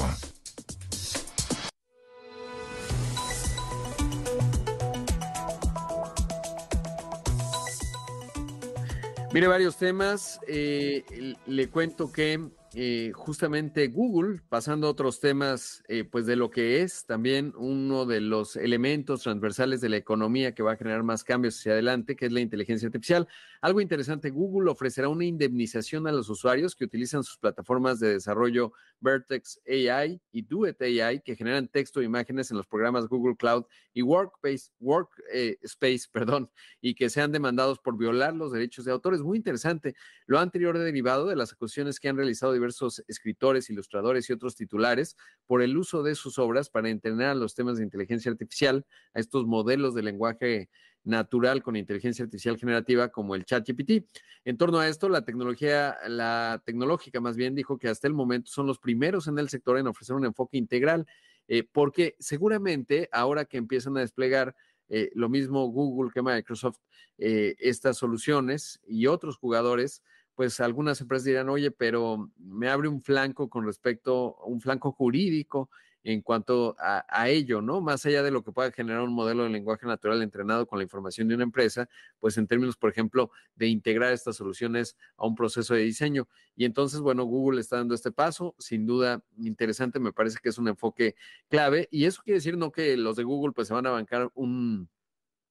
Mire, 9.33 9.47
varios 9.47 9.77
temas. 9.77 10.39
Eh, 10.47 11.35
le 11.45 11.69
cuento 11.69 12.11
que 12.11 12.39
eh, 12.75 13.11
justamente 13.13 13.87
Google, 13.87 14.41
pasando 14.49 14.87
a 14.87 14.89
otros 14.89 15.19
temas, 15.19 15.83
eh, 15.87 16.03
pues 16.03 16.25
de 16.25 16.35
lo 16.35 16.49
que 16.49 16.81
es 16.81 17.05
también 17.05 17.53
uno 17.55 18.05
de 18.05 18.19
los 18.19 18.55
elementos 18.55 19.21
transversales 19.21 19.79
de 19.79 19.89
la 19.89 19.97
economía 19.97 20.55
que 20.55 20.63
va 20.63 20.71
a 20.71 20.77
generar 20.77 21.03
más 21.03 21.23
cambios 21.23 21.57
hacia 21.57 21.73
adelante, 21.73 22.15
que 22.15 22.25
es 22.25 22.31
la 22.31 22.39
inteligencia 22.39 22.87
artificial. 22.87 23.27
Algo 23.61 23.79
interesante, 23.79 24.31
Google 24.31 24.71
ofrecerá 24.71 25.07
una 25.07 25.25
indemnización 25.25 26.07
a 26.07 26.11
los 26.11 26.29
usuarios 26.29 26.75
que 26.75 26.85
utilizan 26.85 27.23
sus 27.23 27.37
plataformas 27.37 27.99
de 27.99 28.13
desarrollo 28.13 28.73
Vertex 29.03 29.59
AI 29.67 30.19
y 30.31 30.41
Duet 30.41 30.81
AI, 30.81 31.21
que 31.21 31.35
generan 31.35 31.67
texto 31.67 31.99
e 32.01 32.05
imágenes 32.05 32.49
en 32.49 32.57
los 32.57 32.65
programas 32.65 33.07
Google 33.07 33.35
Cloud 33.35 33.65
y 33.93 34.01
Workspace, 34.01 34.71
Workspace, 34.79 36.07
perdón, 36.11 36.49
y 36.81 36.95
que 36.95 37.09
sean 37.09 37.31
demandados 37.31 37.79
por 37.79 37.97
violar 37.97 38.33
los 38.33 38.51
derechos 38.51 38.85
de 38.85 38.91
autores. 38.91 39.21
Muy 39.21 39.37
interesante. 39.37 39.95
Lo 40.25 40.39
anterior 40.39 40.77
derivado 40.79 41.27
de 41.27 41.35
las 41.35 41.51
acusaciones 41.51 41.99
que 41.99 42.09
han 42.09 42.17
realizado 42.17 42.53
diversos 42.53 43.03
escritores, 43.07 43.69
ilustradores 43.69 44.29
y 44.29 44.33
otros 44.33 44.55
titulares 44.55 45.17
por 45.45 45.61
el 45.61 45.77
uso 45.77 46.01
de 46.01 46.15
sus 46.15 46.39
obras 46.39 46.69
para 46.69 46.89
entrenar 46.89 47.31
a 47.31 47.35
los 47.35 47.55
temas 47.55 47.77
de 47.77 47.83
inteligencia 47.83 48.31
artificial, 48.31 48.85
a 49.13 49.19
estos 49.19 49.45
modelos 49.45 49.93
de 49.93 50.03
lenguaje 50.03 50.69
natural 51.03 51.61
con 51.61 51.75
inteligencia 51.75 52.23
artificial 52.23 52.57
generativa 52.57 53.09
como 53.09 53.35
el 53.35 53.45
ChatGPT. 53.45 54.05
En 54.45 54.57
torno 54.57 54.79
a 54.79 54.87
esto, 54.87 55.09
la 55.09 55.25
tecnología, 55.25 55.97
la 56.07 56.61
tecnológica 56.65 57.19
más 57.19 57.35
bien 57.35 57.55
dijo 57.55 57.77
que 57.77 57.89
hasta 57.89 58.07
el 58.07 58.13
momento 58.13 58.51
son 58.51 58.67
los 58.67 58.79
primeros 58.79 59.27
en 59.27 59.37
el 59.39 59.49
sector 59.49 59.77
en 59.77 59.87
ofrecer 59.87 60.15
un 60.15 60.25
enfoque 60.25 60.57
integral, 60.57 61.05
eh, 61.47 61.63
porque 61.69 62.15
seguramente 62.19 63.09
ahora 63.11 63.45
que 63.45 63.57
empiezan 63.57 63.97
a 63.97 64.01
desplegar 64.01 64.55
eh, 64.89 65.11
lo 65.15 65.29
mismo 65.29 65.67
Google 65.67 66.11
que 66.13 66.21
Microsoft, 66.21 66.77
eh, 67.17 67.55
estas 67.59 67.97
soluciones 67.97 68.79
y 68.85 69.07
otros 69.07 69.37
jugadores, 69.37 70.03
pues 70.35 70.59
algunas 70.59 70.99
empresas 70.99 71.25
dirán, 71.25 71.49
oye, 71.49 71.71
pero 71.71 72.31
me 72.37 72.69
abre 72.69 72.87
un 72.87 73.01
flanco 73.01 73.49
con 73.49 73.65
respecto, 73.65 74.35
un 74.45 74.61
flanco 74.61 74.91
jurídico 74.91 75.69
en 76.03 76.21
cuanto 76.21 76.75
a, 76.79 77.29
ello, 77.29 77.61
¿no? 77.61 77.79
Más 77.79 78.05
allá 78.05 78.23
de 78.23 78.31
lo 78.31 78.43
que 78.43 78.51
pueda 78.51 78.71
generar 78.71 79.01
un 79.01 79.13
modelo 79.13 79.43
de 79.43 79.49
lenguaje 79.49 79.85
natural 79.87 80.21
entrenado 80.21 80.67
con 80.67 80.79
la 80.79 80.83
información 80.83 81.27
de 81.27 81.35
una 81.35 81.45
empresa, 81.45 81.87
pues 82.19 82.37
en 82.37 82.45
términos, 82.47 82.75
por 82.75 82.89
ejemplo, 82.89 83.31
de 83.55 83.67
integrar 83.67 84.11
estas 84.11 84.35
soluciones 84.35 84.97
a 85.15 85.25
un 85.25 85.35
proceso 85.35 85.73
de 85.73 85.81
diseño. 85.81 86.27
Y 86.55 86.65
entonces, 86.65 86.99
bueno, 86.99 87.23
Google 87.23 87.61
está 87.61 87.77
dando 87.77 87.95
este 87.95 88.11
paso, 88.11 88.53
sin 88.59 88.85
duda 88.85 89.23
interesante, 89.37 89.99
me 89.99 90.11
parece 90.11 90.39
que 90.43 90.49
es 90.49 90.57
un 90.57 90.67
enfoque 90.67 91.15
clave. 91.49 91.87
Y 91.89 92.05
eso 92.05 92.21
quiere 92.23 92.39
decir 92.39 92.57
no 92.57 92.71
que 92.71 92.97
los 92.97 93.15
de 93.15 93.23
Google 93.23 93.53
pues 93.53 93.69
se 93.69 93.73
van 93.73 93.87
a 93.87 93.91
bancar 93.91 94.29
un, 94.35 94.89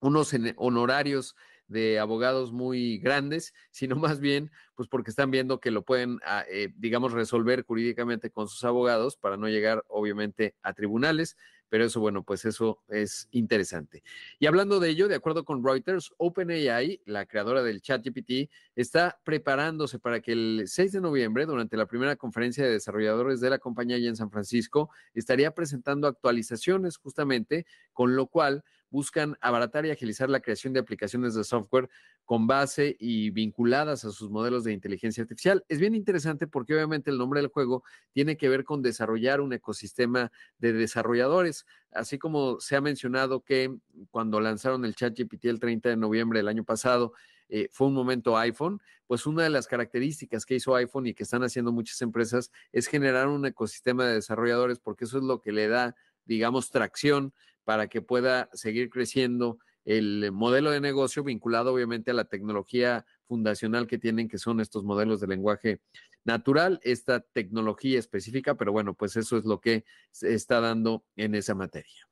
unos 0.01 0.35
honorarios 0.57 1.35
de 1.73 1.99
abogados 1.99 2.53
muy 2.53 2.99
grandes, 2.99 3.53
sino 3.71 3.97
más 3.97 4.21
bien, 4.21 4.51
pues 4.75 4.89
porque 4.89 5.11
están 5.11 5.31
viendo 5.31 5.61
que 5.61 5.71
lo 5.71 5.83
pueden, 5.83 6.19
ah, 6.25 6.45
eh, 6.49 6.73
digamos, 6.77 7.13
resolver 7.13 7.65
jurídicamente 7.65 8.31
con 8.31 8.49
sus 8.49 8.63
abogados 8.65 9.17
para 9.17 9.37
no 9.37 9.49
llegar, 9.49 9.85
obviamente, 9.89 10.55
a 10.63 10.75
tribunales. 10.75 11.37
Pero 11.73 11.87
eso, 11.87 12.01
bueno, 12.01 12.23
pues 12.23 12.45
eso 12.45 12.83
es 12.91 13.29
interesante. 13.31 14.03
Y 14.39 14.45
hablando 14.45 14.79
de 14.79 14.91
ello, 14.91 15.09
de 15.09 15.15
acuerdo 15.15 15.47
con 15.47 15.65
Reuters, 15.65 16.13
OpenAI, 16.19 17.01
la 17.07 17.25
creadora 17.25 17.63
del 17.63 17.81
ChatGPT, 17.81 18.51
está 18.77 19.19
preparándose 19.25 19.99
para 19.99 20.21
que 20.21 20.33
el 20.33 20.65
6 20.67 20.93
de 20.93 21.01
noviembre, 21.01 21.47
durante 21.47 21.79
la 21.79 21.87
primera 21.87 22.15
conferencia 22.17 22.63
de 22.63 22.73
desarrolladores 22.73 23.41
de 23.41 23.49
la 23.49 23.59
compañía 23.59 23.97
allá 23.97 24.11
en 24.11 24.17
San 24.17 24.31
Francisco, 24.31 24.91
estaría 25.15 25.55
presentando 25.55 26.07
actualizaciones 26.09 26.99
justamente, 26.99 27.65
con 27.95 28.17
lo 28.17 28.27
cual 28.27 28.65
buscan 28.91 29.39
abaratar 29.41 29.87
y 29.87 29.91
agilizar 29.91 30.29
la 30.29 30.41
creación 30.41 30.75
de 30.75 30.81
aplicaciones 30.81 31.35
de 31.35 31.43
software 31.43 31.89
con 32.33 32.47
base 32.47 32.97
y 32.99 33.29
vinculadas 33.29 34.07
a 34.07 34.11
sus 34.11 34.31
modelos 34.31 34.65
de 34.65 34.73
inteligencia 34.73 35.21
artificial. 35.21 35.67
Es 35.69 35.79
bien 35.79 35.95
interesante 35.95 36.47
porque 36.47 36.73
obviamente 36.73 37.11
el 37.11 37.19
nombre 37.19 37.43
del 37.43 37.51
juego 37.51 37.85
tiene 38.15 38.39
que 38.39 38.49
ver 38.49 38.65
con 38.65 38.81
desarrollar 38.81 39.43
un 39.43 39.53
ecosistema 39.53 40.33
de 40.57 40.73
desarrolladores, 40.73 41.67
así 41.91 42.19
como 42.19 42.59
se 42.59 42.75
ha 42.75 42.81
mencionado 42.81 43.45
que 43.45 43.77
cuando 44.11 44.41
lanzaron 44.41 44.87
el 44.87 44.95
ChatGPT 44.95 45.45
el 45.45 45.61
30 45.61 45.91
de 45.91 45.97
noviembre 45.99 46.39
del 46.39 46.49
año 46.49 46.65
pasado, 46.65 47.13
eh, 47.51 47.69
fue 47.71 47.89
un 47.89 47.93
momento 47.93 48.39
iPhone, 48.39 48.81
pues 49.07 49.27
una 49.27 49.43
de 49.43 49.51
las 49.51 49.67
características 49.67 50.47
que 50.47 50.55
hizo 50.55 50.75
iPhone 50.75 51.09
y 51.09 51.13
que 51.13 51.25
están 51.25 51.43
haciendo 51.43 51.71
muchas 51.71 52.01
empresas 52.01 52.51
es 52.73 52.87
generar 52.87 53.29
un 53.29 53.45
ecosistema 53.45 54.07
de 54.07 54.15
desarrolladores 54.15 54.79
porque 54.79 55.05
eso 55.05 55.19
es 55.19 55.25
lo 55.25 55.43
que 55.43 55.53
le 55.53 55.69
da, 55.69 55.97
digamos, 56.25 56.71
tracción 56.71 57.35
para 57.65 57.89
que 57.89 58.01
pueda 58.01 58.49
seguir 58.55 58.89
creciendo 58.89 59.59
el 59.85 60.31
modelo 60.33 60.71
de 60.71 60.81
negocio 60.81 61.25
vinculado 61.25 61.73
obviamente 61.73 62.11
a 62.11 62.15
la 62.15 62.25
tecnología 62.25 63.05
fundacional 63.27 63.87
que 63.87 63.99
tienen, 63.99 64.29
que 64.29 64.39
son 64.39 64.61
estos 64.61 64.85
modelos 64.85 65.21
de 65.21 65.27
lenguaje 65.27 65.81
natural, 66.25 66.81
esta 66.83 67.21
tecnología 67.21 67.99
específica, 67.99 68.55
pero 68.55 68.73
bueno, 68.73 68.95
pues 68.95 69.17
eso 69.17 69.37
es 69.37 69.45
lo 69.45 69.61
que 69.61 69.85
se 70.11 70.35
está 70.35 70.61
dando 70.61 71.05
en 71.17 71.35
esa 71.35 71.55
materia. 71.55 72.09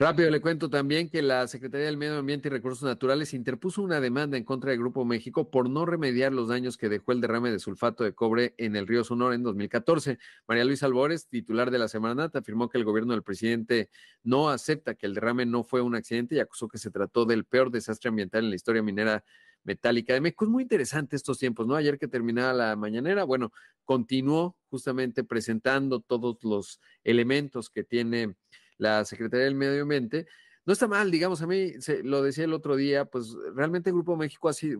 Rápido 0.00 0.30
le 0.30 0.40
cuento 0.40 0.70
también 0.70 1.10
que 1.10 1.20
la 1.20 1.46
Secretaría 1.46 1.84
del 1.84 1.98
Medio 1.98 2.16
Ambiente 2.16 2.48
y 2.48 2.50
Recursos 2.50 2.84
Naturales 2.84 3.34
interpuso 3.34 3.82
una 3.82 4.00
demanda 4.00 4.38
en 4.38 4.44
contra 4.44 4.70
del 4.70 4.80
Grupo 4.80 5.04
México 5.04 5.50
por 5.50 5.68
no 5.68 5.84
remediar 5.84 6.32
los 6.32 6.48
daños 6.48 6.78
que 6.78 6.88
dejó 6.88 7.12
el 7.12 7.20
derrame 7.20 7.50
de 7.50 7.58
sulfato 7.58 8.02
de 8.02 8.14
cobre 8.14 8.54
en 8.56 8.76
el 8.76 8.86
río 8.86 9.04
Sonora 9.04 9.34
en 9.34 9.42
2014. 9.42 10.18
María 10.48 10.64
Luisa 10.64 10.86
Albores, 10.86 11.28
titular 11.28 11.70
de 11.70 11.78
la 11.78 11.86
Semanata, 11.86 12.38
afirmó 12.38 12.70
que 12.70 12.78
el 12.78 12.84
gobierno 12.84 13.12
del 13.12 13.22
presidente 13.22 13.90
no 14.22 14.48
acepta 14.48 14.94
que 14.94 15.04
el 15.04 15.12
derrame 15.12 15.44
no 15.44 15.64
fue 15.64 15.82
un 15.82 15.94
accidente 15.94 16.34
y 16.34 16.40
acusó 16.40 16.66
que 16.66 16.78
se 16.78 16.90
trató 16.90 17.26
del 17.26 17.44
peor 17.44 17.70
desastre 17.70 18.08
ambiental 18.08 18.44
en 18.44 18.48
la 18.48 18.56
historia 18.56 18.82
minera 18.82 19.22
metálica 19.64 20.14
de 20.14 20.22
México. 20.22 20.46
Es 20.46 20.50
muy 20.50 20.62
interesante 20.62 21.14
estos 21.14 21.36
tiempos, 21.36 21.66
¿no? 21.66 21.74
Ayer 21.74 21.98
que 21.98 22.08
terminaba 22.08 22.54
la 22.54 22.74
mañanera, 22.74 23.24
bueno, 23.24 23.52
continuó 23.84 24.56
justamente 24.70 25.24
presentando 25.24 26.00
todos 26.00 26.38
los 26.42 26.80
elementos 27.04 27.68
que 27.68 27.84
tiene 27.84 28.34
la 28.80 29.04
Secretaría 29.04 29.44
del 29.44 29.54
Medio 29.54 29.82
Ambiente. 29.82 30.26
No 30.64 30.72
está 30.72 30.88
mal, 30.88 31.10
digamos, 31.10 31.42
a 31.42 31.46
mí 31.46 31.72
lo 32.02 32.22
decía 32.22 32.44
el 32.44 32.52
otro 32.52 32.76
día, 32.76 33.04
pues 33.04 33.36
realmente 33.54 33.90
el 33.90 33.94
Grupo 33.94 34.16
México 34.16 34.48
así, 34.48 34.74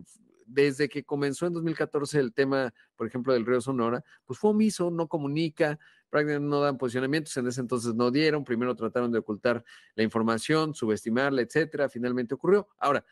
desde 0.45 0.89
que 0.89 1.03
comenzó 1.03 1.45
en 1.45 1.53
2014 1.53 2.19
el 2.19 2.33
tema, 2.33 2.73
por 2.95 3.07
ejemplo, 3.07 3.33
del 3.33 3.45
río 3.45 3.61
Sonora, 3.61 4.03
pues 4.25 4.39
fue 4.39 4.51
omiso, 4.51 4.89
no 4.91 5.07
comunica, 5.07 5.79
prácticamente 6.09 6.49
no 6.49 6.61
dan 6.61 6.77
posicionamientos, 6.77 7.35
en 7.37 7.47
ese 7.47 7.61
entonces 7.61 7.93
no 7.93 8.11
dieron, 8.11 8.43
primero 8.43 8.75
trataron 8.75 9.11
de 9.11 9.19
ocultar 9.19 9.63
la 9.95 10.03
información, 10.03 10.73
subestimarla, 10.73 11.41
etcétera, 11.41 11.87
finalmente 11.87 12.33
ocurrió. 12.33 12.67
Ahora, 12.79 13.05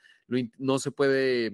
no 0.57 0.79
se 0.79 0.91
puede 0.91 1.53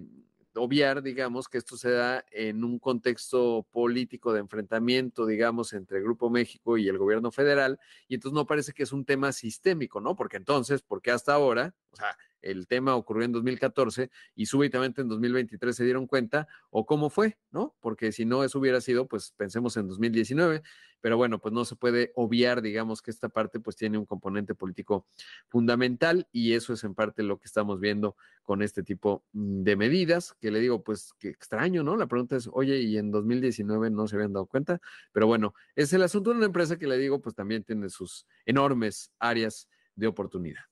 obviar, 0.56 1.02
digamos, 1.02 1.48
que 1.48 1.58
esto 1.58 1.78
se 1.78 1.92
da 1.92 2.26
en 2.32 2.64
un 2.64 2.80
contexto 2.80 3.66
político 3.72 4.34
de 4.34 4.40
enfrentamiento, 4.40 5.26
digamos, 5.26 5.74
entre 5.74 6.02
Grupo 6.02 6.30
México 6.30 6.78
y 6.78 6.88
el 6.88 6.98
gobierno 6.98 7.32
federal, 7.32 7.80
y 8.08 8.16
entonces 8.16 8.36
no 8.36 8.46
parece 8.46 8.74
que 8.74 8.84
es 8.84 8.92
un 8.92 9.06
tema 9.06 9.32
sistémico, 9.32 10.02
¿no? 10.02 10.16
Porque 10.16 10.38
entonces, 10.38 10.82
porque 10.82 11.12
hasta 11.12 11.34
ahora, 11.34 11.74
o 11.92 11.96
sea, 11.96 12.18
el 12.46 12.68
tema 12.68 12.96
ocurrió 12.96 13.26
en 13.26 13.32
2014 13.32 14.10
y 14.36 14.46
súbitamente 14.46 15.02
en 15.02 15.10
2023 15.10 15.76
se 15.76 15.84
dieron 15.84 16.08
cuenta, 16.08 16.48
o 16.70 16.86
cómo 16.86 17.10
fue, 17.10 17.38
¿no? 17.52 17.76
Porque 17.82 18.12
si 18.12 18.26
no 18.26 18.44
eso 18.44 18.60
hubiera 18.60 18.82
sido, 18.82 19.08
pues 19.08 19.34
pensemos 19.36 19.78
en 19.78 19.88
2019, 19.88 20.62
pero 21.02 21.18
bueno, 21.18 21.40
pues 21.40 21.54
no 21.54 21.66
se 21.66 21.76
puede 21.76 22.12
obviar, 22.16 22.62
digamos, 22.62 23.02
que 23.02 23.12
esta 23.12 23.30
parte 23.30 23.60
pues 23.60 23.76
tiene 23.76 23.98
un 23.98 24.06
componente 24.06 24.56
político 24.56 25.06
fundamental 25.48 26.28
y 26.32 26.54
eso 26.54 26.74
es 26.74 26.84
en 26.84 26.96
parte 26.96 27.22
lo 27.24 27.38
que 27.38 27.46
estamos 27.46 27.80
viendo 27.80 28.16
con 28.42 28.62
este 28.62 28.84
tipo 28.84 29.24
de 29.32 29.76
medidas, 29.76 30.36
que 30.40 30.52
le 30.52 30.60
digo, 30.60 30.84
pues 30.84 31.14
qué 31.20 31.30
extraño, 31.30 31.84
¿no? 31.84 31.96
La 31.96 32.08
pregunta 32.08 32.36
es, 32.36 32.50
oye, 32.52 32.80
y 32.80 32.98
en 32.98 33.12
2019 33.12 33.90
no 33.92 34.08
se 34.08 34.16
habían 34.16 34.34
dado 34.34 34.46
cuenta, 34.48 34.82
pero 35.12 35.28
bueno, 35.28 35.54
es 35.76 35.94
el 35.94 36.04
asunto 36.04 36.32
de 36.32 36.38
una 36.38 36.46
empresa 36.48 36.78
que 36.78 36.88
le 36.88 36.98
digo, 36.98 37.22
pues 37.22 37.36
también 37.36 37.64
tiene 37.64 37.90
sus 37.90 38.26
enormes 38.46 39.12
áreas 39.20 39.70
de 39.96 40.08
oportunidad. 40.08 40.64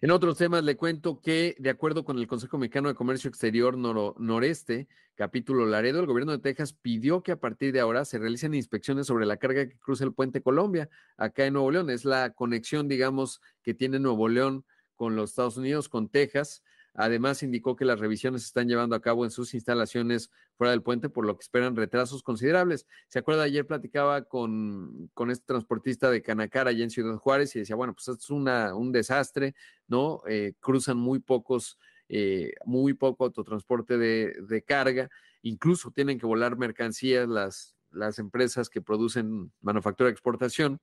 En 0.00 0.10
otros 0.10 0.38
temas 0.38 0.64
le 0.64 0.76
cuento 0.76 1.20
que, 1.20 1.56
de 1.58 1.70
acuerdo 1.70 2.04
con 2.04 2.18
el 2.18 2.26
Consejo 2.26 2.58
Mexicano 2.58 2.88
de 2.88 2.94
Comercio 2.94 3.28
Exterior 3.28 3.76
Noreste, 3.76 4.88
capítulo 5.14 5.66
Laredo, 5.66 6.00
el 6.00 6.06
gobierno 6.06 6.32
de 6.32 6.38
Texas 6.38 6.72
pidió 6.72 7.22
que 7.22 7.32
a 7.32 7.36
partir 7.36 7.72
de 7.72 7.80
ahora 7.80 8.04
se 8.04 8.18
realicen 8.18 8.54
inspecciones 8.54 9.06
sobre 9.06 9.26
la 9.26 9.36
carga 9.36 9.66
que 9.66 9.76
cruza 9.76 10.04
el 10.04 10.12
puente 10.12 10.42
Colombia, 10.42 10.88
acá 11.16 11.44
en 11.44 11.54
Nuevo 11.54 11.70
León. 11.70 11.90
Es 11.90 12.04
la 12.04 12.30
conexión, 12.34 12.88
digamos, 12.88 13.40
que 13.62 13.74
tiene 13.74 13.98
Nuevo 13.98 14.28
León 14.28 14.64
con 14.94 15.16
los 15.16 15.30
Estados 15.30 15.56
Unidos, 15.56 15.88
con 15.88 16.08
Texas. 16.08 16.62
Además, 17.00 17.44
indicó 17.44 17.76
que 17.76 17.84
las 17.84 18.00
revisiones 18.00 18.42
se 18.42 18.46
están 18.48 18.66
llevando 18.66 18.96
a 18.96 19.00
cabo 19.00 19.24
en 19.24 19.30
sus 19.30 19.54
instalaciones 19.54 20.32
fuera 20.56 20.72
del 20.72 20.82
puente, 20.82 21.08
por 21.08 21.24
lo 21.24 21.36
que 21.36 21.42
esperan 21.42 21.76
retrasos 21.76 22.24
considerables. 22.24 22.88
¿Se 23.06 23.20
acuerda? 23.20 23.44
Ayer 23.44 23.64
platicaba 23.64 24.24
con, 24.24 25.08
con 25.14 25.30
este 25.30 25.46
transportista 25.46 26.10
de 26.10 26.22
Canacara 26.22 26.70
allá 26.70 26.82
en 26.82 26.90
Ciudad 26.90 27.16
Juárez 27.16 27.54
y 27.54 27.60
decía, 27.60 27.76
bueno, 27.76 27.94
pues 27.94 28.08
es 28.08 28.30
una, 28.30 28.74
un 28.74 28.90
desastre, 28.90 29.54
¿no? 29.86 30.22
Eh, 30.26 30.54
cruzan 30.58 30.96
muy 30.96 31.20
pocos, 31.20 31.78
eh, 32.08 32.54
muy 32.64 32.94
poco 32.94 33.26
autotransporte 33.26 33.96
de, 33.96 34.34
de, 34.48 34.62
carga, 34.64 35.08
incluso 35.42 35.92
tienen 35.92 36.18
que 36.18 36.26
volar 36.26 36.58
mercancías 36.58 37.28
las, 37.28 37.76
las 37.92 38.18
empresas 38.18 38.68
que 38.68 38.82
producen 38.82 39.52
manufactura 39.60 40.10
exportación. 40.10 40.80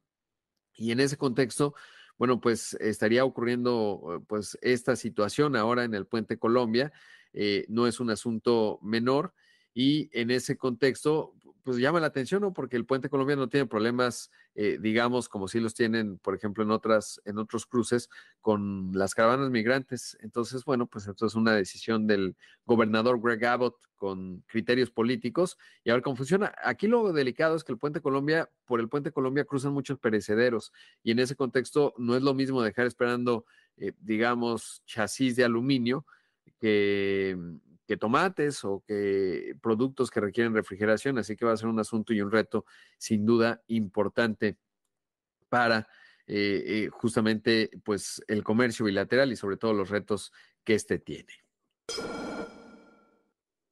Y 0.77 0.91
en 0.91 1.01
ese 1.01 1.17
contexto, 1.17 1.75
bueno, 2.17 2.39
pues 2.39 2.73
estaría 2.79 3.25
ocurriendo 3.25 4.23
pues 4.27 4.57
esta 4.61 4.95
situación 4.95 5.55
ahora 5.55 5.83
en 5.83 5.93
el 5.93 6.05
puente 6.05 6.37
Colombia. 6.37 6.91
Eh, 7.33 7.65
no 7.67 7.85
es 7.85 7.99
un 7.99 8.09
asunto 8.09 8.79
menor 8.81 9.33
y 9.73 10.09
en 10.17 10.31
ese 10.31 10.55
contexto, 10.55 11.33
pues 11.65 11.77
llama 11.77 11.99
la 11.99 12.05
atención, 12.05 12.41
¿no? 12.41 12.53
Porque 12.53 12.75
el 12.75 12.85
puente 12.85 13.09
Colombia 13.09 13.35
no 13.35 13.49
tiene 13.49 13.65
problemas, 13.65 14.29
eh, 14.53 14.77
digamos, 14.79 15.27
como 15.27 15.47
si 15.47 15.59
los 15.59 15.73
tienen, 15.73 16.19
por 16.19 16.35
ejemplo, 16.35 16.63
en 16.63 16.69
otras, 16.69 17.19
en 17.25 17.39
otros 17.39 17.65
cruces 17.65 18.07
con 18.39 18.91
las 18.93 19.15
caravanas 19.15 19.49
migrantes. 19.49 20.15
Entonces, 20.21 20.63
bueno, 20.63 20.85
pues 20.85 21.07
esto 21.07 21.25
es 21.25 21.33
una 21.33 21.53
decisión 21.53 22.05
del 22.05 22.37
gobernador 22.65 23.19
Greg 23.19 23.43
Abbott 23.45 23.77
con 23.95 24.43
criterios 24.45 24.91
políticos 24.91 25.57
y 25.83 25.89
a 25.89 25.93
ver 25.93 26.03
cómo 26.03 26.15
funciona. 26.15 26.53
Aquí 26.63 26.87
lo 26.87 27.11
delicado 27.13 27.55
es 27.55 27.63
que 27.63 27.71
el 27.71 27.79
puente 27.79 27.99
Colombia, 27.99 28.47
por 28.65 28.79
el 28.79 28.87
puente 28.87 29.11
Colombia 29.11 29.45
cruzan 29.45 29.73
muchos 29.73 29.97
perecederos 29.97 30.71
y 31.01 31.11
en 31.11 31.19
ese 31.19 31.35
contexto 31.35 31.95
no 31.97 32.15
es 32.15 32.21
lo 32.21 32.35
mismo 32.35 32.61
dejar 32.61 32.85
esperando, 32.85 33.47
eh, 33.77 33.93
digamos, 34.01 34.83
chasis 34.85 35.35
de 35.35 35.45
aluminio 35.45 36.05
que 36.59 37.35
que 37.85 37.97
tomates 37.97 38.63
o 38.65 38.83
que 38.85 39.55
productos 39.61 40.09
que 40.09 40.19
requieren 40.19 40.53
refrigeración, 40.53 41.17
así 41.17 41.35
que 41.35 41.45
va 41.45 41.53
a 41.53 41.57
ser 41.57 41.67
un 41.67 41.79
asunto 41.79 42.13
y 42.13 42.21
un 42.21 42.31
reto 42.31 42.65
sin 42.97 43.25
duda 43.25 43.61
importante 43.67 44.57
para 45.49 45.87
eh, 46.27 46.63
eh, 46.65 46.89
justamente 46.91 47.69
pues 47.83 48.23
el 48.27 48.43
comercio 48.43 48.85
bilateral 48.85 49.31
y 49.31 49.35
sobre 49.35 49.57
todo 49.57 49.73
los 49.73 49.89
retos 49.89 50.31
que 50.63 50.73
este 50.73 50.97
tiene. 50.97 51.33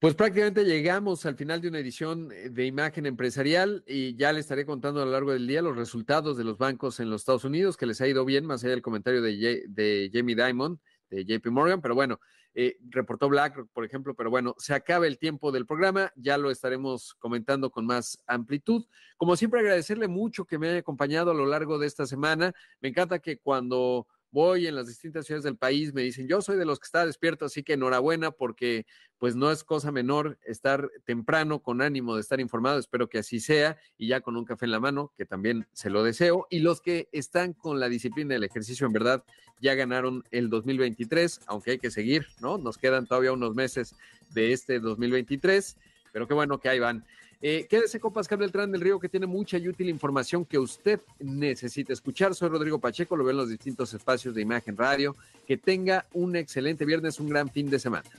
Pues 0.04 0.16
prácticamente 0.16 0.66
llegamos 0.66 1.26
al 1.26 1.36
final 1.36 1.62
de 1.62 1.70
una 1.70 1.80
edición 1.80 2.30
eh, 2.32 2.50
de 2.50 2.66
imagen 2.66 3.06
empresarial 3.06 3.84
y 3.88 4.16
ya 4.18 4.34
le 4.34 4.42
estaré 4.42 4.66
contando 4.66 5.02
a 5.02 5.06
lo 5.06 5.12
largo 5.12 5.32
del 5.32 5.48
día 5.48 5.62
los 5.62 5.78
resultados 5.78 6.38
de 6.38 6.44
los 6.44 6.58
bancos 6.58 7.00
en 7.00 7.10
los 7.10 7.22
Estados 7.22 7.46
Unidos, 7.46 7.78
que 7.78 7.86
les 7.86 8.02
ha 8.02 8.08
ido 8.08 8.24
bien, 8.26 8.46
más 8.46 8.64
allá 8.64 8.72
del 8.72 8.82
comentario 8.82 9.22
de, 9.22 9.64
de 9.66 10.12
Jamie 10.14 10.36
Dimon, 10.36 10.80
de 11.14 11.26
JP 11.26 11.48
Morgan, 11.48 11.82
pero 11.82 11.96
bueno, 11.96 12.20
eh, 12.56 12.78
reportó 12.90 13.30
BlackRock, 13.30 13.70
por 13.72 13.86
ejemplo, 13.86 14.14
pero 14.16 14.30
bueno, 14.30 14.56
se 14.58 14.74
acaba 14.74 15.08
el 15.08 15.18
tiempo 15.18 15.52
del 15.52 15.66
programa, 15.66 16.12
ya 16.16 16.38
lo 16.38 16.52
estaremos 16.52 17.16
comentando 17.16 17.72
con 17.72 17.86
más 17.86 18.22
amplitud. 18.28 18.86
Como 19.18 19.36
siempre, 19.36 19.60
agradecerle 19.60 20.08
mucho 20.08 20.46
que 20.46 20.60
me 20.60 20.70
haya 20.70 20.80
acompañado 20.80 21.32
a 21.32 21.36
lo 21.36 21.46
largo 21.46 21.80
de 21.80 21.88
esta 21.88 22.06
semana. 22.06 22.54
Me 22.80 22.90
encanta 22.90 23.20
que 23.20 23.38
cuando 23.40 24.08
voy 24.34 24.66
en 24.66 24.76
las 24.76 24.88
distintas 24.88 25.28
ciudades 25.28 25.44
del 25.44 25.58
país, 25.58 25.94
me 25.94 26.02
dicen, 26.02 26.28
yo 26.28 26.42
soy 26.42 26.58
de 26.58 26.66
los 26.66 26.80
que 26.80 26.86
está 26.86 27.06
despierto, 27.06 27.46
así 27.46 27.62
que 27.62 27.74
enhorabuena 27.74 28.32
porque 28.32 28.88
pues 29.20 29.36
no 29.36 29.52
es 29.52 29.64
cosa 29.64 29.92
menor 29.92 30.40
estar 30.44 30.90
temprano 31.06 31.62
con 31.62 31.84
ánimo 31.84 32.16
de 32.16 32.22
estar 32.22 32.40
informado, 32.40 32.80
espero 32.80 33.08
que 33.08 33.20
así 33.20 33.40
sea 33.40 33.78
y 33.96 34.08
ya 34.08 34.22
con 34.22 34.36
un 34.36 34.44
café 34.44 34.66
en 34.66 34.72
la 34.72 34.80
mano, 34.80 35.14
que 35.16 35.26
también 35.26 35.68
se 35.72 35.92
lo 35.92 36.04
deseo. 36.04 36.48
Y 36.50 36.60
los 36.60 36.82
que 36.82 37.08
están 37.12 37.54
con 37.54 37.80
la 37.80 37.90
disciplina 37.90 38.34
del 38.34 38.44
ejercicio, 38.44 38.88
en 38.88 38.94
verdad, 38.94 39.24
ya 39.62 39.76
ganaron 39.76 40.24
el 40.32 40.50
2023, 40.50 41.42
aunque 41.46 41.72
hay 41.72 41.78
que 41.78 41.92
seguir, 41.92 42.26
¿no? 42.42 42.58
Nos 42.58 42.80
quedan 42.80 43.06
todavía 43.06 43.34
unos 43.34 43.54
meses 43.54 43.96
de 44.32 44.52
este 44.52 44.80
2023, 44.80 45.78
pero 46.12 46.28
qué 46.28 46.34
bueno 46.34 46.60
que 46.60 46.70
ahí 46.70 46.80
van. 46.80 47.06
Eh, 47.46 47.68
quédese 47.70 48.00
con 48.00 48.14
Pascal 48.14 48.38
Beltrán 48.38 48.72
del 48.72 48.80
Río, 48.80 49.02
que 49.02 49.10
tiene 49.10 49.28
mucha 49.28 49.58
y 49.58 49.68
útil 49.68 49.90
información 49.90 50.46
que 50.46 50.58
usted 50.58 51.02
necesita 51.20 51.92
escuchar. 51.92 52.34
Soy 52.34 52.48
Rodrigo 52.48 52.80
Pacheco, 52.80 53.18
lo 53.18 53.26
ven 53.26 53.34
en 53.34 53.38
los 53.40 53.50
distintos 53.50 53.94
espacios 53.94 54.34
de 54.34 54.42
Imagen 54.42 54.78
Radio. 54.78 55.14
Que 55.46 55.58
tenga 55.58 56.06
un 56.14 56.38
excelente 56.38 56.86
viernes, 56.86 57.20
un 57.20 57.28
gran 57.28 57.50
fin 57.50 57.70
de 57.70 57.80
semana. 57.80 58.10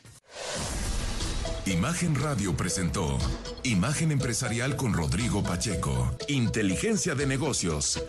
Imagen 1.65 2.15
Radio 2.17 2.55
presentó 2.55 3.17
Imagen 3.63 4.13
Empresarial 4.13 4.77
con 4.77 4.93
Rodrigo 4.93 5.43
Pacheco. 5.43 6.15
Inteligencia 6.29 7.15
de 7.15 7.27
negocios. 7.27 8.05